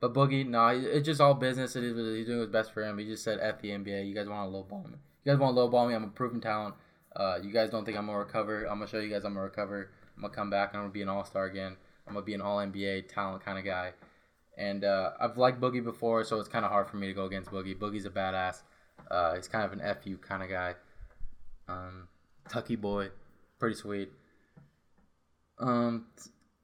But 0.00 0.12
Boogie, 0.12 0.46
no, 0.46 0.68
it's 0.68 1.06
just 1.06 1.20
all 1.20 1.34
business. 1.34 1.76
It 1.76 1.84
is 1.84 1.96
he's 2.16 2.26
doing 2.26 2.40
his 2.40 2.48
best 2.48 2.72
for 2.72 2.82
him. 2.82 2.98
He 2.98 3.06
just 3.06 3.24
said, 3.24 3.38
"F 3.40 3.60
the 3.62 3.70
NBA. 3.70 4.06
You 4.06 4.14
guys 4.14 4.28
want 4.28 4.50
to 4.50 4.56
lowball 4.56 4.84
me. 4.84 4.98
You 5.24 5.32
guys 5.32 5.38
want 5.38 5.56
to 5.56 5.60
lowball 5.60 5.88
me. 5.88 5.94
I'm 5.94 6.04
a 6.04 6.08
proven 6.08 6.40
talent. 6.40 6.74
Uh, 7.14 7.38
you 7.42 7.50
guys 7.50 7.70
don't 7.70 7.84
think 7.84 7.96
I'm 7.96 8.06
gonna 8.06 8.18
recover. 8.18 8.64
I'm 8.64 8.78
gonna 8.78 8.86
show 8.86 8.98
you 8.98 9.08
guys 9.08 9.24
I'm 9.24 9.32
gonna 9.32 9.44
recover. 9.44 9.90
I'm 10.16 10.22
gonna 10.22 10.34
come 10.34 10.50
back 10.50 10.74
I'm 10.74 10.80
gonna 10.80 10.92
be 10.92 11.02
an 11.02 11.08
All 11.08 11.24
Star 11.24 11.46
again. 11.46 11.76
I'm 12.06 12.12
gonna 12.12 12.26
be 12.26 12.34
an 12.34 12.42
All 12.42 12.58
NBA 12.58 13.08
talent 13.08 13.42
kind 13.42 13.58
of 13.58 13.64
guy. 13.64 13.92
And 14.58 14.84
uh, 14.84 15.12
I've 15.18 15.36
liked 15.36 15.60
Boogie 15.60 15.84
before, 15.84 16.24
so 16.24 16.38
it's 16.40 16.48
kind 16.48 16.64
of 16.64 16.70
hard 16.70 16.88
for 16.88 16.96
me 16.96 17.06
to 17.06 17.14
go 17.14 17.24
against 17.24 17.50
Boogie. 17.50 17.78
Boogie's 17.78 18.06
a 18.06 18.10
badass. 18.10 18.62
Uh, 19.10 19.34
he's 19.34 19.48
kind 19.48 19.64
of 19.64 19.72
an 19.72 19.96
fu 20.02 20.16
kind 20.16 20.42
of 20.42 20.48
guy. 20.48 20.74
Um, 21.68 22.08
Tucky 22.56 22.76
boy, 22.76 23.10
pretty 23.58 23.76
sweet. 23.76 24.10
Um, 25.58 26.06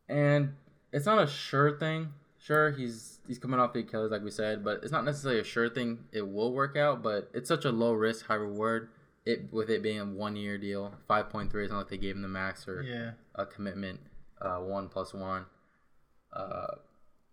and 0.09 0.55
it's 0.91 1.05
not 1.05 1.23
a 1.23 1.27
sure 1.27 1.79
thing. 1.79 2.15
Sure, 2.39 2.71
he's 2.71 3.21
he's 3.29 3.39
coming 3.39 3.61
off 3.61 3.75
the 3.75 3.81
Achilles, 3.81 4.11
like 4.11 4.25
we 4.25 4.31
said, 4.31 4.65
but 4.65 4.81
it's 4.83 4.91
not 4.91 5.05
necessarily 5.05 5.41
a 5.41 5.45
sure 5.45 5.69
thing. 5.69 6.05
It 6.11 6.27
will 6.27 6.55
work 6.55 6.79
out, 6.79 7.03
but 7.03 7.31
it's 7.35 7.47
such 7.47 7.67
a 7.67 7.71
low 7.71 7.93
risk, 7.93 8.25
high 8.25 8.37
reward. 8.37 8.89
It 9.27 9.53
with 9.53 9.69
it 9.69 9.83
being 9.83 10.01
a 10.01 10.07
one 10.07 10.35
year 10.35 10.57
deal, 10.57 10.95
five 11.07 11.29
point 11.29 11.51
three. 11.51 11.65
It's 11.65 11.71
not 11.71 11.81
like 11.81 11.91
they 11.91 11.99
gave 11.99 12.17
him 12.17 12.23
the 12.23 12.29
max 12.29 12.67
or 12.67 12.83
Yeah, 12.83 13.11
a 13.35 13.45
commitment, 13.45 14.01
uh, 14.41 14.61
one 14.61 14.89
plus 14.89 15.13
one. 15.13 15.45
Uh, 16.33 16.77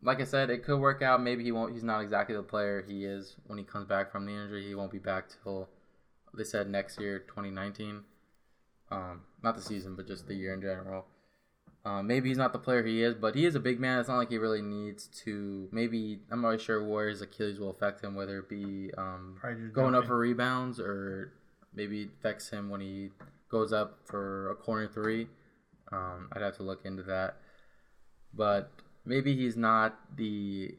like 0.01 0.19
I 0.19 0.25
said, 0.25 0.49
it 0.49 0.65
could 0.65 0.81
work 0.81 1.01
out. 1.01 1.23
Maybe 1.23 1.45
he 1.45 1.53
won't. 1.53 1.71
He's 1.71 1.83
not 1.85 2.01
exactly 2.01 2.35
the 2.35 2.43
player 2.43 2.83
he 2.85 3.05
is 3.05 3.37
when 3.47 3.57
he 3.57 3.63
comes 3.63 3.87
back 3.87 4.11
from 4.11 4.25
the 4.25 4.33
injury. 4.33 4.67
He 4.67 4.75
won't 4.75 4.91
be 4.91 4.99
back 4.99 5.27
till 5.43 5.69
they 6.33 6.43
said 6.43 6.69
next 6.69 6.99
year, 6.99 7.19
2019. 7.19 8.03
Um, 8.91 9.21
not 9.43 9.55
the 9.55 9.61
season, 9.61 9.95
but 9.95 10.07
just 10.07 10.27
the 10.27 10.33
year 10.35 10.53
in 10.53 10.61
general. 10.61 11.05
Uh, 11.85 12.03
maybe 12.03 12.29
he's 12.29 12.37
not 12.37 12.51
the 12.51 12.59
player 12.59 12.83
he 12.83 13.01
is, 13.01 13.15
but 13.15 13.35
he 13.35 13.45
is 13.45 13.55
a 13.55 13.59
big 13.59 13.79
man. 13.79 13.99
It's 13.99 14.09
not 14.09 14.17
like 14.17 14.29
he 14.29 14.37
really 14.37 14.61
needs 14.61 15.07
to. 15.23 15.69
Maybe 15.71 16.19
I'm 16.29 16.41
not 16.41 16.49
really 16.49 16.63
sure 16.63 16.83
where 16.83 17.07
his 17.07 17.21
Achilles 17.21 17.59
will 17.59 17.69
affect 17.69 18.03
him, 18.03 18.15
whether 18.15 18.39
it 18.39 18.49
be 18.49 18.91
um, 18.97 19.37
going 19.73 19.95
up 19.95 20.05
for 20.05 20.17
rebounds 20.17 20.79
or 20.79 21.33
maybe 21.73 22.01
it 22.01 22.09
affects 22.19 22.49
him 22.49 22.69
when 22.69 22.81
he 22.81 23.09
goes 23.49 23.71
up 23.71 23.99
for 24.05 24.51
a 24.51 24.55
corner 24.55 24.87
three. 24.87 25.27
Um, 25.91 26.29
I'd 26.33 26.41
have 26.41 26.57
to 26.57 26.63
look 26.63 26.85
into 26.85 27.03
that, 27.03 27.37
but 28.33 28.71
maybe 29.05 29.35
he's 29.35 29.55
not 29.55 29.97
the. 30.15 30.75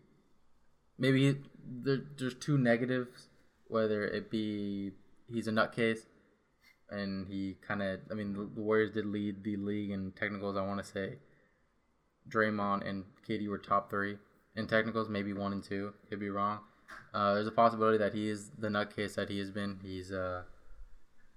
Maybe 0.98 1.28
he, 1.28 1.38
there, 1.66 2.02
there's 2.18 2.34
two 2.34 2.58
negatives, 2.58 3.28
whether 3.68 4.04
it 4.04 4.30
be 4.30 4.92
he's 5.32 5.48
a 5.48 5.50
nutcase, 5.50 6.06
and 6.90 7.26
he 7.28 7.56
kind 7.66 7.82
of. 7.82 8.00
I 8.10 8.14
mean, 8.14 8.32
the, 8.32 8.60
Warriors 8.60 8.92
did 8.92 9.06
lead 9.06 9.44
the 9.44 9.56
league 9.56 9.90
in 9.90 10.12
technicals. 10.12 10.56
I 10.56 10.66
want 10.66 10.84
to 10.84 10.90
say. 10.90 11.18
Draymond 12.28 12.88
and 12.88 13.04
KD 13.28 13.48
were 13.48 13.58
top 13.58 13.90
three 13.90 14.16
in 14.54 14.66
technicals, 14.66 15.08
maybe 15.08 15.32
one 15.32 15.52
and 15.52 15.62
two. 15.62 15.94
Could 16.08 16.20
be 16.20 16.28
wrong. 16.28 16.60
Uh, 17.14 17.34
there's 17.34 17.46
a 17.46 17.52
possibility 17.52 17.98
that 17.98 18.14
he 18.14 18.28
is 18.28 18.50
the 18.58 18.68
nutcase 18.68 19.14
that 19.14 19.28
he 19.28 19.38
has 19.38 19.50
been. 19.50 19.78
He's 19.82 20.12
uh, 20.12 20.42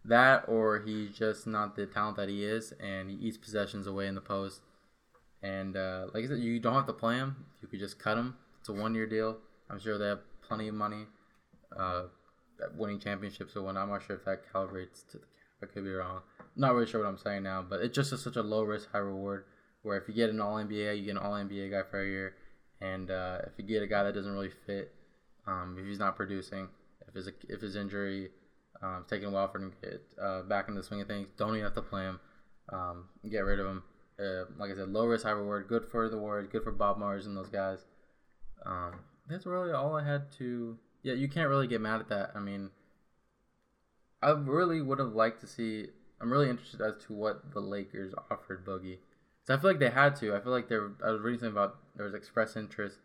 that, 0.06 0.46
or 0.48 0.80
he's 0.80 1.12
just 1.12 1.48
not 1.48 1.76
the 1.76 1.86
talent 1.86 2.18
that 2.18 2.30
he 2.30 2.44
is, 2.44 2.74
and 2.80 3.10
he 3.10 3.16
eats 3.16 3.38
possessions 3.38 3.88
away 3.88 4.08
in 4.08 4.16
the 4.16 4.22
post. 4.22 4.62
And 5.42 5.76
uh, 5.76 6.08
like 6.14 6.24
I 6.24 6.28
said, 6.28 6.40
you 6.40 6.60
don't 6.60 6.74
have 6.74 6.86
to 6.88 6.94
play 6.94 7.16
him. 7.16 7.46
You 7.62 7.68
could 7.68 7.80
just 7.80 8.00
cut 8.00 8.18
him. 8.18 8.36
It's 8.60 8.70
a 8.70 8.74
one-year 8.74 9.08
deal. 9.08 9.38
I'm 9.70 9.80
sure 9.80 9.98
they 9.98 10.08
have 10.08 10.22
plenty 10.42 10.68
of 10.68 10.76
money, 10.76 11.06
uh, 11.78 12.04
winning 12.76 13.00
championships 13.00 13.56
or 13.56 13.64
whatnot. 13.64 13.84
I'm 13.84 13.90
not 13.90 14.04
sure 14.04 14.16
if 14.16 14.26
that 14.26 14.44
calibrates 14.54 15.06
to 15.12 15.18
the. 15.18 15.24
I 15.64 15.74
could 15.74 15.84
be 15.84 15.92
wrong. 15.92 16.22
not 16.56 16.74
really 16.74 16.86
sure 16.86 17.02
what 17.02 17.10
I'm 17.10 17.18
saying 17.18 17.44
now, 17.44 17.66
but 17.68 17.82
it's 17.82 17.96
just 17.96 18.12
a, 18.12 18.18
such 18.18 18.36
a 18.36 18.44
low 18.44 18.64
risk, 18.64 18.92
high 18.92 19.00
reward. 19.00 19.46
Where 19.82 19.98
if 19.98 20.08
you 20.08 20.14
get 20.14 20.30
an 20.30 20.40
All 20.40 20.56
NBA, 20.56 20.98
you 20.98 21.06
get 21.06 21.12
an 21.12 21.18
All 21.18 21.34
NBA 21.34 21.72
guy 21.72 21.82
for 21.90 22.02
a 22.02 22.08
year, 22.08 22.36
and 22.80 23.12
uh, 23.12 23.40
if 23.48 23.54
you 23.58 23.66
get 23.66 23.84
a 23.84 23.88
guy 23.88 24.04
that 24.04 24.14
doesn't 24.14 24.32
really 24.32 24.52
fit, 24.66 24.94
um, 25.46 25.76
if 25.80 25.86
he's 25.86 26.00
not 26.00 26.16
producing, 26.16 26.70
if 27.08 27.14
his 27.14 27.30
if 27.50 27.62
his 27.62 27.76
injury 27.76 28.30
um, 28.82 29.06
taking 29.10 29.28
a 29.28 29.32
while 29.32 29.48
for 29.48 29.60
him 29.60 29.72
to 29.72 29.90
get 29.90 30.02
uh, 30.22 30.42
back 30.44 30.68
into 30.68 30.82
the 30.82 30.88
swing 30.88 31.02
of 31.02 31.08
things, 31.08 31.28
don't 31.38 31.50
even 31.50 31.64
have 31.64 31.74
to 31.74 31.82
play 31.82 32.04
him. 32.04 32.20
Um, 32.70 33.06
get 33.30 33.40
rid 33.40 33.60
of 33.60 33.68
him. 33.68 33.84
Uh, 34.20 34.46
like 34.58 34.72
I 34.72 34.76
said, 34.76 34.90
low 34.90 35.06
risk, 35.06 35.26
high 35.26 35.32
reward. 35.32 35.68
Good 35.68 35.86
for 35.86 36.08
the 36.10 36.18
Warriors. 36.18 36.48
Good 36.52 36.64
for 36.64 36.72
Bob 36.72 36.98
Myers 36.98 37.26
and 37.26 37.36
those 37.36 37.50
guys. 37.50 37.80
Um, 38.66 39.00
that's 39.28 39.46
really 39.46 39.72
all 39.72 39.96
I 39.96 40.04
had 40.04 40.32
to. 40.34 40.78
Yeah, 41.02 41.14
you 41.14 41.28
can't 41.28 41.50
really 41.50 41.68
get 41.68 41.82
mad 41.82 42.00
at 42.00 42.10
that. 42.10 42.32
I 42.36 42.40
mean, 42.40 42.70
I 44.24 44.32
really 44.32 44.82
would 44.82 45.00
have 45.00 45.14
liked 45.14 45.42
to 45.42 45.48
see. 45.48 45.88
I'm 46.22 46.32
really 46.32 46.50
interested 46.50 46.82
as 46.82 47.04
to 47.08 47.14
what 47.14 47.54
the 47.54 47.60
Lakers 47.60 48.14
offered 48.32 48.66
Boogie. 48.66 49.00
So 49.44 49.54
I 49.54 49.58
feel 49.58 49.72
like 49.72 49.80
they 49.80 49.90
had 49.90 50.16
to. 50.18 50.34
I 50.34 50.40
feel 50.40 50.54
like 50.54 50.70
there. 50.70 50.92
I 51.06 51.12
was 51.12 51.22
reading 51.22 51.40
something 51.40 51.58
about 51.58 51.76
there 51.96 52.06
was 52.06 52.14
express 52.14 52.56
interest, 52.56 53.00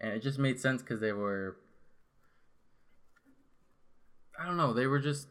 and 0.00 0.12
it 0.12 0.22
just 0.22 0.38
made 0.38 0.60
sense 0.60 0.80
because 0.80 1.00
they 1.00 1.12
were. 1.12 1.56
I 4.40 4.46
don't 4.46 4.56
know. 4.56 4.72
They 4.72 4.86
were 4.86 5.00
just 5.00 5.28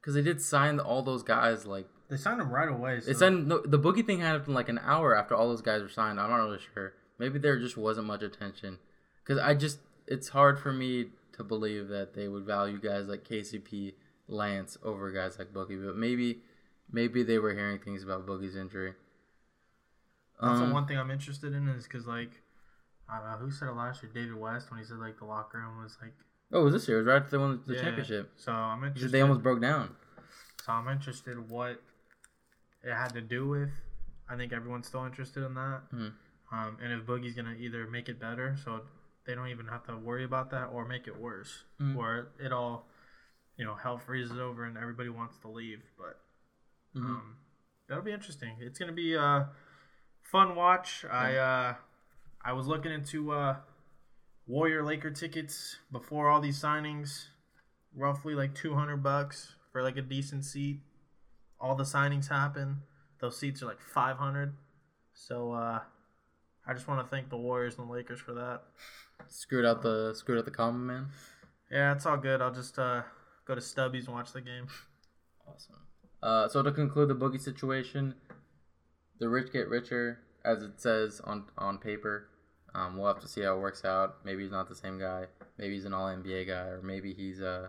because 0.00 0.14
they 0.14 0.22
did 0.22 0.40
sign 0.40 0.78
all 0.78 1.02
those 1.02 1.22
guys 1.22 1.66
like 1.66 1.88
They 2.08 2.16
signed 2.16 2.40
him 2.40 2.50
right 2.50 2.68
away. 2.68 3.00
So. 3.00 3.12
Said 3.12 3.46
no, 3.46 3.60
the 3.60 3.78
boogie 3.78 4.06
thing 4.06 4.20
happened 4.20 4.54
like 4.54 4.68
an 4.68 4.80
hour 4.82 5.14
after 5.16 5.34
all 5.34 5.48
those 5.48 5.62
guys 5.62 5.82
were 5.82 5.88
signed. 5.88 6.18
I'm 6.18 6.30
not 6.30 6.36
really 6.36 6.60
sure. 6.74 6.94
Maybe 7.18 7.38
there 7.38 7.58
just 7.58 7.76
wasn't 7.76 8.06
much 8.06 8.22
attention, 8.22 8.78
because 9.22 9.42
I 9.42 9.54
just 9.54 9.80
it's 10.06 10.28
hard 10.28 10.58
for 10.58 10.72
me 10.72 11.06
to 11.32 11.44
believe 11.44 11.88
that 11.88 12.14
they 12.14 12.28
would 12.28 12.44
value 12.44 12.80
guys 12.80 13.08
like 13.08 13.24
KCP, 13.28 13.94
Lance 14.28 14.76
over 14.82 15.10
guys 15.10 15.38
like 15.38 15.52
Boogie. 15.52 15.84
But 15.84 15.96
maybe 15.96 16.42
maybe 16.90 17.22
they 17.22 17.38
were 17.38 17.52
hearing 17.54 17.78
things 17.80 18.02
about 18.02 18.26
Boogie's 18.26 18.56
injury. 18.56 18.94
That's 20.40 20.60
Um, 20.60 20.68
the 20.68 20.74
one 20.74 20.86
thing 20.86 20.98
I'm 20.98 21.10
interested 21.10 21.52
in 21.52 21.68
is 21.68 21.84
because 21.84 22.06
like 22.06 22.42
I 23.08 23.18
don't 23.18 23.30
know 23.30 23.36
who 23.38 23.50
said 23.50 23.68
it 23.68 23.72
last 23.72 24.02
year, 24.02 24.12
David 24.12 24.34
West, 24.36 24.70
when 24.70 24.78
he 24.78 24.84
said 24.84 24.98
like 24.98 25.18
the 25.18 25.24
locker 25.24 25.58
room 25.58 25.82
was 25.82 25.96
like 26.00 26.12
Oh, 26.52 26.62
it 26.62 26.64
was 26.64 26.72
this 26.74 26.88
year? 26.88 26.98
It 26.98 27.00
was 27.00 27.06
right 27.08 27.16
after 27.22 27.30
they 27.32 27.38
won 27.38 27.60
the 27.66 27.74
Yeah. 27.74 27.80
championship. 27.82 28.32
So 28.36 28.52
I'm 28.52 28.82
interested. 28.84 29.12
they 29.12 29.20
almost 29.20 29.42
broke 29.42 29.60
down. 29.60 29.94
So 30.64 30.72
I'm 30.72 30.88
interested 30.88 31.50
what 31.50 31.82
it 32.82 32.92
had 32.92 33.08
to 33.14 33.20
do 33.20 33.48
with. 33.48 33.70
I 34.28 34.36
think 34.36 34.52
everyone's 34.52 34.86
still 34.86 35.04
interested 35.04 35.42
in 35.44 35.54
that. 35.54 35.82
Mhm. 35.92 36.12
Um, 36.50 36.78
and 36.82 36.92
if 36.92 37.06
Boogie's 37.06 37.34
gonna 37.34 37.52
either 37.54 37.86
make 37.86 38.08
it 38.08 38.18
better, 38.18 38.56
so 38.56 38.86
they 39.24 39.34
don't 39.34 39.48
even 39.48 39.66
have 39.66 39.84
to 39.84 39.96
worry 39.96 40.24
about 40.24 40.50
that, 40.50 40.66
or 40.66 40.86
make 40.86 41.06
it 41.06 41.16
worse, 41.18 41.64
Mhm. 41.80 41.94
where 41.94 42.28
it 42.38 42.50
all, 42.52 42.88
you 43.58 43.64
know, 43.64 43.74
hell 43.74 43.98
freezes 43.98 44.38
over 44.38 44.64
and 44.64 44.78
everybody 44.78 45.08
wants 45.10 45.36
to 45.38 45.48
leave. 45.48 45.82
But 45.98 46.18
Mhm. 46.94 47.04
um, 47.04 47.36
that'll 47.88 48.04
be 48.04 48.12
interesting. 48.12 48.56
It's 48.60 48.78
gonna 48.78 48.92
be 48.92 49.14
a 49.14 49.50
fun 50.22 50.54
watch. 50.54 51.04
I 51.04 51.36
uh, 51.36 51.74
I 52.42 52.52
was 52.52 52.66
looking 52.66 52.92
into 52.92 53.32
uh, 53.32 53.56
Warrior 54.46 54.82
Laker 54.84 55.10
tickets 55.10 55.78
before 55.92 56.28
all 56.30 56.40
these 56.40 56.60
signings, 56.62 57.28
roughly 57.94 58.34
like 58.34 58.54
two 58.54 58.74
hundred 58.74 59.02
bucks 59.02 59.54
for 59.72 59.82
like 59.82 59.96
a 59.96 60.02
decent 60.02 60.44
seat. 60.44 60.80
All 61.60 61.74
the 61.74 61.84
signings 61.84 62.28
happen. 62.28 62.82
Those 63.20 63.36
seats 63.38 63.62
are 63.62 63.66
like 63.66 63.80
five 63.80 64.16
hundred. 64.18 64.54
So 65.12 65.52
uh, 65.52 65.80
I 66.66 66.72
just 66.74 66.86
want 66.86 67.04
to 67.04 67.10
thank 67.10 67.28
the 67.28 67.36
Warriors 67.36 67.76
and 67.76 67.88
the 67.88 67.92
Lakers 67.92 68.20
for 68.20 68.32
that. 68.34 68.62
Screwed 69.26 69.64
out 69.66 69.82
the 69.82 70.14
screwed 70.14 70.38
out 70.38 70.44
the 70.44 70.50
common 70.52 70.86
man. 70.86 71.08
Yeah, 71.70 71.92
it's 71.92 72.06
all 72.06 72.16
good. 72.16 72.40
I'll 72.40 72.52
just 72.54 72.78
uh, 72.78 73.02
go 73.48 73.54
to 73.54 73.60
Stubby's 73.60 74.06
and 74.06 74.14
watch 74.14 74.32
the 74.32 74.42
game. 74.42 74.68
Awesome. 75.48 75.76
Uh, 76.22 76.48
so 76.48 76.62
to 76.62 76.70
conclude 76.70 77.08
the 77.08 77.14
boogie 77.14 77.40
situation, 77.40 78.14
the 79.18 79.28
rich 79.28 79.52
get 79.52 79.68
richer, 79.68 80.20
as 80.44 80.62
it 80.62 80.80
says 80.80 81.20
on 81.24 81.46
on 81.56 81.78
paper. 81.78 82.28
Um, 82.74 82.98
we'll 82.98 83.06
have 83.06 83.20
to 83.20 83.28
see 83.28 83.40
how 83.40 83.56
it 83.56 83.60
works 83.60 83.84
out. 83.84 84.16
Maybe 84.24 84.42
he's 84.42 84.52
not 84.52 84.68
the 84.68 84.74
same 84.74 85.00
guy. 85.00 85.24
Maybe 85.56 85.74
he's 85.74 85.86
an 85.86 85.94
All 85.94 86.06
NBA 86.06 86.46
guy, 86.46 86.66
or 86.66 86.82
maybe 86.82 87.14
he's 87.14 87.40
uh 87.40 87.68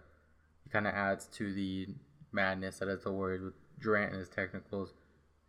he 0.63 0.69
kind 0.69 0.85
of 0.85 0.93
adds 0.93 1.25
to 1.37 1.53
the 1.53 1.87
madness 2.31 2.79
that 2.79 2.89
is 2.89 3.03
the 3.03 3.11
Warriors 3.11 3.41
with 3.41 3.53
Durant 3.81 4.11
and 4.11 4.19
his 4.19 4.29
technicals. 4.29 4.93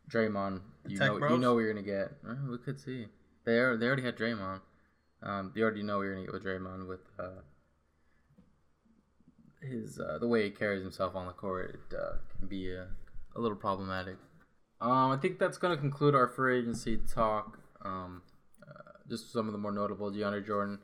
Draymond, 0.08 0.60
you 0.88 0.98
know 0.98 1.28
you 1.28 1.38
know 1.38 1.54
what 1.54 1.60
you're 1.60 1.72
gonna 1.72 1.84
get. 1.84 2.12
Uh, 2.26 2.34
we 2.50 2.58
could 2.58 2.80
see. 2.80 3.06
They 3.44 3.58
are, 3.58 3.76
they 3.76 3.86
already 3.86 4.02
had 4.02 4.16
Draymond. 4.16 4.60
Um, 5.22 5.52
you 5.54 5.62
already 5.62 5.82
know 5.82 5.98
what 5.98 6.04
you're 6.04 6.14
gonna 6.14 6.26
get 6.26 6.34
with 6.34 6.44
Draymond 6.44 6.88
with 6.88 7.00
uh, 7.18 7.42
his 9.62 9.98
uh, 9.98 10.18
the 10.18 10.26
way 10.26 10.44
he 10.44 10.50
carries 10.50 10.82
himself 10.82 11.14
on 11.14 11.26
the 11.26 11.32
court. 11.32 11.80
It 11.90 11.96
uh, 11.96 12.16
can 12.38 12.48
be 12.48 12.72
a, 12.72 12.86
a 13.36 13.40
little 13.40 13.56
problematic. 13.56 14.16
Um, 14.80 15.10
I 15.10 15.16
think 15.16 15.38
that's 15.38 15.58
gonna 15.58 15.76
conclude 15.76 16.14
our 16.14 16.26
free 16.26 16.58
agency 16.58 16.98
talk. 17.12 17.58
Um, 17.84 18.22
uh, 18.62 18.92
just 19.08 19.32
some 19.32 19.46
of 19.46 19.52
the 19.52 19.58
more 19.58 19.72
notable 19.72 20.10
DeAndre 20.10 20.46
Jordan 20.46 20.78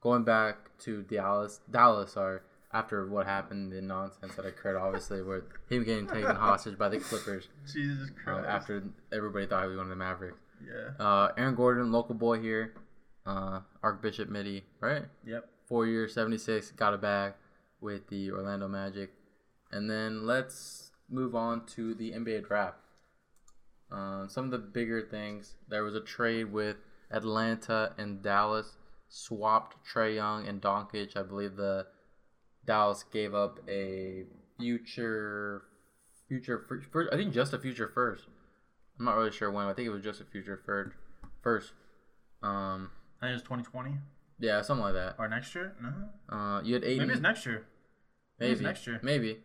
going 0.00 0.24
back 0.24 0.76
to 0.80 1.02
Dallas. 1.02 1.60
Dallas, 1.70 2.12
sorry, 2.12 2.40
after 2.72 3.06
what 3.06 3.26
happened, 3.26 3.72
the 3.72 3.80
nonsense 3.82 4.34
that 4.36 4.46
occurred, 4.46 4.76
obviously, 4.76 5.22
with 5.22 5.44
him 5.68 5.84
getting 5.84 6.06
taken 6.06 6.36
hostage 6.36 6.78
by 6.78 6.88
the 6.88 6.98
Clippers 6.98 7.48
Jesus 7.72 8.10
um, 8.26 8.44
after 8.46 8.82
everybody 9.12 9.46
thought 9.46 9.62
he 9.62 9.68
was 9.68 9.76
going 9.76 9.88
to 9.88 9.94
the 9.94 9.96
Mavericks. 9.96 10.38
Yeah. 10.66 11.04
Uh, 11.04 11.32
Aaron 11.36 11.54
Gordon, 11.54 11.92
local 11.92 12.14
boy 12.14 12.40
here, 12.40 12.74
uh, 13.26 13.60
Archbishop 13.82 14.28
Mitty, 14.28 14.64
right? 14.80 15.02
Yep. 15.26 15.48
Four 15.66 15.86
years, 15.86 16.14
76, 16.14 16.70
got 16.72 16.94
a 16.94 16.98
bag 16.98 17.34
with 17.84 18.08
the 18.08 18.32
Orlando 18.32 18.66
Magic. 18.66 19.10
And 19.70 19.88
then 19.88 20.26
let's 20.26 20.90
move 21.08 21.36
on 21.36 21.66
to 21.66 21.94
the 21.94 22.12
NBA 22.12 22.48
draft. 22.48 22.78
Uh, 23.92 24.26
some 24.26 24.46
of 24.46 24.50
the 24.50 24.58
bigger 24.58 25.02
things. 25.02 25.54
There 25.68 25.84
was 25.84 25.94
a 25.94 26.00
trade 26.00 26.50
with 26.52 26.78
Atlanta 27.10 27.92
and 27.98 28.22
Dallas, 28.22 28.78
swapped 29.08 29.76
Trae 29.86 30.16
Young 30.16 30.48
and 30.48 30.60
Doncic. 30.60 31.16
I 31.16 31.22
believe 31.22 31.56
the 31.56 31.86
Dallas 32.66 33.04
gave 33.12 33.34
up 33.34 33.60
a 33.68 34.24
future, 34.58 35.62
future 36.26 36.64
first. 36.90 37.12
I 37.12 37.16
think 37.16 37.32
just 37.32 37.52
a 37.52 37.58
future 37.58 37.90
first. 37.94 38.24
I'm 38.98 39.04
not 39.04 39.16
really 39.16 39.30
sure 39.30 39.50
when. 39.50 39.66
I 39.66 39.74
think 39.74 39.86
it 39.86 39.92
was 39.92 40.02
just 40.02 40.20
a 40.20 40.24
future 40.24 40.60
third, 40.64 40.94
first. 41.42 41.72
Um, 42.42 42.90
I 43.20 43.26
think 43.26 43.38
it's 43.38 43.42
2020 43.42 43.98
yeah, 44.38 44.62
something 44.62 44.84
like 44.84 44.94
that. 44.94 45.16
or 45.18 45.28
next 45.28 45.54
year. 45.54 45.74
No. 45.80 46.36
Uh, 46.36 46.60
you 46.62 46.74
had 46.74 46.84
Ayton. 46.84 46.98
Maybe 46.98 47.12
it's 47.12 47.22
next 47.22 47.46
year. 47.46 47.66
Maybe 48.48 48.64
next 48.64 48.86
year. 48.86 49.00
Maybe. 49.02 49.38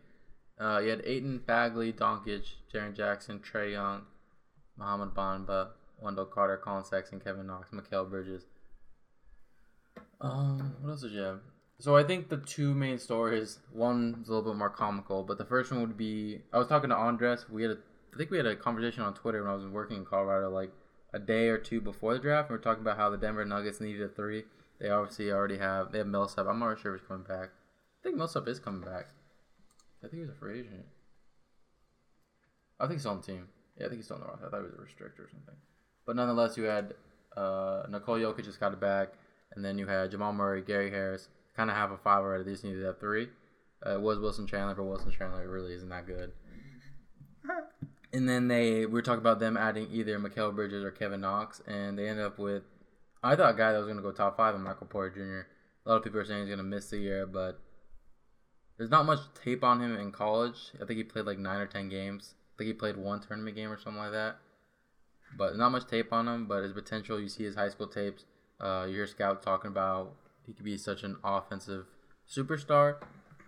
Uh, 0.60 0.78
you 0.78 0.90
had 0.90 1.02
Ayton, 1.04 1.42
Bagley, 1.46 1.92
Doncic, 1.92 2.44
Jaren 2.72 2.94
Jackson, 2.94 3.40
Trae 3.40 3.72
Young, 3.72 4.02
Mohamed 4.76 5.14
Bamba, 5.14 5.68
Wendell 6.00 6.26
Carter, 6.26 6.58
Collin 6.58 6.84
Sexton, 6.84 7.20
Kevin 7.20 7.46
Knox, 7.46 7.70
Mikal 7.70 8.08
Bridges. 8.08 8.44
Um, 10.20 10.76
what 10.80 10.90
else 10.90 11.02
did 11.02 11.12
you 11.12 11.20
have? 11.20 11.40
So 11.78 11.96
I 11.96 12.02
think 12.04 12.28
the 12.28 12.36
two 12.36 12.74
main 12.74 12.98
stories. 12.98 13.58
One's 13.72 14.28
a 14.28 14.32
little 14.32 14.52
bit 14.52 14.58
more 14.58 14.68
comical, 14.68 15.22
but 15.22 15.38
the 15.38 15.46
first 15.46 15.70
one 15.70 15.80
would 15.80 15.96
be 15.96 16.42
I 16.52 16.58
was 16.58 16.66
talking 16.66 16.90
to 16.90 16.96
Andres. 16.96 17.46
We 17.48 17.62
had 17.62 17.70
a, 17.72 17.78
I 18.12 18.18
think 18.18 18.30
we 18.30 18.36
had 18.36 18.46
a 18.46 18.54
conversation 18.54 19.02
on 19.02 19.14
Twitter 19.14 19.42
when 19.42 19.50
I 19.50 19.54
was 19.54 19.64
working 19.66 19.96
in 19.96 20.04
Colorado, 20.04 20.50
like 20.50 20.72
a 21.14 21.18
day 21.18 21.48
or 21.48 21.56
two 21.56 21.80
before 21.80 22.12
the 22.12 22.20
draft. 22.20 22.50
And 22.50 22.58
we 22.58 22.60
are 22.60 22.62
talking 22.62 22.82
about 22.82 22.98
how 22.98 23.08
the 23.08 23.16
Denver 23.16 23.46
Nuggets 23.46 23.80
needed 23.80 24.02
a 24.02 24.08
three. 24.08 24.44
They 24.78 24.90
obviously 24.90 25.32
already 25.32 25.56
have. 25.56 25.90
They 25.90 25.98
have 25.98 26.06
Millsap. 26.06 26.46
I'm 26.46 26.58
not 26.58 26.78
sure 26.78 26.94
if 26.94 27.00
he's 27.00 27.08
coming 27.08 27.24
back. 27.26 27.50
I 28.00 28.02
think 28.02 28.16
Millsap 28.16 28.48
is 28.48 28.58
coming 28.58 28.80
back. 28.80 29.08
I 30.02 30.08
think 30.08 30.14
he 30.14 30.20
was 30.20 30.30
a 30.30 30.34
free 30.34 30.60
agent. 30.60 30.86
I 32.78 32.86
think 32.86 32.98
he's 32.98 33.06
on 33.06 33.18
the 33.18 33.22
team. 33.22 33.48
Yeah, 33.76 33.86
I 33.86 33.88
think 33.88 33.98
he's 33.98 34.06
still 34.06 34.16
on 34.16 34.22
the 34.22 34.28
roster. 34.28 34.46
I 34.46 34.50
thought 34.50 34.60
he 34.60 34.64
was 34.64 34.74
a 34.74 34.76
restrictor 34.76 35.26
or 35.26 35.30
something. 35.30 35.54
But 36.06 36.16
nonetheless, 36.16 36.56
you 36.56 36.64
had 36.64 36.94
uh, 37.36 37.82
Nikola 37.90 38.20
Jokic 38.20 38.44
just 38.44 38.58
got 38.58 38.72
it 38.72 38.80
back, 38.80 39.08
and 39.54 39.64
then 39.64 39.78
you 39.78 39.86
had 39.86 40.10
Jamal 40.10 40.32
Murray, 40.32 40.62
Gary 40.62 40.90
Harris. 40.90 41.28
Kind 41.56 41.68
of 41.68 41.76
have 41.76 41.90
a 41.90 41.98
five 41.98 42.22
already. 42.22 42.44
They 42.44 42.52
just 42.52 42.64
needed 42.64 42.84
that 42.84 43.00
three. 43.00 43.28
Uh, 43.84 43.94
it 43.94 44.00
was 44.00 44.18
Wilson 44.18 44.46
Chandler, 44.46 44.74
but 44.74 44.84
Wilson 44.84 45.12
Chandler 45.12 45.48
really 45.48 45.74
isn't 45.74 45.88
that 45.88 46.06
good. 46.06 46.32
And 48.12 48.28
then 48.28 48.48
they 48.48 48.86
we 48.86 48.92
were 48.92 49.02
talking 49.02 49.20
about 49.20 49.38
them 49.38 49.56
adding 49.56 49.86
either 49.92 50.18
Mikal 50.18 50.52
Bridges 50.52 50.82
or 50.82 50.90
Kevin 50.90 51.20
Knox, 51.20 51.62
and 51.66 51.96
they 51.96 52.08
ended 52.08 52.24
up 52.24 52.40
with 52.40 52.64
I 53.22 53.36
thought 53.36 53.54
a 53.54 53.56
guy 53.56 53.70
that 53.70 53.78
was 53.78 53.86
going 53.86 53.98
to 53.98 54.02
go 54.02 54.10
top 54.10 54.36
five, 54.36 54.54
and 54.54 54.64
Michael 54.64 54.88
Porter 54.88 55.14
Jr. 55.14 55.46
A 55.86 55.88
lot 55.88 55.98
of 55.98 56.02
people 56.02 56.18
are 56.18 56.24
saying 56.24 56.40
he's 56.40 56.48
going 56.48 56.58
to 56.58 56.64
miss 56.64 56.90
the 56.90 56.98
year, 56.98 57.24
but 57.24 57.60
there's 58.80 58.90
not 58.90 59.04
much 59.04 59.20
tape 59.44 59.62
on 59.62 59.78
him 59.78 59.94
in 59.94 60.10
college. 60.10 60.72
I 60.80 60.86
think 60.86 60.96
he 60.96 61.04
played 61.04 61.26
like 61.26 61.38
nine 61.38 61.60
or 61.60 61.66
ten 61.66 61.90
games. 61.90 62.32
I 62.54 62.56
think 62.56 62.68
he 62.68 62.72
played 62.72 62.96
one 62.96 63.20
tournament 63.20 63.54
game 63.54 63.70
or 63.70 63.78
something 63.78 64.00
like 64.00 64.12
that. 64.12 64.36
But 65.36 65.58
not 65.58 65.68
much 65.68 65.86
tape 65.86 66.14
on 66.14 66.26
him. 66.26 66.46
But 66.46 66.62
his 66.62 66.72
potential, 66.72 67.20
you 67.20 67.28
see 67.28 67.44
his 67.44 67.56
high 67.56 67.68
school 67.68 67.88
tapes. 67.88 68.24
Uh, 68.58 68.86
you 68.88 68.94
hear 68.94 69.06
scouts 69.06 69.44
talking 69.44 69.70
about 69.70 70.14
he 70.46 70.54
could 70.54 70.64
be 70.64 70.78
such 70.78 71.02
an 71.02 71.18
offensive 71.22 71.88
superstar. 72.26 72.96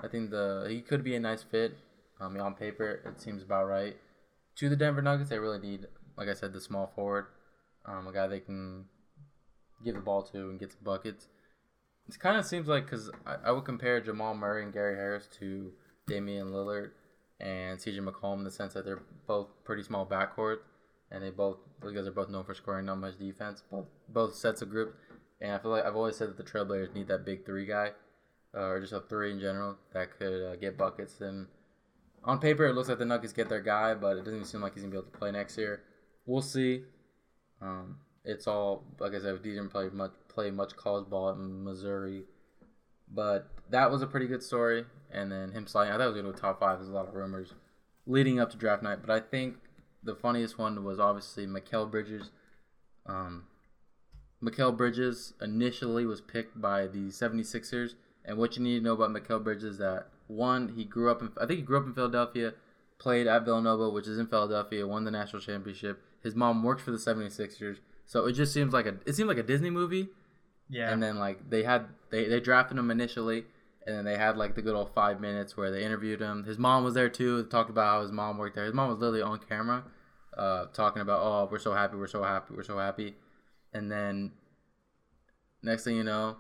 I 0.03 0.07
think 0.07 0.29
the 0.29 0.67
he 0.69 0.83
could 0.83 1.03
be 1.03 1.17
a 1.17 1.21
nice 1.21 1.43
fit. 1.43 1.79
On 2.21 2.55
paper, 2.55 3.01
it 3.07 3.19
seems 3.19 3.43
about 3.43 3.69
right. 3.69 3.97
To 4.57 4.69
the 4.69 4.77
Denver 4.77 5.01
Nuggets, 5.01 5.31
they 5.31 5.39
really 5.39 5.59
need, 5.59 5.87
like 6.19 6.29
I 6.29 6.35
said, 6.35 6.53
the 6.53 6.61
small 6.61 6.93
forward, 6.95 7.29
um, 7.87 8.07
a 8.07 8.13
guy 8.13 8.27
they 8.27 8.39
can 8.39 8.85
give 9.83 9.95
the 9.95 10.03
ball 10.03 10.23
to 10.25 10.51
and 10.51 10.61
get 10.61 10.71
some 10.71 10.85
buckets. 10.85 11.27
It 12.09 12.19
kind 12.19 12.37
of 12.37 12.45
seems 12.45 12.69
like 12.69 12.85
because 12.85 13.11
I, 13.27 13.37
I 13.47 13.51
would 13.53 13.65
compare 13.65 14.01
Jamal 14.01 14.35
Murray 14.35 14.65
and 14.65 14.73
Gary 14.73 14.97
Harris 14.97 15.29
to 15.39 15.73
Damian 16.07 16.49
Lillard 16.49 16.91
and 17.41 17.79
CJ 17.79 18.01
McCollum 18.01 18.39
in 18.39 18.45
the 18.45 18.51
sense 18.51 18.75
that 18.75 18.85
they're 18.85 19.03
both 19.27 19.49
pretty 19.65 19.83
small 19.83 20.07
backcourt, 20.07 20.59
and 21.11 21.23
they 21.23 21.31
both 21.31 21.59
those 21.81 21.93
guys 21.93 22.07
are 22.07 22.13
both 22.13 22.31
known 22.31 22.45
for 22.45 22.55
scoring 22.55 22.87
not 22.87 22.99
much 22.99 23.19
defense, 23.19 23.63
both 23.71 23.87
both 24.09 24.35
sets 24.35 24.63
of 24.63 24.71
groups. 24.71 24.95
And 25.41 25.53
I 25.53 25.59
feel 25.59 25.73
like 25.73 25.85
I've 25.85 25.97
always 25.97 26.17
said 26.17 26.29
that 26.29 26.37
the 26.37 26.45
Trailblazers 26.45 26.95
need 26.95 27.09
that 27.09 27.25
big 27.25 27.45
three 27.45 27.67
guy, 27.67 27.91
uh, 28.55 28.61
or 28.61 28.81
just 28.81 28.93
a 28.93 29.01
three 29.01 29.33
in 29.33 29.41
general 29.41 29.77
that 29.93 30.17
could 30.19 30.53
uh, 30.53 30.57
get 30.57 30.79
buckets. 30.79 31.21
And 31.21 31.47
on 32.25 32.39
paper, 32.39 32.67
it 32.67 32.75
looks 32.75 32.89
like 32.89 32.99
the 32.99 33.05
Nuggets 33.05 33.33
get 33.33 33.49
their 33.49 33.61
guy, 33.61 33.95
but 33.95 34.17
it 34.17 34.25
doesn't 34.25 34.45
seem 34.45 34.61
like 34.61 34.75
he's 34.75 34.83
gonna 34.83 34.93
be 34.93 34.99
able 34.99 35.11
to 35.11 35.19
play 35.19 35.33
next 35.33 35.59
year. 35.59 35.83
We'll 36.27 36.43
see. 36.43 36.83
Um, 37.61 37.99
it's 38.25 38.47
all 38.47 38.85
like 38.99 39.15
I 39.15 39.21
said, 39.21 39.39
he 39.43 39.51
didn't 39.51 39.71
play 39.71 39.89
much 39.93 40.13
play 40.29 40.51
much 40.51 40.77
college 40.77 41.09
ball 41.09 41.31
in 41.31 41.65
Missouri, 41.65 42.25
but 43.13 43.49
that 43.71 43.91
was 43.91 44.03
a 44.03 44.07
pretty 44.07 44.27
good 44.27 44.43
story. 44.43 44.85
And 45.11 45.31
then 45.31 45.53
him 45.53 45.67
sliding, 45.67 45.93
I 45.93 45.97
thought 45.97 46.05
it 46.05 46.13
was 46.13 46.17
gonna 46.17 46.33
go 46.33 46.39
top 46.39 46.61
five. 46.61 46.79
There's 46.79 46.91
a 46.91 46.95
lot 46.95 47.09
of 47.09 47.15
rumors 47.15 47.53
leading 48.07 48.41
up 48.41 48.51
to 48.51 48.57
draft 48.57 48.83
night, 48.83 48.99
but 49.01 49.11
I 49.11 49.21
think 49.21 49.57
the 50.03 50.15
funniest 50.15 50.59
one 50.59 50.85
was 50.85 50.99
obviously 50.99 51.47
Mikal 51.47 51.91
Bridges. 51.91 52.31
Um, 53.07 53.45
Mikal 54.43 54.77
Bridges 54.77 55.35
initially 55.41 56.05
was 56.05 56.21
picked 56.21 56.61
by 56.61 56.87
the 56.87 57.09
76ers, 57.09 57.95
and 58.25 58.39
what 58.39 58.57
you 58.57 58.63
need 58.63 58.79
to 58.79 58.85
know 58.85 58.95
about 58.95 59.11
Mikal 59.11 59.43
Bridges 59.43 59.65
is 59.65 59.79
that 59.79 60.09
one, 60.27 60.75
he 60.77 60.85
grew 60.85 61.11
up 61.11 61.21
in 61.21 61.31
I 61.41 61.47
think 61.47 61.61
he 61.61 61.65
grew 61.65 61.79
up 61.79 61.87
in 61.87 61.95
Philadelphia, 61.95 62.55
played 62.99 63.27
at 63.27 63.45
Villanova, 63.45 63.91
which 63.91 64.07
is 64.07 64.19
in 64.19 64.27
Philadelphia, 64.27 64.87
won 64.87 65.05
the 65.05 65.11
national 65.11 65.43
championship. 65.43 66.03
His 66.23 66.35
mom 66.35 66.63
worked 66.63 66.81
for 66.81 66.91
the 66.93 66.99
76ers. 66.99 67.79
So 68.07 68.27
it 68.27 68.33
just 68.33 68.53
seems 68.53 68.73
like 68.73 68.87
a 68.87 68.97
it 69.07 69.15
seemed 69.15 69.29
like 69.29 69.39
a 69.39 69.43
Disney 69.43 69.71
movie. 69.71 70.09
Yeah. 70.69 70.91
And 70.91 71.03
then 71.03 71.19
like 71.19 71.49
they 71.51 71.63
had 71.63 71.87
they 72.11 72.27
they 72.27 72.41
drafted 72.41 72.79
him 72.79 72.91
initially, 72.91 73.45
and 73.87 73.97
then 73.97 74.05
they 74.05 74.17
had 74.17 74.37
like 74.37 74.55
the 74.55 74.63
good 74.63 74.75
old 74.75 74.91
five 74.95 75.21
minutes 75.21 75.57
where 75.57 75.71
they 75.71 75.85
interviewed 75.85 76.21
him. 76.21 76.45
His 76.45 76.59
mom 76.59 76.85
was 76.85 76.95
there 76.95 77.09
too. 77.09 77.45
Talked 77.45 77.71
about 77.71 77.87
how 77.87 78.03
his 78.03 78.13
mom 78.13 78.39
worked 78.39 78.57
there. 78.57 78.65
His 78.65 78.75
mom 78.75 78.91
was 78.91 78.99
literally 78.99 79.23
on 79.23 79.39
camera, 79.39 79.85
uh, 80.37 80.67
talking 80.73 81.03
about 81.03 81.21
oh 81.23 81.49
we're 81.51 81.59
so 81.59 81.73
happy, 81.73 81.97
we're 81.97 82.07
so 82.07 82.23
happy, 82.23 82.55
we're 82.55 82.63
so 82.63 82.79
happy, 82.79 83.15
and 83.73 83.91
then 83.91 84.33
next 85.63 85.85
thing 85.85 85.97
you 85.97 86.05
know, 86.05 86.37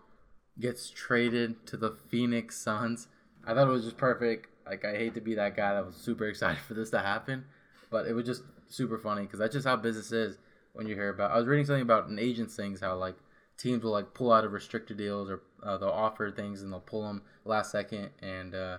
gets 0.59 0.91
traded 0.91 1.67
to 1.67 1.77
the 1.77 1.91
Phoenix 1.91 2.57
Suns. 2.57 3.09
I 3.47 3.55
thought 3.55 3.67
it 3.67 3.71
was 3.71 3.85
just 3.85 3.97
perfect. 3.97 4.49
Like 4.67 4.85
I 4.85 4.93
hate 4.93 5.15
to 5.15 5.21
be 5.21 5.35
that 5.35 5.57
guy 5.57 5.75
that 5.75 5.85
was 5.85 5.97
super 5.97 6.25
excited 6.29 6.63
for 6.63 6.75
this 6.75 6.91
to 6.91 7.01
happen, 7.01 7.45
but 7.91 8.07
it 8.07 8.15
was 8.15 8.25
just 8.25 8.43
super 8.69 8.99
funny 8.99 9.23
because 9.23 9.39
that's 9.39 9.53
just 9.53 9.67
how 9.67 9.77
business 9.77 10.13
is 10.13 10.39
when 10.73 10.87
you 10.87 10.95
hear 10.95 11.11
about. 11.11 11.31
I 11.31 11.39
was 11.39 11.47
reading 11.47 11.67
something 11.67 11.83
about 11.83 12.09
an 12.09 12.19
agent's 12.19 12.57
things 12.57 12.81
how 12.81 12.97
like 12.97 13.17
teams 13.59 13.85
will 13.85 13.93
like 13.93 14.15
pull 14.15 14.33
out 14.33 14.45
of 14.45 14.53
restricted 14.53 14.97
deals 14.97 15.31
or 15.31 15.43
uh, 15.63 15.79
they'll 15.79 15.89
offer 15.89 16.31
things 16.31 16.63
and 16.63 16.73
they'll 16.73 16.81
pull 16.81 17.07
them 17.07 17.23
last 17.45 17.71
second 17.71 18.11
and 18.21 18.55
uh, 18.55 18.79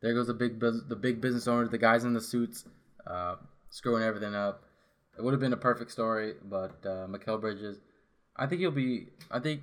there 0.00 0.14
goes 0.14 0.26
the 0.26 0.34
big 0.34 0.60
the 0.60 0.96
big 0.96 1.20
business 1.20 1.48
owners 1.48 1.70
the 1.70 1.78
guys 1.78 2.04
in 2.04 2.14
the 2.14 2.20
suits 2.20 2.64
uh, 3.06 3.36
screwing 3.70 4.02
everything 4.02 4.34
up 4.34 4.64
it 5.18 5.24
would 5.24 5.32
have 5.32 5.40
been 5.40 5.52
a 5.52 5.56
perfect 5.56 5.90
story 5.90 6.34
but 6.44 6.78
uh, 6.84 7.06
Mikal 7.06 7.40
Bridges 7.40 7.78
I 8.36 8.46
think 8.46 8.60
he'll 8.60 8.70
be 8.70 9.08
I 9.30 9.40
think 9.40 9.62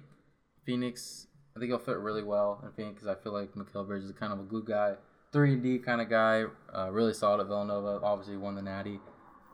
Phoenix 0.65 1.27
I 1.55 1.59
think 1.59 1.69
he'll 1.71 1.79
fit 1.79 1.97
really 1.97 2.23
well 2.23 2.61
in 2.63 2.71
Phoenix 2.71 3.01
because 3.01 3.07
I 3.07 3.21
feel 3.21 3.33
like 3.33 3.53
Mikal 3.53 3.87
Bridges 3.87 4.09
is 4.09 4.15
kind 4.17 4.33
of 4.33 4.39
a 4.39 4.43
glue 4.43 4.63
guy 4.63 4.95
three 5.31 5.53
and 5.53 5.63
D 5.63 5.77
kind 5.77 6.01
of 6.01 6.09
guy 6.09 6.45
uh, 6.75 6.89
really 6.91 7.13
solid 7.13 7.41
at 7.41 7.47
Villanova 7.47 8.03
obviously 8.03 8.35
won 8.35 8.55
the 8.55 8.61
Natty 8.61 8.99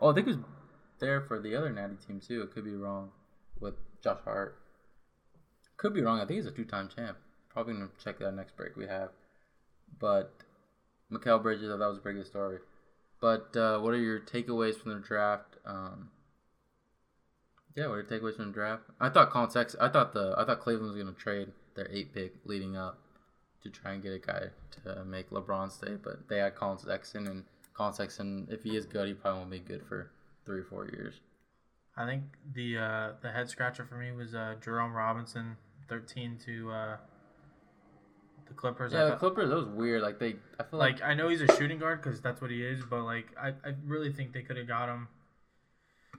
oh 0.02 0.12
I 0.12 0.14
think 0.14 0.28
he 0.28 0.34
was 0.34 0.44
there 1.00 1.22
for 1.22 1.40
the 1.40 1.56
other 1.56 1.70
Natty 1.70 1.96
team 2.08 2.20
too 2.20 2.42
it 2.42 2.52
could 2.52 2.66
be 2.66 2.76
wrong 2.76 3.12
with 3.60 3.76
Josh 4.02 4.20
Hart 4.24 4.58
could 5.78 5.94
be 5.94 6.02
wrong. 6.02 6.20
I 6.20 6.26
think 6.26 6.38
he's 6.38 6.46
a 6.46 6.52
two-time 6.52 6.90
champ. 6.94 7.18
Probably 7.50 7.74
gonna 7.74 7.90
check 8.04 8.20
that 8.20 8.34
next 8.34 8.56
break 8.56 8.76
we 8.76 8.88
have. 8.88 9.10
But 10.00 10.34
Mikal 11.12 11.42
Bridges, 11.42 11.70
that 11.70 11.78
was 11.78 11.98
a 11.98 12.02
pretty 12.02 12.20
good 12.20 12.28
story. 12.28 12.60
But 13.22 13.56
uh, 13.56 13.80
what 13.80 13.94
are 13.94 14.00
your 14.00 14.20
takeaways 14.20 14.76
from 14.76 14.94
the 14.94 15.00
draft? 15.00 15.58
Um, 15.66 16.10
yeah, 17.76 17.88
what 17.88 17.94
are 17.94 18.02
your 18.02 18.06
takeaways 18.06 18.36
from 18.36 18.48
the 18.48 18.54
draft? 18.54 18.84
I 19.00 19.10
thought 19.10 19.32
Colin 19.32 19.50
Sex, 19.50 19.76
I 19.80 19.90
thought 19.90 20.14
the 20.14 20.34
I 20.38 20.46
thought 20.46 20.60
Cleveland 20.60 20.94
was 20.94 21.02
gonna 21.02 21.16
trade 21.16 21.50
their 21.76 21.90
eight 21.92 22.14
pick 22.14 22.34
leading 22.46 22.78
up 22.78 23.00
to 23.64 23.70
try 23.70 23.94
and 23.94 24.04
get 24.04 24.14
a 24.14 24.20
guy 24.20 24.44
to 24.84 25.04
make 25.06 25.30
LeBron 25.30 25.72
stay, 25.72 25.96
but 26.02 26.28
they 26.30 26.38
had 26.38 26.56
Collin 26.56 26.78
Sexton 26.78 27.28
and 27.28 27.44
Collin 27.74 27.94
Sexton, 27.94 28.48
if 28.50 28.64
he 28.64 28.78
is 28.78 28.86
good, 28.86 29.08
he 29.08 29.14
probably 29.14 29.40
won't 29.40 29.52
be 29.52 29.60
good 29.60 29.86
for 29.86 30.12
three 30.46 30.60
or 30.60 30.66
four 30.66 30.86
years. 30.86 31.16
I 31.98 32.06
think 32.06 32.24
the 32.54 32.78
uh, 32.78 33.12
the 33.22 33.32
head 33.32 33.50
scratcher 33.50 33.86
for 33.86 33.96
me 33.96 34.12
was 34.12 34.36
uh, 34.36 34.56
Jerome 34.62 34.94
Robinson, 34.94 35.58
thirteen 35.88 36.38
to 36.46 36.72
uh, 36.72 36.98
the 38.48 38.54
Clippers. 38.54 38.94
Yeah, 38.94 39.06
the 39.06 39.16
Clippers, 39.16 39.50
that 39.50 39.56
was 39.56 39.68
weird. 39.68 40.02
Like 40.02 40.20
they, 40.20 40.36
I 40.60 40.64
feel 40.64 40.80
like, 40.80 41.00
like 41.00 41.04
I 41.04 41.14
know 41.14 41.30
he's 41.30 41.42
a 41.42 41.56
shooting 41.56 41.80
guard 41.80 42.02
because 42.02 42.22
that's 42.22 42.42
what 42.42 42.52
he 42.52 42.64
is, 42.64 42.82
but 42.90 43.04
like 43.04 43.28
I, 43.42 43.50
I 43.50 43.74
really 43.86 44.12
think 44.12 44.34
they 44.34 44.42
could 44.42 44.58
have 44.58 44.68
got 44.68 44.90
him 44.90 45.08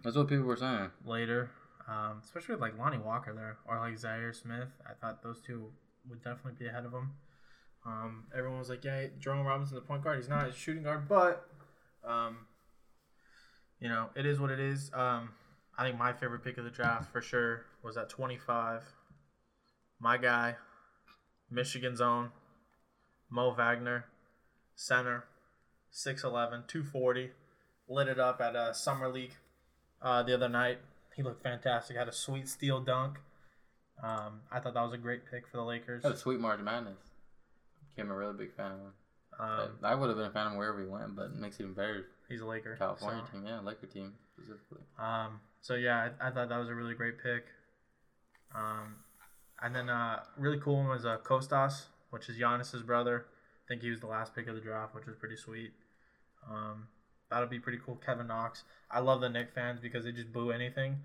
that's 0.03 0.16
what 0.16 0.29
people 0.29 0.45
were 0.45 0.57
saying. 0.57 0.91
later, 1.05 1.51
um, 1.89 2.20
especially 2.22 2.55
with 2.55 2.62
like 2.62 2.79
Lonnie 2.79 2.99
Walker 2.99 3.33
there 3.33 3.59
or 3.66 3.79
like 3.79 3.95
Zhaire 3.95 4.35
Smith. 4.35 4.68
I 4.89 4.93
thought 4.95 5.22
those 5.22 5.41
two 5.41 5.72
would 6.09 6.22
definitely 6.22 6.53
be 6.59 6.66
ahead 6.66 6.85
of 6.85 6.93
him. 6.93 7.11
Um, 7.85 8.24
everyone 8.37 8.59
was 8.59 8.68
like, 8.68 8.85
"Yeah, 8.85 9.07
Jerome 9.18 9.47
Robinson, 9.47 9.74
the 9.74 9.81
point 9.81 10.05
guard. 10.05 10.18
He's 10.18 10.29
not 10.29 10.49
a 10.49 10.53
shooting 10.53 10.83
guard, 10.83 11.09
but 11.09 11.49
um, 12.05 12.47
you 13.81 13.89
know, 13.89 14.11
it 14.14 14.27
is 14.27 14.41
what 14.41 14.51
it 14.51 14.61
is." 14.61 14.91
Um, 14.95 15.31
I 15.79 15.85
think 15.85 15.99
my 15.99 16.12
favorite 16.12 16.43
pick 16.43 16.59
of 16.59 16.64
the 16.64 16.70
draft 16.70 17.12
for 17.12 17.20
sure 17.20 17.66
was 17.83 17.97
at 17.97 18.09
25. 18.09 18.83
My 20.01 20.16
guy, 20.16 20.57
Michigan's 21.51 22.01
own, 22.01 22.31
Mo 23.31 23.53
Wagner, 23.53 24.07
center, 24.74 25.24
6'11", 25.93 26.66
240, 26.66 27.31
lit 27.89 28.09
it 28.09 28.18
up 28.18 28.41
at 28.41 28.55
a 28.55 28.74
summer 28.74 29.09
league 29.09 29.35
uh, 30.03 30.22
the 30.22 30.35
other 30.35 30.49
night. 30.49 30.79
He 31.14 31.22
looked 31.22 31.43
fantastic. 31.43 31.97
Had 31.97 32.09
a 32.09 32.12
sweet 32.12 32.49
steal 32.49 32.81
dunk. 32.81 33.18
Um, 34.03 34.43
I 34.53 34.61
thought 34.61 34.74
that 34.74 34.83
was 34.83 34.93
a 34.93 34.99
great 34.99 35.22
pick 35.31 35.49
for 35.49 35.57
the 35.57 35.64
Lakers. 35.64 36.03
That 36.03 36.12
was 36.12 36.20
sweet 36.20 36.41
March 36.41 36.61
Madness. 36.61 36.99
Became 37.95 38.11
a 38.11 38.14
really 38.14 38.35
big 38.35 38.55
fan 38.55 38.72
of 38.72 38.79
him. 38.79 38.93
Um, 39.39 39.70
I 39.83 39.95
would 39.95 40.09
have 40.09 40.16
been 40.16 40.27
a 40.27 40.31
fan 40.31 40.47
of 40.47 40.53
him 40.53 40.59
wherever 40.59 40.81
he 40.81 40.87
went, 40.87 41.16
but 41.16 41.27
it 41.27 41.37
makes 41.37 41.59
it 41.59 41.62
even 41.62 41.74
better. 41.74 42.07
He's 42.29 42.41
a 42.41 42.47
Laker. 42.47 42.77
California 42.77 43.22
so- 43.27 43.33
team, 43.33 43.47
yeah, 43.47 43.61
Laker 43.61 43.87
team 43.87 44.14
specifically. 44.33 44.83
Um, 44.99 45.41
so 45.61 45.74
yeah, 45.74 46.11
I, 46.20 46.29
I 46.29 46.31
thought 46.31 46.49
that 46.49 46.59
was 46.59 46.68
a 46.68 46.74
really 46.74 46.95
great 46.95 47.22
pick. 47.22 47.45
Um, 48.55 48.97
and 49.62 49.74
then 49.74 49.89
uh, 49.89 50.20
really 50.37 50.59
cool 50.59 50.77
one 50.77 50.89
was 50.89 51.05
uh, 51.05 51.18
Kostas, 51.24 51.85
which 52.11 52.29
is 52.29 52.37
Giannis's 52.37 52.83
brother. 52.83 53.27
I 53.64 53.68
think 53.68 53.83
he 53.83 53.91
was 53.91 54.01
the 54.01 54.07
last 54.07 54.35
pick 54.35 54.47
of 54.47 54.55
the 54.55 54.61
draft, 54.61 54.95
which 54.95 55.07
was 55.07 55.16
pretty 55.16 55.37
sweet. 55.37 55.72
Um, 56.49 56.89
that'll 57.31 57.49
be 57.49 57.59
pretty 57.59 57.79
cool. 57.85 57.97
Kevin 57.97 58.29
Knox. 58.29 58.64
I 58.91 59.01
love 59.01 59.20
the 59.20 59.29
Knicks 59.29 59.53
fans 59.55 59.81
because 59.81 60.05
they 60.05 60.12
just 60.12 60.33
boo 60.33 60.51
anything. 60.51 60.99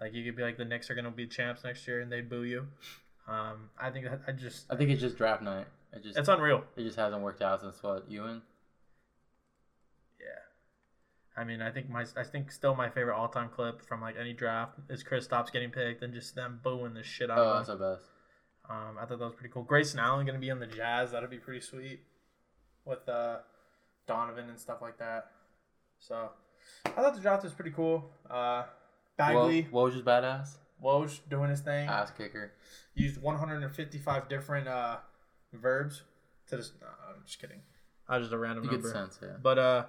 Like 0.00 0.14
you 0.14 0.24
could 0.24 0.36
be 0.36 0.42
like 0.42 0.56
the 0.56 0.64
Knicks 0.64 0.90
are 0.90 0.94
gonna 0.94 1.10
be 1.10 1.26
champs 1.26 1.64
next 1.64 1.86
year, 1.86 2.00
and 2.00 2.10
they 2.10 2.20
boo 2.20 2.44
you. 2.44 2.66
Um, 3.26 3.70
I 3.78 3.90
think 3.90 4.06
that 4.06 4.22
I 4.26 4.32
just 4.32 4.66
I 4.70 4.76
think 4.76 4.90
it's 4.90 5.00
just 5.00 5.18
draft 5.18 5.42
night. 5.42 5.66
It 5.92 6.02
just 6.02 6.18
it's 6.18 6.28
unreal. 6.28 6.64
it 6.76 6.82
just 6.82 6.96
hasn't 6.96 7.22
worked 7.22 7.42
out 7.42 7.60
since 7.60 7.82
what 7.82 8.10
Ewing. 8.10 8.42
I 11.38 11.44
mean, 11.44 11.62
I 11.62 11.70
think 11.70 11.88
my 11.88 12.04
I 12.16 12.24
think 12.24 12.50
still 12.50 12.74
my 12.74 12.88
favorite 12.90 13.16
all 13.16 13.28
time 13.28 13.48
clip 13.48 13.80
from 13.86 14.00
like 14.00 14.16
any 14.18 14.32
draft 14.32 14.78
is 14.90 15.04
Kristaps 15.04 15.52
getting 15.52 15.70
picked 15.70 16.02
and 16.02 16.12
just 16.12 16.34
them 16.34 16.60
booing 16.62 16.94
the 16.94 17.02
shit 17.02 17.30
out 17.30 17.38
Oh, 17.38 17.42
of 17.50 17.56
that's 17.58 17.68
him. 17.68 17.78
the 17.78 17.94
best. 17.94 18.04
Um, 18.68 18.96
I 19.00 19.06
thought 19.06 19.18
that 19.20 19.24
was 19.24 19.34
pretty 19.34 19.52
cool. 19.52 19.62
Grayson 19.62 19.98
Allen 20.00 20.26
gonna 20.26 20.38
be 20.38 20.50
on 20.50 20.58
the 20.58 20.66
Jazz. 20.66 21.12
That'd 21.12 21.30
be 21.30 21.38
pretty 21.38 21.60
sweet 21.60 22.00
with 22.84 23.08
uh, 23.08 23.38
Donovan 24.06 24.48
and 24.50 24.58
stuff 24.58 24.82
like 24.82 24.98
that. 24.98 25.30
So 26.00 26.30
I 26.84 26.90
thought 26.90 27.14
the 27.14 27.20
draft 27.20 27.44
was 27.44 27.52
pretty 27.54 27.70
cool. 27.70 28.10
Uh, 28.28 28.64
Bagley, 29.16 29.64
Woj 29.72 29.94
was 29.94 30.02
badass. 30.02 30.56
Woj 30.84 31.20
doing 31.28 31.50
his 31.50 31.60
thing. 31.60 31.88
Ass 31.88 32.10
kicker. 32.16 32.52
Used 32.94 33.20
155 33.20 34.28
different 34.28 34.68
uh, 34.68 34.96
verbs 35.52 36.02
to 36.48 36.56
just. 36.56 36.74
No, 36.80 36.86
I'm 37.08 37.22
just 37.24 37.40
kidding. 37.40 37.60
I 38.08 38.16
was 38.18 38.26
just 38.26 38.34
a 38.34 38.38
random 38.38 38.64
You 38.64 38.70
number. 38.72 38.90
sense, 38.90 39.18
yeah. 39.22 39.36
But 39.42 39.58
uh, 39.58 39.84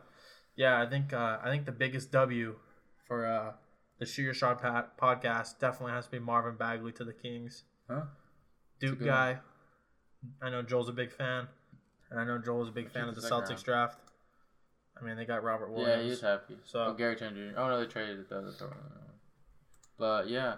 yeah, 0.60 0.82
I 0.82 0.86
think 0.86 1.14
uh, 1.14 1.38
I 1.42 1.50
think 1.50 1.66
the 1.66 1.72
biggest 1.72 2.12
W 2.12 2.56
for 3.08 3.26
uh, 3.26 3.54
the 3.98 4.06
Shoot 4.06 4.24
Your 4.24 4.34
Shot 4.34 4.62
Pat 4.62 4.98
podcast 4.98 5.58
definitely 5.60 5.94
has 5.94 6.06
to 6.06 6.12
be 6.12 6.20
Marvin 6.20 6.56
Bagley 6.58 6.92
to 6.94 7.04
the 7.06 7.14
Kings. 7.14 7.64
Huh? 7.90 8.02
Duke 8.80 9.04
guy. 9.04 9.38
I 10.42 10.50
know 10.50 10.62
Joel's 10.62 10.90
a 10.90 10.94
big 10.94 11.12
fan, 11.14 11.48
and 12.12 12.20
I 12.20 12.26
know 12.26 12.38
Joel 12.38 12.60
was 12.60 12.70
a 12.70 12.74
big 12.74 12.92
fan 12.92 13.08
of 13.08 13.16
the 13.16 13.22
Celtics 13.22 13.50
round. 13.50 13.64
draft. 13.64 14.00
I 15.02 15.06
mean, 15.06 15.16
they 15.16 15.24
got 15.26 15.44
Robert 15.44 15.70
Yeah, 15.72 15.78
Williams. 15.78 16.04
he 16.04 16.10
was 16.10 16.22
happy. 16.22 16.58
So- 16.66 16.84
oh, 16.88 16.94
Gary 16.94 17.16
Trent 17.16 17.36
Jr. 17.36 17.58
Oh 17.58 17.70
no, 17.70 17.80
they 17.80 17.86
traded 17.88 18.20
it. 18.20 18.30
though. 18.30 18.52
But 19.98 20.28
yeah, 20.30 20.56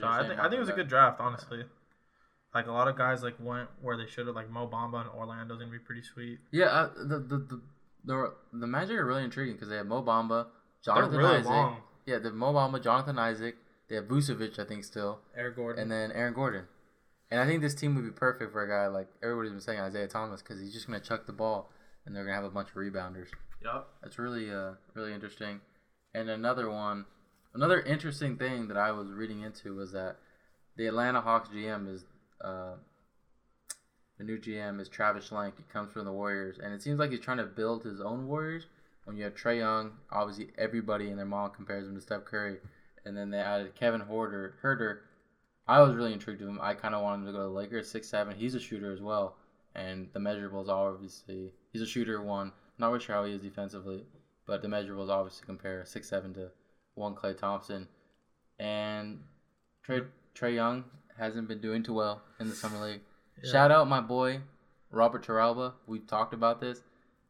So 0.00 0.06
I 0.06 0.26
think 0.26 0.38
I 0.38 0.44
think 0.44 0.54
it 0.54 0.60
was 0.60 0.68
a 0.68 0.72
good 0.72 0.88
draft, 0.88 1.20
honestly. 1.20 1.64
Like 2.54 2.66
a 2.68 2.72
lot 2.72 2.88
of 2.88 2.96
guys 2.96 3.22
like 3.22 3.34
went 3.40 3.68
where 3.82 3.96
they 3.96 4.06
should 4.06 4.26
have. 4.28 4.34
Like 4.36 4.50
Mo 4.50 4.66
Bamba 4.68 5.02
in 5.02 5.08
Orlando's 5.08 5.58
gonna 5.58 5.70
be 5.70 5.78
pretty 5.78 6.02
sweet. 6.02 6.38
Yeah, 6.52 6.66
uh, 6.66 6.90
the, 6.96 7.18
the 7.18 7.38
the 7.38 7.60
the 8.06 8.32
the 8.52 8.66
Magic 8.66 8.96
are 8.96 9.04
really 9.04 9.24
intriguing 9.24 9.54
because 9.56 9.68
they 9.68 9.76
have 9.76 9.86
Mo 9.86 10.02
Bamba, 10.02 10.46
Jonathan 10.84 11.18
really 11.18 11.36
Isaac. 11.36 11.46
long. 11.46 11.76
Yeah, 12.06 12.18
the 12.18 12.28
have 12.28 12.34
Mo 12.34 12.52
Bamba, 12.54 12.82
Jonathan 12.82 13.18
Isaac. 13.18 13.56
They 13.88 13.96
have 13.96 14.06
Vucevic, 14.06 14.58
I 14.58 14.64
think, 14.64 14.84
still, 14.84 15.20
Eric 15.36 15.56
Gordon. 15.56 15.82
and 15.82 15.90
then 15.92 16.10
Aaron 16.12 16.34
Gordon. 16.34 16.64
And 17.30 17.40
I 17.40 17.46
think 17.46 17.60
this 17.60 17.74
team 17.74 17.94
would 17.96 18.04
be 18.04 18.10
perfect 18.10 18.52
for 18.52 18.62
a 18.62 18.68
guy 18.68 18.86
like 18.86 19.08
everybody's 19.22 19.50
been 19.52 19.60
saying 19.60 19.80
Isaiah 19.80 20.08
Thomas 20.08 20.42
because 20.42 20.60
he's 20.60 20.72
just 20.72 20.86
gonna 20.86 21.00
chuck 21.00 21.26
the 21.26 21.32
ball 21.32 21.70
and 22.04 22.14
they're 22.14 22.24
gonna 22.24 22.36
have 22.36 22.44
a 22.44 22.50
bunch 22.50 22.68
of 22.68 22.74
rebounders. 22.76 23.28
Yup. 23.62 23.88
That's 24.02 24.18
really 24.18 24.52
uh 24.52 24.72
really 24.94 25.12
interesting. 25.12 25.60
And 26.14 26.30
another 26.30 26.70
one, 26.70 27.04
another 27.54 27.80
interesting 27.80 28.36
thing 28.36 28.68
that 28.68 28.76
I 28.76 28.92
was 28.92 29.10
reading 29.10 29.42
into 29.42 29.74
was 29.74 29.92
that 29.92 30.16
the 30.76 30.86
Atlanta 30.86 31.20
Hawks 31.20 31.48
GM 31.48 31.92
is 31.92 32.04
uh 32.40 32.74
the 34.18 34.24
new 34.24 34.38
GM 34.38 34.80
is 34.80 34.88
Travis 34.88 35.28
Schlenk. 35.28 35.52
He 35.56 35.64
comes 35.64 35.92
from 35.92 36.04
the 36.04 36.12
Warriors, 36.12 36.58
and 36.62 36.72
it 36.72 36.82
seems 36.82 36.98
like 36.98 37.10
he's 37.10 37.20
trying 37.20 37.36
to 37.38 37.44
build 37.44 37.84
his 37.84 38.00
own 38.00 38.26
Warriors. 38.26 38.66
When 39.04 39.16
you 39.16 39.24
have 39.24 39.34
Trae 39.34 39.58
Young, 39.58 39.92
obviously 40.10 40.50
everybody 40.58 41.10
and 41.10 41.18
their 41.18 41.26
mom 41.26 41.50
compares 41.50 41.86
him 41.86 41.94
to 41.94 42.00
Steph 42.00 42.24
Curry, 42.24 42.58
and 43.04 43.16
then 43.16 43.30
they 43.30 43.38
added 43.38 43.74
Kevin 43.74 44.00
Huerter. 44.00 44.52
Huerter, 44.62 44.98
I 45.68 45.80
was 45.80 45.94
really 45.94 46.12
intrigued 46.12 46.40
with 46.40 46.50
him. 46.50 46.58
I 46.60 46.74
kind 46.74 46.94
of 46.94 47.02
wanted 47.02 47.20
him 47.20 47.26
to 47.26 47.32
go 47.32 47.38
to 47.38 47.44
the 47.44 47.50
Lakers, 47.50 47.88
six 47.88 48.08
seven. 48.08 48.36
He's 48.36 48.54
a 48.54 48.60
shooter 48.60 48.92
as 48.92 49.00
well, 49.00 49.36
and 49.74 50.08
the 50.12 50.18
measurables 50.18 50.68
are 50.68 50.92
obviously 50.92 51.52
he's 51.72 51.82
a 51.82 51.86
shooter. 51.86 52.20
One, 52.22 52.52
not 52.78 52.88
really 52.88 53.00
sure 53.00 53.14
how 53.14 53.24
he 53.24 53.32
is 53.32 53.42
defensively, 53.42 54.06
but 54.46 54.62
the 54.62 54.68
measurables 54.68 55.08
obviously 55.08 55.46
compare 55.46 55.84
six 55.84 56.08
seven 56.08 56.34
to 56.34 56.50
one 56.94 57.14
Klay 57.14 57.36
Thompson, 57.36 57.86
and 58.58 59.20
Trey 59.84 60.00
Trae 60.34 60.54
Young 60.54 60.84
hasn't 61.16 61.46
been 61.48 61.60
doing 61.60 61.82
too 61.82 61.94
well 61.94 62.22
in 62.40 62.48
the 62.48 62.56
summer 62.56 62.78
league. 62.84 63.02
Shout 63.44 63.70
out 63.70 63.88
my 63.88 64.00
boy 64.00 64.40
Robert 64.90 65.24
Taralba. 65.26 65.74
We've 65.86 66.06
talked 66.06 66.32
about 66.34 66.60
this. 66.60 66.82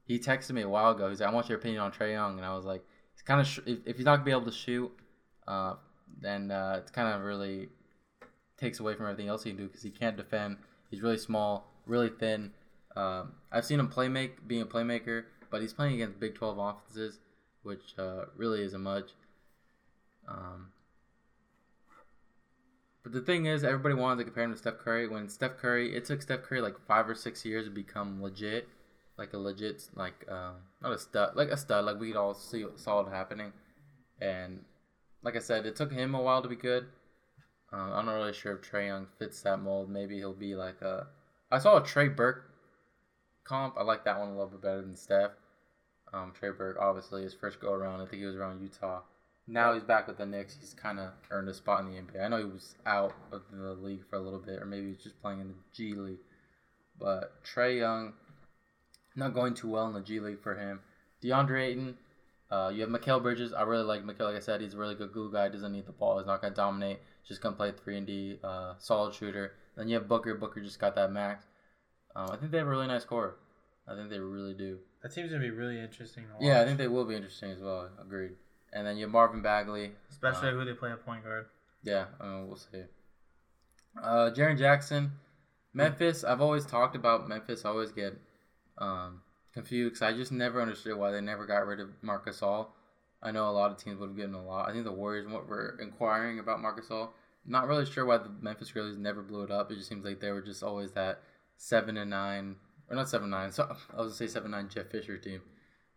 he 0.05 0.19
texted 0.21 0.53
me 0.53 0.63
a 0.63 0.69
while 0.69 0.93
ago. 0.93 1.09
He's 1.11 1.21
like, 1.21 1.31
"I 1.31 1.33
want 1.33 1.49
your 1.49 1.59
opinion 1.59 1.81
on 1.81 1.91
Trae 1.91 2.13
Young," 2.13 2.37
and 2.37 2.47
I 2.47 2.55
was 2.55 2.65
like, 2.65 2.85
"It's 3.13 3.23
kind 3.23 3.41
of 3.41 3.47
sh- 3.47 3.59
if, 3.67 3.79
if 3.87 3.97
he's 3.97 4.05
not 4.05 4.17
gonna 4.17 4.25
be 4.25 4.31
able 4.31 4.45
to 4.45 4.53
shoot, 4.53 4.93
uh, 5.49 5.75
then 6.21 6.51
uh, 6.53 6.77
it's 6.81 6.93
kind 6.93 7.09
of 7.13 7.23
really 7.23 7.71
takes 8.57 8.79
away 8.79 8.95
from 8.95 9.07
everything 9.07 9.29
else 9.29 9.43
he 9.43 9.51
can 9.51 9.57
do 9.57 9.67
because 9.67 9.83
he 9.83 9.91
can't 9.91 10.17
defend. 10.17 10.59
He's 10.91 11.03
really 11.03 11.19
small, 11.19 11.73
really 11.87 12.09
thin. 12.09 12.53
Um, 12.95 13.33
I've 13.51 13.65
seen 13.65 13.81
him 13.81 13.89
play 13.89 14.09
make 14.09 14.47
being 14.47 14.63
a 14.63 14.67
playmaker, 14.67 15.25
but 15.51 15.61
he's 15.61 15.73
playing 15.73 15.95
against 15.95 16.21
Big 16.21 16.37
Twelve 16.37 16.57
offenses, 16.59 17.19
which 17.65 17.95
uh, 17.99 18.27
really 18.37 18.63
isn't 18.63 18.81
much. 18.81 19.11
Um, 20.29 20.69
but 23.07 23.13
the 23.13 23.21
thing 23.21 23.47
is, 23.47 23.63
everybody 23.63 23.95
wanted 23.95 24.17
to 24.19 24.25
compare 24.25 24.43
him 24.43 24.51
to 24.51 24.59
Steph 24.59 24.79
Curry. 24.79 25.07
When 25.07 25.29
Steph 25.29 25.59
Curry, 25.59 25.95
it 25.95 26.07
took 26.07 26.21
Steph 26.21 26.43
Curry 26.43 26.61
like 26.61 26.77
five 26.89 27.09
or 27.09 27.15
six 27.15 27.45
years 27.45 27.67
to 27.67 27.71
become 27.71 28.21
legit, 28.21 28.67
like 29.17 29.33
a 29.33 29.39
legit, 29.39 29.89
like 29.95 30.27
uh, 30.29 30.55
not 30.83 30.91
a 30.91 30.99
stud, 30.99 31.37
like 31.37 31.51
a 31.51 31.57
stud, 31.57 31.85
like 31.85 32.01
we 32.01 32.17
all 32.17 32.35
see, 32.35 32.67
saw 32.75 33.03
it 33.03 33.13
happening. 33.13 33.53
And 34.21 34.65
like 35.23 35.37
I 35.37 35.39
said, 35.39 35.67
it 35.67 35.77
took 35.77 35.93
him 35.93 36.17
a 36.17 36.21
while 36.21 36.43
to 36.43 36.49
be 36.49 36.57
good. 36.57 36.87
Uh, 37.73 37.93
I'm 37.93 38.07
not 38.07 38.15
really 38.15 38.33
sure 38.33 38.57
if 38.57 38.63
Trae 38.69 38.89
Young 38.89 39.07
fits 39.21 39.41
that 39.43 39.59
mold. 39.59 39.89
Maybe 39.89 40.17
he'll 40.17 40.33
be 40.33 40.57
like 40.57 40.83
a. 40.83 41.07
I 41.53 41.61
saw 41.61 41.77
a 41.77 41.85
Trey 41.85 42.09
Burke 42.09 42.51
comp. 43.45 43.77
I 43.79 43.85
like 43.85 44.05
that 44.07 44.19
one 44.19 44.31
a 44.31 44.33
little 44.33 44.49
bit 44.49 44.63
better 44.63 44.83
than 44.83 44.97
Steph. 44.97 45.31
Um, 46.13 46.33
Trey 46.37 46.51
Burke, 46.51 46.79
obviously, 46.81 47.23
his 47.23 47.35
first 47.35 47.61
go 47.61 47.73
around, 47.73 48.01
I 48.01 48.07
think 48.07 48.19
he 48.19 48.27
was 48.27 48.35
around 48.35 48.61
Utah. 48.61 49.03
Now 49.49 49.75
he's 49.75 49.85
back 49.85 50.09
with 50.09 50.19
the 50.19 50.27
Knicks. 50.27 50.57
He's 50.61 50.75
kind 50.75 50.99
of 50.99 51.11
earned 51.31 51.49
a 51.49 51.55
spot 51.55 51.81
in 51.81 51.87
the 51.87 52.01
NBA. 52.01 52.25
I 52.25 52.29
know 52.29 52.39
he 52.39 52.45
was 52.45 52.75
out 52.85 53.15
of 53.31 53.43
the 53.53 53.75
league 53.75 54.05
for 54.11 54.17
a 54.17 54.21
little 54.21 54.41
bit, 54.41 54.61
or 54.61 54.67
maybe 54.67 54.89
he's 54.89 55.03
just 55.03 55.21
playing 55.23 55.41
in 55.41 55.49
the 55.49 55.55
G 55.73 55.95
League. 55.95 56.19
But 56.99 57.45
Trae 57.45 57.79
Young, 57.79 58.15
not 59.15 59.35
going 59.35 59.55
too 59.55 59.69
well 59.69 59.87
in 59.87 59.95
the 59.95 60.01
G 60.01 60.19
League 60.19 60.43
for 60.43 60.57
him. 60.57 60.81
DeAndre 61.23 61.63
Ayton, 61.63 61.97
uh, 62.51 62.73
you 62.75 62.81
have 62.81 62.91
Mikal 62.91 63.23
Bridges. 63.23 63.53
I 63.53 63.63
really 63.63 63.85
like 63.85 64.03
Mikal. 64.03 64.33
Like 64.33 64.37
I 64.37 64.41
said, 64.41 64.61
he's 64.61 64.75
a 64.75 64.79
really 64.79 64.97
good 64.97 65.13
glue 65.13 65.33
guy. 65.33 65.49
Doesn't 65.49 65.73
need 65.73 65.87
the 65.87 65.93
ball. 65.93 66.19
He's 66.19 66.27
not 66.27 66.43
gonna 66.43 66.55
dominate. 66.55 66.99
Just 67.27 67.41
gonna 67.41 67.57
play 67.57 67.73
three 67.73 67.99
and 67.99 68.07
D, 68.07 68.39
uh, 68.43 68.75
solid 68.79 69.15
shooter. 69.15 69.53
Then 69.77 69.89
you 69.89 69.95
have 69.95 70.09
Booker. 70.09 70.35
Booker 70.35 70.61
just 70.61 70.81
got 70.81 70.97
that 70.97 71.13
max. 71.13 71.47
Um, 72.17 72.31
I 72.31 72.37
think 72.37 72.51
they 72.51 72.59
have 72.59 72.67
a 72.67 72.71
really 72.71 72.87
nice 72.87 73.05
core. 73.05 73.37
I 73.87 73.95
think 73.95 74.11
they 74.11 74.19
really 74.19 74.55
do. 74.55 74.79
That 75.03 75.15
team's 75.15 75.31
gonna 75.31 75.43
be 75.43 75.51
really 75.51 75.79
interesting. 75.79 76.25
To. 76.25 76.45
Yeah, 76.45 76.61
I 76.61 76.65
think 76.65 76.79
they 76.79 76.89
will 76.89 77.05
be 77.05 77.15
interesting 77.15 77.53
as 77.53 77.61
well. 77.61 77.89
Agreed. 78.01 78.33
And 78.77 78.87
then 78.87 78.99
you 78.99 79.05
have 79.05 79.13
Marvin 79.13 79.41
Bagley. 79.41 79.93
especially 80.11 80.49
uh, 80.49 80.53
who 80.53 80.65
they 80.67 80.75
play 80.75 80.91
at 80.91 81.03
point 81.05 81.25
guard. 81.25 81.47
Yeah, 81.83 82.05
I 82.21 82.27
mean, 82.27 82.47
we'll 82.47 82.57
see. 82.57 82.83
Uh, 84.03 84.31
Jaren 84.31 84.59
Jackson, 84.59 85.13
Memphis. 85.73 86.25
I've 86.25 86.43
always 86.43 86.67
talked 86.67 86.95
about 86.95 87.27
Memphis. 87.27 87.65
I 87.65 87.71
always 87.71 87.91
get 87.91 88.19
um, 88.77 89.23
confused 89.55 89.95
because 89.95 90.03
I 90.03 90.13
just 90.15 90.31
never 90.31 90.61
understood 90.61 90.97
why 90.99 91.11
they 91.11 91.23
never 91.23 91.47
got 91.47 91.67
rid 91.67 91.81
of 91.81 91.89
Marc 92.03 92.27
Gasol. 92.27 92.67
I 93.23 93.31
know 93.31 93.49
a 93.49 93.51
lot 93.53 93.71
of 93.71 93.79
teams 93.79 93.99
would 93.99 94.11
have 94.11 94.17
given 94.17 94.35
a 94.35 94.45
lot. 94.45 94.69
I 94.69 94.73
think 94.73 94.85
the 94.85 94.93
Warriors 94.93 95.27
were 95.27 95.79
inquiring 95.81 96.39
about 96.39 96.61
Marc 96.61 96.79
Gasol. 96.79 97.09
Not 97.47 97.67
really 97.67 97.87
sure 97.87 98.05
why 98.05 98.19
the 98.19 98.31
Memphis 98.43 98.73
Grizzlies 98.73 98.99
never 98.99 99.23
blew 99.23 99.43
it 99.43 99.51
up. 99.51 99.71
It 99.71 99.77
just 99.77 99.89
seems 99.89 100.05
like 100.05 100.21
they 100.21 100.33
were 100.33 100.43
just 100.43 100.63
always 100.63 100.93
that 100.93 101.23
seven 101.57 101.97
and 101.97 102.11
nine, 102.11 102.57
or 102.91 102.97
not 102.97 103.09
seven 103.09 103.31
nine. 103.31 103.53
So 103.53 103.65
I 103.65 104.03
was 104.03 104.13
gonna 104.13 104.15
say 104.15 104.27
seven 104.27 104.51
nine 104.51 104.69
Jeff 104.69 104.91
Fisher 104.91 105.17
team, 105.17 105.41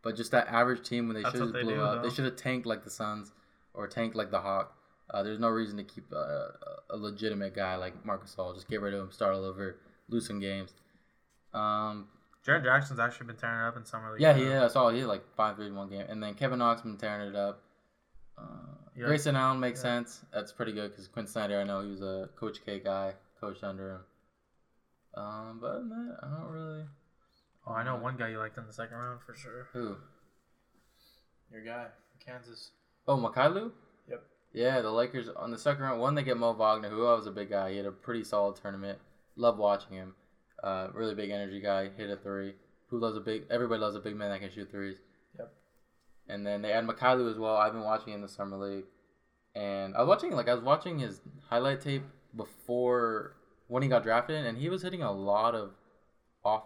but 0.02 0.16
just 0.16 0.32
that 0.32 0.48
average 0.48 0.88
team 0.88 1.08
when 1.08 1.16
they 1.22 1.30
should 1.30 1.40
have 1.40 1.52
blew 1.52 1.76
do, 1.76 1.82
up. 1.82 2.04
They 2.04 2.10
should 2.10 2.26
have 2.26 2.36
tanked 2.36 2.66
like 2.66 2.84
the 2.84 2.90
Suns 2.90 3.32
or 3.74 3.88
tanked 3.88 4.16
like 4.16 4.32
the 4.32 4.40
Hawks. 4.42 4.74
Uh, 5.12 5.24
there's 5.24 5.40
no 5.40 5.50
reason 5.50 5.78
to 5.78 5.84
keep 5.84 6.12
a, 6.12 6.52
a 6.92 6.98
legitimate 6.98 7.56
guy 7.56 7.76
like 7.76 8.06
Marc 8.06 8.26
Gasol. 8.26 8.54
Just 8.54 8.68
get 8.70 8.80
rid 8.82 8.94
of 8.94 9.02
him, 9.02 9.12
start 9.12 9.34
all 9.34 9.44
over, 9.44 9.78
lose 10.08 10.28
some 10.28 10.40
games. 10.40 10.74
Um, 11.54 12.08
Jaren 12.46 12.64
Jackson's 12.64 13.00
actually 13.00 13.28
been 13.28 13.36
tearing 13.36 13.60
it 13.66 13.68
up 13.68 13.76
in 13.78 13.86
summer 13.86 14.12
league. 14.12 14.22
yeah, 14.22 14.34
too. 14.34 14.46
he 14.46 14.54
I 14.54 14.68
saw 14.68 14.90
he 14.90 15.00
had 15.00 15.08
like 15.08 15.24
five 15.36 15.56
threes 15.56 15.70
in 15.70 15.76
one 15.76 15.90
game, 15.90 16.06
and 16.08 16.22
then 16.22 16.36
Kevin 16.36 16.60
Knox 16.60 16.82
been 16.82 16.98
tearing 16.98 17.30
it 17.30 17.36
up. 17.36 17.62
Uh, 18.38 18.44
Yeah. 18.96 19.06
Grayson 19.08 19.36
Allen 19.36 19.60
makes 19.60 19.80
Yeah. 19.80 19.98
sense. 19.98 20.22
That's 20.34 20.52
pretty 20.52 20.74
good 20.74 20.92
because 20.92 21.08
Quin 21.08 21.26
Snyder, 21.28 21.60
I 21.60 21.64
know 21.64 21.82
he 21.82 21.90
was 21.90 22.02
a 22.02 22.30
Coach 22.36 22.64
K 22.66 22.80
guy, 22.80 23.14
coached 23.42 23.64
under 23.64 23.92
him. 23.92 24.02
Um, 25.16 25.58
but 25.60 25.68
other 25.72 25.80
than 25.80 25.90
that, 25.90 26.18
I 26.24 26.28
don't 26.38 26.52
really. 26.52 26.84
Oh, 27.70 27.74
I 27.74 27.84
know 27.84 27.96
one 27.98 28.18
guy 28.18 28.30
you 28.30 28.40
liked 28.40 28.58
in 28.58 28.66
the 28.66 28.74
second 28.74 28.98
round 28.98 29.20
for 29.24 29.36
sure. 29.36 29.68
Who? 29.74 29.96
Your 31.52 31.64
guy, 31.64 31.86
Kansas. 32.26 32.72
Oh, 33.08 33.16
Mykhailiuk? 33.16 33.72
Yep. 34.10 34.24
Yeah, 34.54 34.82
the 34.82 34.90
Lakers 34.90 35.30
on 35.30 35.52
the 35.52 35.58
second 35.58 35.84
round. 35.84 36.02
One, 36.02 36.16
they 36.16 36.24
get 36.24 36.38
Mo 36.38 36.54
Wagner, 36.54 36.90
who 36.90 37.06
I 37.06 37.14
was 37.14 37.28
a 37.28 37.32
big 37.32 37.52
guy. 37.52 37.72
He 37.72 37.78
had 37.78 37.86
a 37.86 37.92
pretty 37.92 38.24
solid 38.24 38.56
tournament. 38.56 38.98
Love 39.36 39.60
watching 39.60 39.94
him. 39.94 40.16
Uh, 40.64 40.88
really 40.94 41.14
big 41.14 41.30
energy 41.30 41.62
guy. 41.62 41.90
Hit 41.96 42.10
a 42.10 42.18
three. 42.18 42.54
Who 42.90 42.98
loves 42.98 43.16
a 43.16 43.20
big? 43.20 43.44
Everybody 43.52 43.80
loves 43.80 43.96
a 43.96 44.00
big 44.00 44.16
man 44.16 44.32
that 44.32 44.40
can 44.40 44.52
shoot 44.52 44.72
threes. 44.72 44.98
Yep. 45.38 45.54
And 46.28 46.46
then 46.46 46.64
they 46.64 46.72
add 46.72 46.88
Mykhailiuk 46.88 47.32
as 47.32 47.38
well. 47.38 47.56
I've 47.56 47.74
been 47.74 47.84
watching 47.84 48.14
in 48.14 48.22
the 48.22 48.28
summer 48.28 48.58
league, 48.58 48.86
and 49.54 49.96
I 49.96 50.00
was 50.00 50.08
watching 50.08 50.32
like 50.32 50.50
I 50.50 50.56
was 50.56 50.64
watching 50.64 50.98
his 50.98 51.22
highlight 51.50 51.82
tape 51.82 52.04
before 52.36 53.36
when 53.68 53.84
he 53.84 53.90
got 53.90 54.02
drafted, 54.02 54.44
and 54.44 54.58
he 54.58 54.70
was 54.70 54.82
hitting 54.82 55.04
a 55.04 55.12
lot 55.12 55.54
of 55.54 55.72
off 56.44 56.64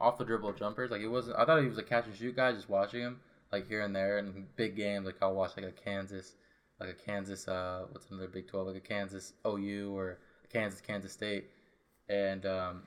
off 0.00 0.18
the 0.18 0.24
dribble 0.24 0.52
jumpers. 0.54 0.90
Like 0.90 1.00
it 1.00 1.08
wasn't. 1.08 1.36
I 1.38 1.44
thought 1.44 1.62
he 1.62 1.68
was 1.68 1.78
a 1.78 1.82
catch 1.82 2.06
and 2.06 2.16
shoot 2.16 2.36
guy. 2.36 2.52
Just 2.52 2.68
watching 2.68 3.00
him 3.00 3.20
like 3.52 3.68
here 3.68 3.82
and 3.82 3.94
there 3.94 4.18
in 4.18 4.46
big 4.56 4.76
games. 4.76 5.06
Like 5.06 5.16
I'll 5.22 5.34
watch 5.34 5.52
like 5.56 5.66
a 5.66 5.72
Kansas, 5.72 6.34
like 6.80 6.90
a 6.90 6.94
Kansas. 6.94 7.48
Uh, 7.48 7.86
what's 7.90 8.10
another 8.10 8.28
Big 8.28 8.48
Twelve? 8.48 8.66
Like 8.68 8.76
a 8.76 8.80
Kansas 8.80 9.32
OU 9.46 9.96
or 9.96 10.18
Kansas 10.52 10.80
Kansas 10.80 11.12
State, 11.12 11.46
and 12.08 12.46
um, 12.46 12.82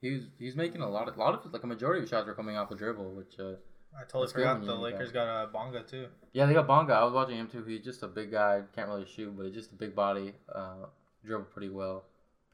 he 0.00 0.10
was 0.10 0.22
he 0.38 0.46
was 0.46 0.56
making 0.56 0.80
a 0.80 0.88
lot 0.88 1.08
of 1.08 1.16
a 1.16 1.20
lot 1.20 1.34
of 1.34 1.52
like 1.52 1.62
a 1.62 1.66
majority 1.66 2.02
of 2.02 2.08
shots 2.08 2.26
were 2.26 2.34
coming 2.34 2.56
off 2.56 2.68
the 2.68 2.74
dribble, 2.76 3.14
which 3.14 3.38
uh, 3.38 3.54
I 3.98 4.04
totally 4.04 4.32
forgot 4.32 4.64
the 4.64 4.74
Lakers 4.74 5.12
got 5.12 5.44
a 5.44 5.46
Bonga 5.46 5.82
too. 5.82 6.06
yeah, 6.32 6.46
they 6.46 6.54
got 6.54 6.66
Bonga. 6.66 6.94
I 6.94 7.04
was 7.04 7.12
watching 7.12 7.36
him 7.36 7.48
too. 7.48 7.62
He's 7.64 7.84
just 7.84 8.02
a 8.02 8.08
big 8.08 8.32
guy. 8.32 8.62
Can't 8.74 8.88
really 8.88 9.06
shoot, 9.06 9.36
but 9.36 9.46
he's 9.46 9.54
just 9.54 9.72
a 9.72 9.76
big 9.76 9.94
body. 9.94 10.34
Uh, 10.52 10.86
dribble 11.24 11.44
pretty 11.44 11.68
well, 11.68 12.04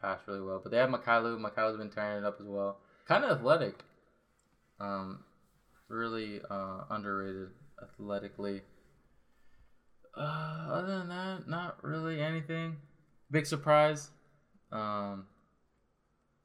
pass 0.01 0.21
really 0.27 0.43
well. 0.43 0.61
But 0.63 0.73
they 0.73 0.79
have 0.79 0.91
Mykhailiuk. 0.91 1.41
Mykhailiuk's 1.41 1.79
been 1.79 1.91
tearing 1.91 2.19
it 2.19 2.27
up 2.27 2.39
as 2.41 2.47
well. 2.47 2.79
Kind 3.09 3.25
of 3.25 3.39
athletic. 3.39 3.85
Um, 4.81 5.25
really 5.89 6.41
uh, 6.51 6.83
underrated 6.91 7.49
athletically. 7.83 8.61
Uh, 10.17 10.69
other 10.71 10.99
than 10.99 11.09
that, 11.09 11.49
not 11.49 11.83
really 11.83 12.21
anything. 12.21 12.77
Big 13.31 13.47
surprise. 13.47 14.11
Um, 14.73 15.27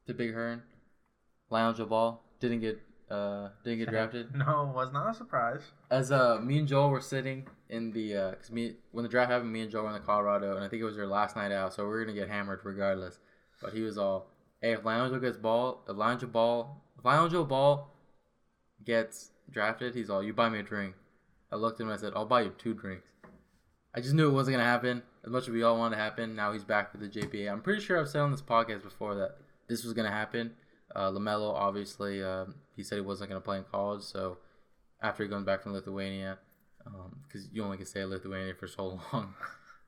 the 0.05 0.14
Big 0.14 0.34
Hearn, 0.34 0.61
LiAngelo 1.51 1.89
Ball 1.89 2.24
didn't 2.39 2.59
get 2.61 2.80
uh 3.11 3.49
didn't 3.66 3.80
get 3.80 3.89
drafted 3.91 4.34
No, 4.34 4.72
was 4.74 4.91
not 4.93 5.09
a 5.11 5.14
surprise. 5.14 5.61
as 5.91 6.11
uh 6.11 6.39
me 6.41 6.59
and 6.59 6.68
Joel 6.68 6.89
were 6.89 7.01
sitting 7.01 7.47
in 7.70 7.91
the 7.91 8.16
uh 8.16 8.32
'cause 8.36 8.49
me 8.51 8.76
when 8.91 9.03
the 9.03 9.09
draft 9.09 9.30
happened, 9.32 9.51
me 9.51 9.61
and 9.61 9.72
Joel 9.72 9.84
were 9.84 9.89
in 9.89 9.93
the 9.95 9.99
Colorado, 9.99 10.55
and 10.55 10.64
I 10.64 10.70
think 10.70 10.82
it 10.82 10.86
was 10.86 10.95
their 10.95 11.07
last 11.07 11.36
night 11.36 11.51
out, 11.51 11.74
so 11.74 11.86
we 11.88 11.93
are 11.95 12.05
gonna 12.05 12.18
get 12.18 12.30
hammered 12.30 12.61
regardless. 12.64 13.20
But 13.61 13.74
he 13.74 13.82
was 13.82 13.97
all, 13.97 14.28
"Hey, 14.64 14.72
if 14.72 14.86
Lionel 14.86 15.20
gets 15.20 15.38
ball, 15.38 15.84
if 15.88 15.97
Lionel 15.97 16.28
Ball, 16.28 16.82
if 16.97 17.03
Lionel 17.03 17.45
Ball 17.45 17.91
gets 18.84 19.32
drafted, 19.51 19.93
he's 19.93 20.09
all, 20.09 20.24
you 20.24 20.34
buy 20.34 20.47
me 20.47 20.59
a 20.59 20.64
drink." 20.64 20.95
I 21.51 21.57
looked 21.57 21.80
at 21.80 21.84
him 21.84 21.89
and 21.89 21.99
I 21.99 22.01
said, 22.01 22.14
"I'll 22.16 22.26
buy 22.26 22.41
you 22.41 22.53
two 22.57 22.74
drinks." 22.74 23.09
I 23.93 24.01
just 24.01 24.16
knew 24.16 24.28
it 24.28 24.34
wasn't 24.34 24.55
gonna 24.55 24.70
happen. 24.70 25.03
As 25.24 25.30
much 25.30 25.43
as 25.43 25.49
we 25.49 25.64
all 25.64 25.78
wanted 25.78 25.97
to 25.97 26.01
happen, 26.01 26.36
now 26.36 26.53
he's 26.53 26.64
back 26.64 26.93
with 26.93 27.01
the 27.01 27.09
JBA. 27.09 27.51
I'm 27.51 27.61
pretty 27.61 27.82
sure 27.82 27.99
I've 27.99 28.09
said 28.09 28.22
on 28.22 28.32
this 28.32 28.41
podcast 28.41 28.84
before 28.84 29.16
that 29.16 29.38
this 29.68 29.84
was 29.84 29.93
gonna 29.93 30.09
happen. 30.09 30.53
Uh, 30.95 31.11
LaMelo, 31.11 31.53
obviously, 31.53 32.24
um, 32.24 32.55
he 32.76 32.84
said 32.84 32.95
he 32.95 33.01
wasn't 33.01 33.30
gonna 33.30 33.41
play 33.41 33.57
in 33.57 33.66
college, 33.66 34.01
so 34.01 34.38
after 35.01 35.24
he 35.24 35.30
comes 35.30 35.45
back 35.45 35.61
from 35.61 35.74
Lithuania, 35.74 36.39
because 37.28 37.49
you 37.51 37.64
only 37.64 37.78
can 37.78 37.86
stay 37.86 38.01
in 38.01 38.09
Lithuania 38.09 38.53
for 38.55 38.68
so 38.68 38.99
long, 39.14 39.34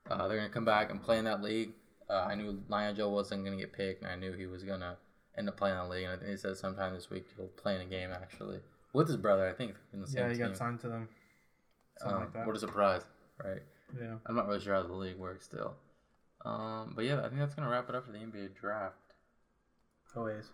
uh, 0.10 0.28
they're 0.28 0.38
gonna 0.38 0.50
come 0.50 0.66
back 0.66 0.92
and 0.92 1.02
play 1.02 1.18
in 1.18 1.26
that 1.26 1.42
league. 1.42 1.72
Uh, 2.10 2.26
I 2.30 2.36
knew 2.36 2.62
Lion 2.70 2.96
Joe 2.96 3.10
wasn't 3.10 3.44
gonna 3.44 3.58
get 3.58 3.74
picked, 3.74 4.04
and 4.04 4.12
I 4.12 4.16
knew 4.16 4.34
he 4.34 4.46
was 4.46 4.64
gonna 4.64 4.98
end 5.38 5.50
up 5.50 5.58
playing 5.58 5.76
in 5.76 5.82
that 5.84 5.90
league. 5.90 6.04
And 6.06 6.14
I 6.14 6.18
think 6.18 6.30
he 6.32 6.38
said 6.38 6.56
sometime 6.58 6.94
this 6.94 7.10
week 7.10 7.26
he'll 7.36 7.48
play 7.48 7.76
in 7.76 7.82
a 7.82 7.86
game 7.86 8.12
actually 8.12 8.60
with 8.94 9.08
his 9.08 9.18
brother. 9.18 9.48
I 9.48 9.54
think 9.54 9.76
in 9.94 10.02
the 10.02 10.08
same 10.08 10.24
Yeah, 10.24 10.30
he 10.30 10.36
team. 10.38 10.48
got 10.48 10.58
signed 10.58 10.80
to 10.82 10.88
them. 10.88 11.10
Something 11.98 12.16
Um, 12.18 12.24
like 12.24 12.34
that. 12.34 12.46
What 12.48 12.56
a 12.56 12.60
surprise, 12.60 13.02
right? 13.44 13.62
Yeah. 14.00 14.16
I'm 14.26 14.36
not 14.36 14.48
really 14.48 14.60
sure 14.60 14.74
how 14.76 14.84
the 14.84 14.94
league 14.94 15.18
works 15.18 15.46
still. 15.46 15.76
Um, 16.44 16.94
but 16.96 17.06
yeah, 17.06 17.20
I 17.20 17.24
think 17.30 17.38
that's 17.40 17.56
gonna 17.56 17.70
wrap 17.70 17.90
it 17.90 17.96
up 17.96 18.06
for 18.06 18.12
the 18.12 18.20
NBA 18.20 18.50
draft. 18.60 18.96
Always. 20.16 20.50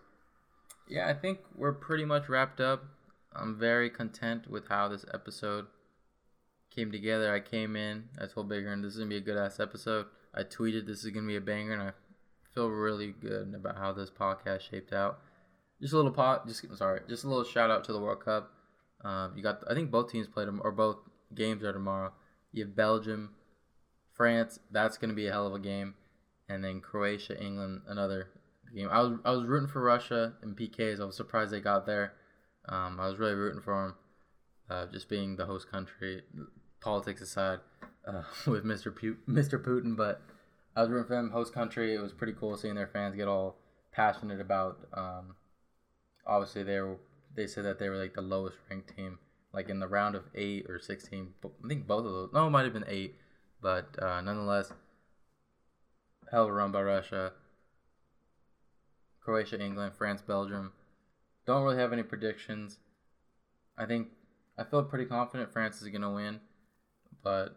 Yeah, 0.88 1.08
I 1.08 1.14
think 1.14 1.40
we're 1.54 1.72
pretty 1.72 2.04
much 2.04 2.28
wrapped 2.28 2.60
up. 2.60 2.84
I'm 3.34 3.58
very 3.58 3.88
content 3.90 4.48
with 4.48 4.68
how 4.68 4.88
this 4.88 5.04
episode 5.14 5.66
came 6.70 6.90
together. 6.90 7.32
I 7.32 7.40
came 7.40 7.76
in, 7.76 8.08
I 8.20 8.26
told 8.26 8.48
Big 8.48 8.64
Earn 8.64 8.82
this 8.82 8.92
is 8.94 8.98
gonna 8.98 9.08
be 9.10 9.16
a 9.16 9.20
good 9.20 9.36
ass 9.36 9.60
episode. 9.60 10.06
I 10.34 10.42
tweeted 10.42 10.86
this 10.86 11.04
is 11.04 11.10
gonna 11.10 11.26
be 11.26 11.36
a 11.36 11.40
banger, 11.40 11.72
and 11.72 11.82
I 11.82 11.92
feel 12.54 12.68
really 12.68 13.12
good 13.20 13.54
about 13.54 13.76
how 13.76 13.92
this 13.92 14.10
podcast 14.10 14.60
shaped 14.60 14.92
out. 14.92 15.20
Just 15.80 15.92
a 15.92 15.96
little 15.96 16.12
pot, 16.12 16.46
just 16.46 16.64
sorry, 16.76 17.00
just 17.08 17.24
a 17.24 17.28
little 17.28 17.44
shout 17.44 17.70
out 17.70 17.84
to 17.84 17.92
the 17.92 18.00
World 18.00 18.24
Cup. 18.24 18.52
Um, 19.04 19.32
you 19.36 19.42
got, 19.42 19.64
I 19.68 19.74
think 19.74 19.90
both 19.90 20.10
teams 20.10 20.28
played 20.28 20.48
them, 20.48 20.60
or 20.62 20.70
both 20.70 20.98
games 21.34 21.64
are 21.64 21.72
tomorrow. 21.72 22.12
You 22.52 22.64
have 22.64 22.76
Belgium, 22.76 23.30
France. 24.12 24.60
That's 24.70 24.96
gonna 24.96 25.14
be 25.14 25.26
a 25.26 25.32
hell 25.32 25.46
of 25.46 25.54
a 25.54 25.58
game, 25.58 25.94
and 26.48 26.62
then 26.62 26.80
Croatia, 26.80 27.40
England, 27.42 27.82
another 27.88 28.28
game. 28.74 28.88
I 28.90 29.00
was 29.00 29.18
I 29.24 29.30
was 29.32 29.44
rooting 29.44 29.68
for 29.68 29.82
Russia 29.82 30.34
and 30.42 30.56
PKs. 30.56 31.00
I 31.00 31.04
was 31.04 31.16
surprised 31.16 31.50
they 31.50 31.60
got 31.60 31.86
there. 31.86 32.14
Um, 32.68 33.00
I 33.00 33.08
was 33.08 33.18
really 33.18 33.34
rooting 33.34 33.60
for 33.60 33.74
them, 33.74 33.94
uh, 34.70 34.86
just 34.92 35.08
being 35.08 35.36
the 35.36 35.46
host 35.46 35.70
country, 35.70 36.22
politics 36.80 37.20
aside, 37.20 37.58
uh, 38.06 38.22
with 38.46 38.64
Mr. 38.64 38.94
Pu- 38.94 39.18
Mr. 39.28 39.62
Putin. 39.62 39.96
But 39.96 40.20
I 40.76 40.82
was 40.82 40.90
rooting 40.90 41.08
for 41.08 41.18
him, 41.18 41.30
host 41.30 41.52
country. 41.52 41.94
It 41.94 42.00
was 42.00 42.12
pretty 42.12 42.34
cool 42.34 42.56
seeing 42.56 42.74
their 42.74 42.86
fans 42.86 43.16
get 43.16 43.28
all 43.28 43.56
passionate 43.92 44.40
about. 44.40 44.78
Um, 44.94 45.34
obviously, 46.26 46.62
they 46.62 46.80
were 46.80 46.96
they 47.34 47.46
said 47.46 47.64
that 47.64 47.78
they 47.78 47.88
were 47.88 47.96
like 47.96 48.14
the 48.14 48.22
lowest 48.22 48.56
ranked 48.70 48.96
team, 48.96 49.18
like 49.52 49.68
in 49.68 49.80
the 49.80 49.88
round 49.88 50.14
of 50.14 50.24
eight 50.34 50.66
or 50.68 50.78
sixteen. 50.80 51.28
I 51.44 51.68
think 51.68 51.86
both 51.86 52.04
of 52.04 52.12
those. 52.12 52.30
No, 52.32 52.46
it 52.46 52.50
might 52.50 52.64
have 52.64 52.72
been 52.72 52.84
eight, 52.88 53.16
but 53.60 53.96
uh, 54.00 54.20
nonetheless, 54.20 54.72
hell 56.30 56.50
run 56.50 56.72
by 56.72 56.82
Russia. 56.82 57.32
Croatia, 59.20 59.62
England, 59.62 59.92
France, 59.96 60.20
Belgium. 60.20 60.72
Don't 61.46 61.62
really 61.62 61.76
have 61.76 61.92
any 61.92 62.02
predictions. 62.02 62.78
I 63.78 63.86
think 63.86 64.08
I 64.58 64.64
feel 64.64 64.82
pretty 64.82 65.06
confident 65.06 65.52
France 65.52 65.80
is 65.80 65.88
gonna 65.88 66.12
win, 66.12 66.40
but 67.22 67.56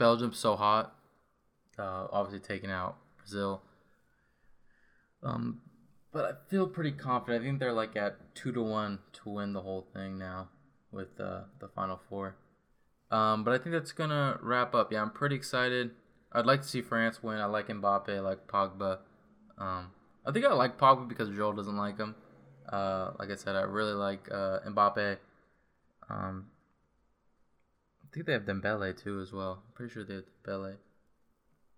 Belgium's 0.00 0.38
so 0.38 0.56
hot. 0.56 0.94
Uh, 1.78 2.08
obviously 2.10 2.40
taking 2.40 2.70
out 2.70 2.96
Brazil. 3.18 3.62
Um, 5.22 5.60
but 6.10 6.24
I 6.24 6.50
feel 6.50 6.66
pretty 6.66 6.92
confident. 6.92 7.42
I 7.42 7.46
think 7.46 7.60
they're 7.60 7.72
like 7.72 7.94
at 7.96 8.34
two 8.34 8.50
to 8.52 8.62
one 8.62 8.98
to 9.12 9.28
win 9.28 9.52
the 9.52 9.60
whole 9.60 9.86
thing 9.94 10.18
now 10.18 10.48
with 10.90 11.20
uh, 11.20 11.42
the 11.60 11.68
final 11.68 12.00
four. 12.08 12.36
Um, 13.10 13.44
but 13.44 13.52
I 13.52 13.58
think 13.58 13.72
that's 13.72 13.92
gonna 13.92 14.38
wrap 14.42 14.74
up. 14.74 14.90
Yeah, 14.90 15.02
I'm 15.02 15.10
pretty 15.10 15.36
excited. 15.36 15.90
I'd 16.32 16.46
like 16.46 16.62
to 16.62 16.68
see 16.68 16.80
France 16.80 17.22
win. 17.22 17.38
I 17.38 17.44
like 17.44 17.68
Mbappe. 17.68 18.08
I 18.08 18.20
like 18.20 18.46
Pogba. 18.46 18.98
Um, 19.58 19.90
I 20.24 20.32
think 20.32 20.46
I 20.46 20.52
like 20.54 20.78
Pogba 20.78 21.08
because 21.08 21.28
Joel 21.28 21.52
doesn't 21.52 21.76
like 21.76 21.98
him. 21.98 22.14
Uh, 22.68 23.10
like 23.18 23.30
I 23.30 23.34
said, 23.34 23.54
I 23.54 23.62
really 23.62 23.92
like 23.92 24.28
uh, 24.32 24.60
Mbappe. 24.66 25.18
Um, 26.08 26.46
I 28.10 28.14
think 28.14 28.26
they 28.26 28.32
have 28.32 28.42
Dembele 28.42 29.00
too 29.00 29.20
as 29.20 29.32
well. 29.32 29.62
I'm 29.64 29.72
pretty 29.74 29.92
sure 29.92 30.04
they 30.04 30.14
have 30.14 30.24
Dembele. 30.44 30.76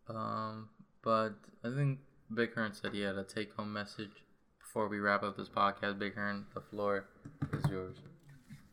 Um, 0.09 0.71
but 1.03 1.35
I 1.63 1.75
think 1.75 1.99
Big 2.33 2.55
Hearn 2.55 2.73
said 2.73 2.95
he 2.95 3.03
had 3.03 3.17
a 3.17 3.25
take-home 3.25 3.71
message 3.71 4.25
before 4.59 4.89
we 4.89 4.99
wrap 4.99 5.23
up 5.23 5.37
this 5.37 5.51
podcast. 5.51 5.99
Big 5.99 6.15
Hearn, 6.15 6.47
the 6.55 6.63
floor 6.63 7.05
is 7.53 7.71
yours. 7.71 7.97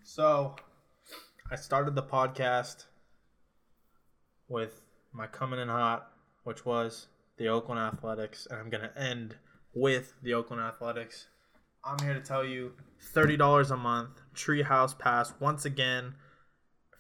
So, 0.03 0.55
I 1.51 1.55
started 1.57 1.95
the 1.95 2.03
podcast 2.03 2.86
with 4.47 4.82
my 5.12 5.28
coming 5.28 5.60
in 5.60 5.68
hot, 5.68 6.12
which 6.45 6.66
was 6.66 7.07
the 7.38 7.49
Oakland 7.49 7.82
Athletics, 7.82 8.47
and 8.49 8.60
I'm 8.60 8.70
gonna 8.70 8.93
end 8.95 9.36
with 9.74 10.14
the 10.24 10.34
Oakland 10.34 10.62
Athletics. 10.62 11.28
I'm 11.84 11.99
here 11.99 12.14
to 12.14 12.22
tell 12.22 12.45
you, 12.45 12.72
thirty 13.14 13.36
dollars 13.36 13.72
a 13.72 13.78
month, 13.78 14.22
Treehouse 14.34 14.97
Pass 14.97 15.34
once 15.39 15.66
again, 15.66 16.16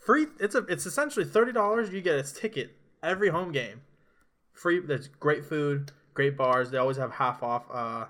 free. 0.09 0.25
It's 0.39 0.55
a 0.55 0.59
it's 0.65 0.87
essentially 0.87 1.23
thirty 1.25 1.51
dollars. 1.51 1.91
You 1.93 2.01
get 2.01 2.15
a 2.17 2.23
ticket 2.23 2.71
every 3.03 3.29
home 3.29 3.51
game, 3.51 3.81
free. 4.53 4.79
There's 4.79 5.07
great 5.07 5.45
food, 5.45 5.91
great 6.15 6.35
bars. 6.35 6.71
They 6.71 6.79
always 6.79 6.97
have 6.97 7.11
half 7.11 7.43
off 7.43 7.65
uh, 7.71 8.05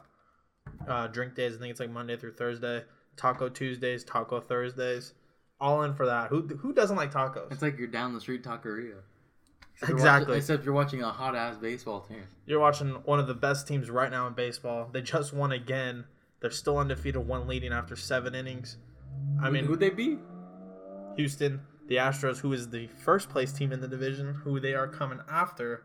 uh, 0.88 1.08
drink 1.08 1.36
days. 1.36 1.56
I 1.56 1.60
think 1.60 1.72
it's 1.72 1.80
like 1.82 1.89
Monday 1.89 2.16
through 2.16 2.34
Thursday. 2.36 2.84
Taco 3.18 3.50
Tuesdays, 3.50 4.06
Taco 4.06 4.39
Thursdays. 4.39 5.14
All 5.60 5.84
in 5.84 5.93
for 5.93 6.06
that. 6.06 6.30
Who 6.30 6.47
who 6.47 6.72
doesn't 6.72 6.95
like 6.95 7.12
tacos? 7.12 7.52
It's 7.52 7.62
like 7.62 7.78
you're 7.78 7.88
down 7.89 8.14
the 8.14 8.22
street 8.22 8.43
taqueria. 8.43 9.02
Except 9.74 9.89
you're 9.89 9.97
Exactly. 9.97 10.26
watching- 10.32 10.38
except 10.38 10.64
you're 10.66 10.74
watching 10.74 11.04
a 11.04 11.12
hot 11.12 11.36
ass 11.36 11.58
baseball 11.58 12.00
team. 12.00 12.24
You're 12.45 12.62
watching 12.62 12.91
one 13.04 13.20
of 13.20 13.28
the 13.28 13.34
best 13.34 13.68
teams 13.68 13.89
right 13.89 14.10
now 14.10 14.26
in 14.28 14.34
baseball. 14.34 14.89
They 14.91 15.02
just 15.02 15.34
won 15.34 15.52
again. 15.52 16.06
They're 16.39 16.50
still 16.50 16.78
undefeated, 16.78 17.28
one 17.28 17.45
leading 17.45 17.74
after 17.74 17.97
seven 17.97 18.36
innings. 18.36 18.78
I 19.43 19.50
mean, 19.50 19.66
who'd 19.66 19.82
they 19.82 19.89
beat? 19.89 20.20
Houston, 21.18 21.60
the 21.90 21.96
Astros, 21.98 22.38
who 22.40 22.54
is 22.54 22.70
the 22.70 22.88
first 22.88 23.30
place 23.30 23.52
team 23.52 23.74
in 23.74 23.82
the 23.82 23.88
division, 23.88 24.34
who 24.46 24.60
they 24.62 24.74
are 24.74 24.88
coming 24.88 25.20
after. 25.30 25.84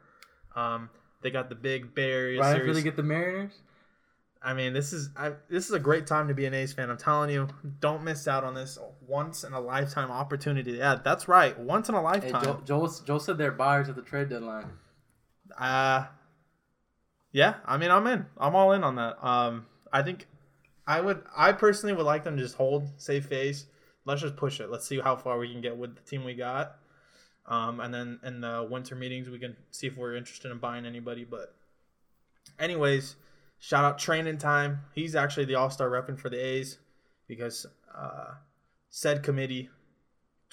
Um, 0.54 0.90
they 1.22 1.30
got 1.30 1.48
the 1.48 1.54
big 1.56 1.94
Bay 1.94 2.12
Area 2.12 2.40
Right 2.40 2.50
after 2.50 2.60
series. 2.60 2.76
they 2.76 2.82
get 2.82 2.94
the 2.96 3.02
Mariners. 3.02 3.54
I 4.42 4.52
mean, 4.52 4.74
this 4.74 4.92
is 4.92 5.08
I, 5.16 5.32
this 5.48 5.64
is 5.64 5.72
a 5.72 5.78
great 5.78 6.06
time 6.06 6.28
to 6.28 6.34
be 6.34 6.44
an 6.44 6.52
A's 6.52 6.74
fan. 6.74 6.90
I'm 6.90 6.98
telling 6.98 7.30
you, 7.30 7.48
don't 7.80 8.04
miss 8.04 8.28
out 8.28 8.44
on 8.44 8.52
this 8.54 8.78
once 9.08 9.42
in 9.42 9.54
a 9.54 9.60
lifetime 9.60 10.10
opportunity. 10.10 10.72
Yeah, 10.72 10.98
that's 11.02 11.26
right, 11.28 11.58
once 11.58 11.88
in 11.88 11.94
a 11.94 11.98
Hey, 11.98 12.04
lifetime. 12.04 12.44
Joel, 12.44 12.60
Joel, 12.66 12.94
Joel 13.06 13.20
said 13.20 13.38
they're 13.38 13.50
buyers 13.52 13.88
at 13.88 13.96
the 13.96 14.02
trade 14.02 14.28
deadline. 14.28 14.66
Uh 15.58 16.04
yeah, 17.32 17.54
I 17.64 17.78
mean 17.78 17.90
I'm 17.90 18.06
in. 18.06 18.26
I'm 18.36 18.54
all 18.54 18.72
in 18.72 18.84
on 18.84 18.96
that. 18.96 19.16
Um 19.26 19.64
I 19.90 20.02
think 20.02 20.26
I 20.86 21.00
would 21.00 21.22
I 21.34 21.52
personally 21.52 21.94
would 21.94 22.04
like 22.04 22.24
them 22.24 22.36
to 22.36 22.42
just 22.42 22.56
hold, 22.56 22.88
save 22.98 23.24
face. 23.24 23.64
Let's 24.04 24.20
just 24.20 24.36
push 24.36 24.60
it. 24.60 24.70
Let's 24.70 24.86
see 24.86 25.00
how 25.00 25.16
far 25.16 25.38
we 25.38 25.50
can 25.50 25.60
get 25.60 25.76
with 25.76 25.96
the 25.96 26.02
team 26.02 26.24
we 26.24 26.34
got. 26.34 26.76
Um 27.46 27.80
and 27.80 27.92
then 27.92 28.20
in 28.24 28.40
the 28.40 28.66
winter 28.68 28.94
meetings 28.94 29.28
we 29.28 29.38
can 29.38 29.56
see 29.70 29.86
if 29.86 29.96
we're 29.96 30.16
interested 30.16 30.50
in 30.50 30.58
buying 30.58 30.86
anybody. 30.86 31.24
But 31.24 31.54
anyways, 32.58 33.16
shout 33.58 33.84
out 33.84 33.98
Treinen 33.98 34.38
time. 34.38 34.80
He's 34.94 35.14
actually 35.14 35.46
the 35.46 35.56
all-star 35.56 35.90
repping 35.90 36.18
for 36.18 36.30
the 36.30 36.38
A's 36.38 36.78
because 37.26 37.66
uh 37.94 38.34
said 38.90 39.22
committee 39.22 39.70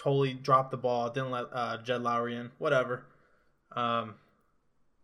totally 0.02 0.34
dropped 0.34 0.72
the 0.72 0.78
ball, 0.78 1.10
didn't 1.10 1.32
let 1.32 1.46
uh, 1.54 1.78
Jed 1.78 2.02
Lowrie 2.02 2.40
in, 2.40 2.52
whatever. 2.58 3.06
Um, 3.76 4.16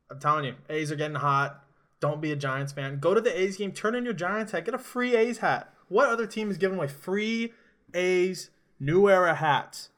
I'm 0.10 0.20
telling 0.20 0.46
you, 0.46 0.56
A's 0.70 0.92
are 0.92 0.96
getting 0.96 1.16
hot. 1.16 1.64
Don't 2.00 2.22
be 2.22 2.32
a 2.32 2.36
Giants 2.36 2.74
fan. 2.74 3.00
Go 3.00 3.14
to 3.14 3.22
the 3.22 3.40
A's 3.40 3.58
game. 3.58 3.72
Turn 3.72 3.96
in 3.96 4.06
your 4.06 4.14
Giants 4.14 4.52
hat. 4.52 4.66
Get 4.66 4.74
a 4.74 4.80
free 4.80 5.16
A's 5.16 5.40
hat. 5.40 5.74
What 5.88 6.10
other 6.10 6.28
team 6.28 6.50
is 6.50 6.58
giving 6.58 6.78
away 6.78 6.88
free 6.88 7.54
A's 7.94 8.50
New 8.80 9.10
Era 9.10 9.36
hats? 9.36 9.90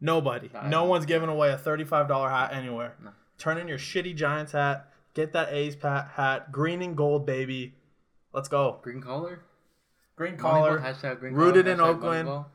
Nobody. 0.00 0.50
I 0.54 0.68
No 0.68 0.84
one's 0.84 1.06
giving 1.06 1.28
away 1.28 1.50
a 1.50 1.56
$35 1.56 2.30
hat 2.30 2.52
anywhere. 2.52 2.94
No. 3.02 3.10
Turn 3.36 3.58
in 3.58 3.68
your 3.68 3.78
shitty 3.78 4.14
Giants 4.14 4.52
hat. 4.52 4.92
Get 5.14 5.32
that 5.32 5.52
A's 5.52 5.74
pat 5.74 6.08
hat. 6.14 6.52
Green 6.52 6.82
and 6.82 6.96
gold, 6.96 7.26
baby. 7.26 7.74
Let's 8.32 8.48
go. 8.48 8.78
Green 8.82 9.00
collar. 9.00 9.40
Green 10.16 10.36
collar. 10.36 10.78
hashtag 10.78 11.20
green 11.20 11.34
Rooted 11.34 11.66
collar, 11.66 11.74
in 11.74 11.80
Oakland. 11.80 12.28
Moneyball. 12.28 12.46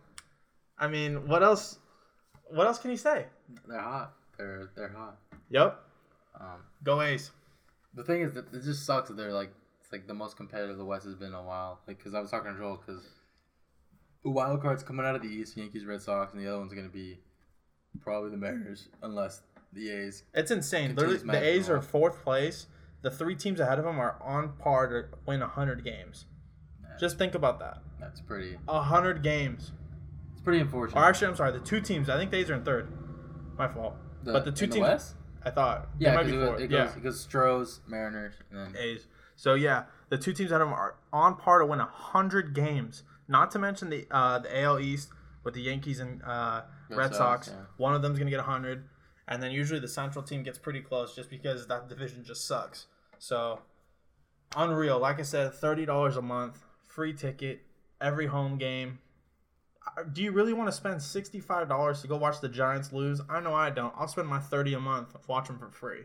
I 0.77 0.87
mean, 0.87 1.27
what 1.27 1.43
else? 1.43 1.79
What 2.49 2.67
else 2.67 2.79
can 2.79 2.91
you 2.91 2.97
say? 2.97 3.25
They're 3.67 3.79
hot. 3.79 4.13
They're 4.37 4.69
they're 4.75 4.89
hot. 4.89 5.17
Yep. 5.49 5.79
Um, 6.39 6.47
Go 6.83 7.01
A's. 7.01 7.31
the 7.93 8.03
thing 8.03 8.21
is 8.21 8.33
that 8.33 8.53
it 8.53 8.63
just 8.63 8.85
sucks 8.85 9.09
that 9.09 9.15
they're 9.17 9.33
like 9.33 9.51
it's 9.81 9.91
like 9.91 10.07
the 10.07 10.13
most 10.13 10.35
competitive 10.35 10.77
the 10.77 10.85
West 10.85 11.05
has 11.05 11.15
been 11.15 11.29
in 11.29 11.33
a 11.35 11.43
while. 11.43 11.79
Like 11.87 11.97
because 11.97 12.13
I 12.13 12.19
was 12.19 12.31
talking 12.31 12.51
to 12.53 12.57
Joel 12.57 12.81
because 12.85 13.03
the 14.23 14.29
wild 14.29 14.61
card's 14.61 14.83
coming 14.83 15.05
out 15.05 15.15
of 15.15 15.21
the 15.21 15.27
East, 15.27 15.57
Yankees, 15.57 15.85
Red 15.85 16.01
Sox, 16.01 16.33
and 16.33 16.41
the 16.41 16.47
other 16.47 16.59
one's 16.59 16.73
gonna 16.73 16.89
be 16.89 17.19
probably 18.01 18.31
the 18.31 18.37
Mariners 18.37 18.89
unless 19.01 19.41
the 19.73 19.89
A's. 19.91 20.23
It's 20.33 20.51
insane. 20.51 20.95
Literally, 20.95 21.17
the 21.17 21.43
A's 21.43 21.69
are 21.69 21.81
fourth 21.81 22.23
place. 22.23 22.67
The 23.01 23.11
three 23.11 23.35
teams 23.35 23.59
ahead 23.59 23.79
of 23.79 23.85
them 23.85 23.99
are 23.99 24.17
on 24.21 24.53
par 24.57 24.87
to 24.87 25.17
win 25.25 25.41
100 25.41 25.83
games. 25.83 26.25
Just 26.99 27.17
think 27.17 27.35
about 27.35 27.59
that. 27.59 27.79
That's 27.99 28.21
pretty. 28.21 28.57
100 28.65 29.23
games. 29.23 29.71
It's 30.31 30.41
pretty 30.41 30.59
unfortunate. 30.59 30.99
Or 30.99 31.03
actually, 31.03 31.27
I'm 31.27 31.35
sorry, 31.35 31.51
the 31.51 31.59
two 31.59 31.81
teams. 31.81 32.09
I 32.09 32.17
think 32.17 32.31
the 32.31 32.37
A's 32.37 32.49
are 32.49 32.55
in 32.55 32.63
third. 32.63 32.87
My 33.57 33.67
fault. 33.67 33.95
but 34.23 34.45
the 34.45 34.51
two 34.51 34.67
teams. 34.67 34.81
West? 34.81 35.15
I 35.45 35.49
thought. 35.49 35.89
Yeah, 35.99 36.15
might 36.15 36.25
because 36.25 36.31
be 36.31 36.37
it, 36.37 36.47
fourth. 36.47 36.61
it 36.61 36.71
yeah. 36.71 36.85
goes 36.85 36.95
it 36.95 37.03
goes 37.03 37.19
Stros, 37.19 37.81
Mariners, 37.87 38.35
and 38.49 38.59
then 38.59 38.81
A's. 38.81 39.07
So 39.35 39.55
yeah, 39.55 39.83
the 40.09 40.17
two 40.17 40.31
teams 40.31 40.51
ahead 40.51 40.61
of 40.61 40.69
them 40.69 40.73
are 40.73 40.95
on 41.11 41.35
par 41.35 41.59
to 41.59 41.65
win 41.65 41.79
100 41.79 42.53
games. 42.53 43.03
Not 43.33 43.51
to 43.51 43.59
mention 43.59 43.89
the 43.89 44.05
uh, 44.11 44.39
the 44.39 44.61
AL 44.61 44.79
East 44.79 45.09
with 45.43 45.55
the 45.55 45.61
Yankees 45.61 45.99
and 45.99 46.21
uh, 46.23 46.61
Red 46.89 46.97
Red, 46.97 47.15
Sox, 47.15 47.47
Sox. 47.47 47.49
yeah. 47.49 47.65
One 47.77 47.93
of 47.95 48.01
them's 48.01 48.17
gonna 48.19 48.29
get 48.31 48.37
100, 48.37 48.87
and 49.27 49.41
then 49.41 49.51
usually 49.51 49.79
the 49.79 49.87
Central 49.87 50.23
team 50.23 50.43
gets 50.43 50.57
pretty 50.59 50.81
close 50.81 51.15
just 51.15 51.29
because 51.29 51.67
that 51.67 51.89
division 51.89 52.23
just 52.23 52.47
sucks. 52.47 52.85
So 53.19 53.59
unreal. 54.55 54.99
Like 54.99 55.19
I 55.19 55.23
said, 55.23 55.53
thirty 55.53 55.85
dollars 55.85 56.15
a 56.15 56.21
month, 56.21 56.63
free 56.85 57.13
ticket, 57.13 57.61
every 57.99 58.27
home 58.27 58.57
game. 58.57 58.99
Uh, 59.97 60.03
Do 60.13 60.21
you 60.23 60.31
really 60.31 60.53
want 60.53 60.67
to 60.69 60.71
spend 60.71 61.01
sixty 61.01 61.39
five 61.39 61.67
dollars 61.67 62.01
to 62.03 62.07
go 62.07 62.17
watch 62.17 62.39
the 62.39 62.49
Giants 62.49 62.93
lose? 62.93 63.19
I 63.29 63.39
know 63.41 63.53
I 63.55 63.69
don't. 63.71 63.93
I'll 63.97 64.07
spend 64.07 64.27
my 64.27 64.39
thirty 64.39 64.73
a 64.75 64.79
month 64.79 65.15
watching 65.27 65.57
for 65.57 65.69
free. 65.71 66.03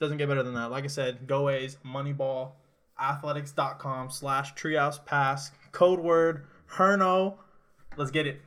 Doesn't 0.00 0.18
get 0.18 0.28
better 0.28 0.42
than 0.42 0.54
that. 0.54 0.70
Like 0.70 0.84
I 0.84 0.88
said, 0.88 1.26
go 1.26 1.48
A's, 1.48 1.78
Moneyball, 1.86 2.52
athletics.com 3.00 4.10
slash 4.10 4.54
treehouse 4.54 5.02
pass, 5.04 5.50
code 5.76 6.00
word, 6.00 6.46
Herno. 6.72 7.36
Let's 7.96 8.10
get 8.10 8.26
it. 8.26 8.40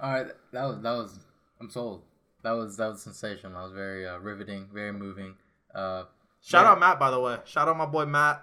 All 0.00 0.12
right, 0.12 0.26
that 0.52 0.64
was 0.64 0.82
that 0.82 0.92
was. 0.92 1.18
I'm 1.60 1.70
sold. 1.70 2.02
That 2.42 2.52
was 2.52 2.76
that 2.76 2.88
was 2.88 3.02
sensational. 3.02 3.52
That 3.52 3.62
was 3.64 3.72
very 3.72 4.06
uh, 4.06 4.18
riveting, 4.18 4.68
very 4.72 4.92
moving. 4.92 5.34
Uh, 5.74 6.04
Shout 6.42 6.64
Yeah. 6.64 6.72
out 6.72 6.80
Matt, 6.80 6.98
by 6.98 7.10
the 7.10 7.18
way. 7.18 7.38
Shout 7.44 7.68
out 7.68 7.76
my 7.76 7.86
boy 7.86 8.04
Matt. 8.04 8.42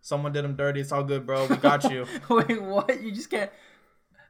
Someone 0.00 0.32
did 0.32 0.44
him 0.44 0.56
dirty. 0.56 0.80
It's 0.80 0.92
all 0.92 1.04
good, 1.04 1.26
bro. 1.26 1.46
We 1.46 1.56
got 1.56 1.84
you. 1.90 2.06
Wait, 2.30 2.62
what? 2.62 3.02
You 3.02 3.12
just 3.12 3.30
can't. 3.30 3.50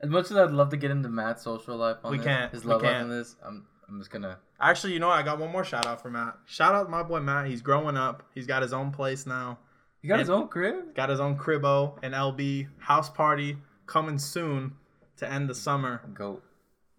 As 0.03 0.11
much 0.11 0.31
as 0.31 0.37
I'd 0.37 0.51
love 0.51 0.71
to 0.71 0.77
get 0.77 0.91
into 0.91 1.09
Matt's 1.09 1.43
social 1.45 1.77
life 1.77 1.99
on 2.05 2.11
We 2.11 2.17
this, 2.19 2.27
can't. 2.27 2.53
his 2.53 2.65
We 2.65 2.71
love 2.71 2.83
life 2.83 3.03
on 3.03 3.11
this, 3.11 3.37
I'm 3.47 3.67
I'm 3.89 3.99
just 3.99 4.11
gonna. 4.11 4.39
Actually, 4.61 4.95
you 4.95 4.99
know 4.99 5.09
what? 5.09 5.19
I 5.19 5.23
got 5.23 5.39
one 5.39 5.53
more 5.53 5.65
shout 5.65 5.87
out 5.87 6.01
for 6.01 6.11
Matt. 6.11 6.35
Shout 6.47 6.75
out 6.75 6.89
my 6.91 7.03
boy 7.03 7.21
Matt. 7.21 7.47
He's 7.47 7.61
growing 7.63 7.97
up. 7.97 8.23
He's 8.35 8.47
got 8.47 8.63
his 8.63 8.73
own 8.73 8.91
place 8.91 9.27
now. 9.27 9.59
He 10.03 10.09
got 10.09 10.15
And- 10.15 10.21
his 10.21 10.31
own 10.31 10.49
crib. 10.49 10.95
Got 10.95 11.09
his 11.09 11.21
own 11.21 11.39
cribbo 11.39 11.99
and 12.03 12.13
LB 12.13 12.69
house 12.79 13.09
party 13.09 13.57
coming 13.87 14.19
soon 14.19 14.75
to 15.19 15.31
end 15.31 15.49
the 15.49 15.55
summer. 15.55 16.03
Goat. 16.13 16.43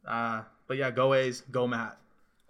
Uh, 0.07 0.43
but 0.67 0.77
yeah, 0.77 0.89
go 0.89 1.13
A's, 1.13 1.41
go 1.41 1.67
Matt. 1.67 1.97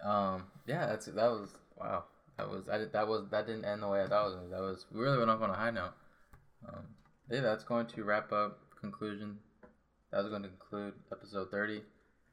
Um, 0.02 0.44
yeah, 0.66 0.86
that's 0.86 1.06
that 1.06 1.30
was 1.30 1.50
wow. 1.76 2.04
That 2.36 2.48
was 2.50 2.68
I 2.68 2.78
did, 2.78 2.92
that 2.92 3.06
was 3.08 3.28
that 3.30 3.46
didn't 3.46 3.64
end 3.64 3.82
the 3.82 3.88
way 3.88 4.02
I 4.02 4.06
thought 4.06 4.32
it 4.32 4.40
was. 4.42 4.50
That 4.50 4.60
was 4.60 4.86
we 4.92 5.00
really 5.00 5.18
went 5.18 5.30
off 5.30 5.40
on 5.42 5.50
a 5.50 5.54
high 5.54 5.70
note. 5.70 5.92
Um, 6.68 6.84
yeah, 7.30 7.40
that's 7.40 7.64
going 7.64 7.86
to 7.86 8.04
wrap 8.04 8.32
up 8.32 8.58
conclusion. 8.80 9.38
That 10.12 10.18
was 10.22 10.28
going 10.30 10.42
to 10.42 10.48
conclude 10.48 10.94
episode 11.10 11.50
thirty. 11.50 11.82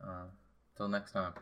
Uh, 0.03 0.25
till 0.75 0.87
next 0.87 1.11
time. 1.11 1.33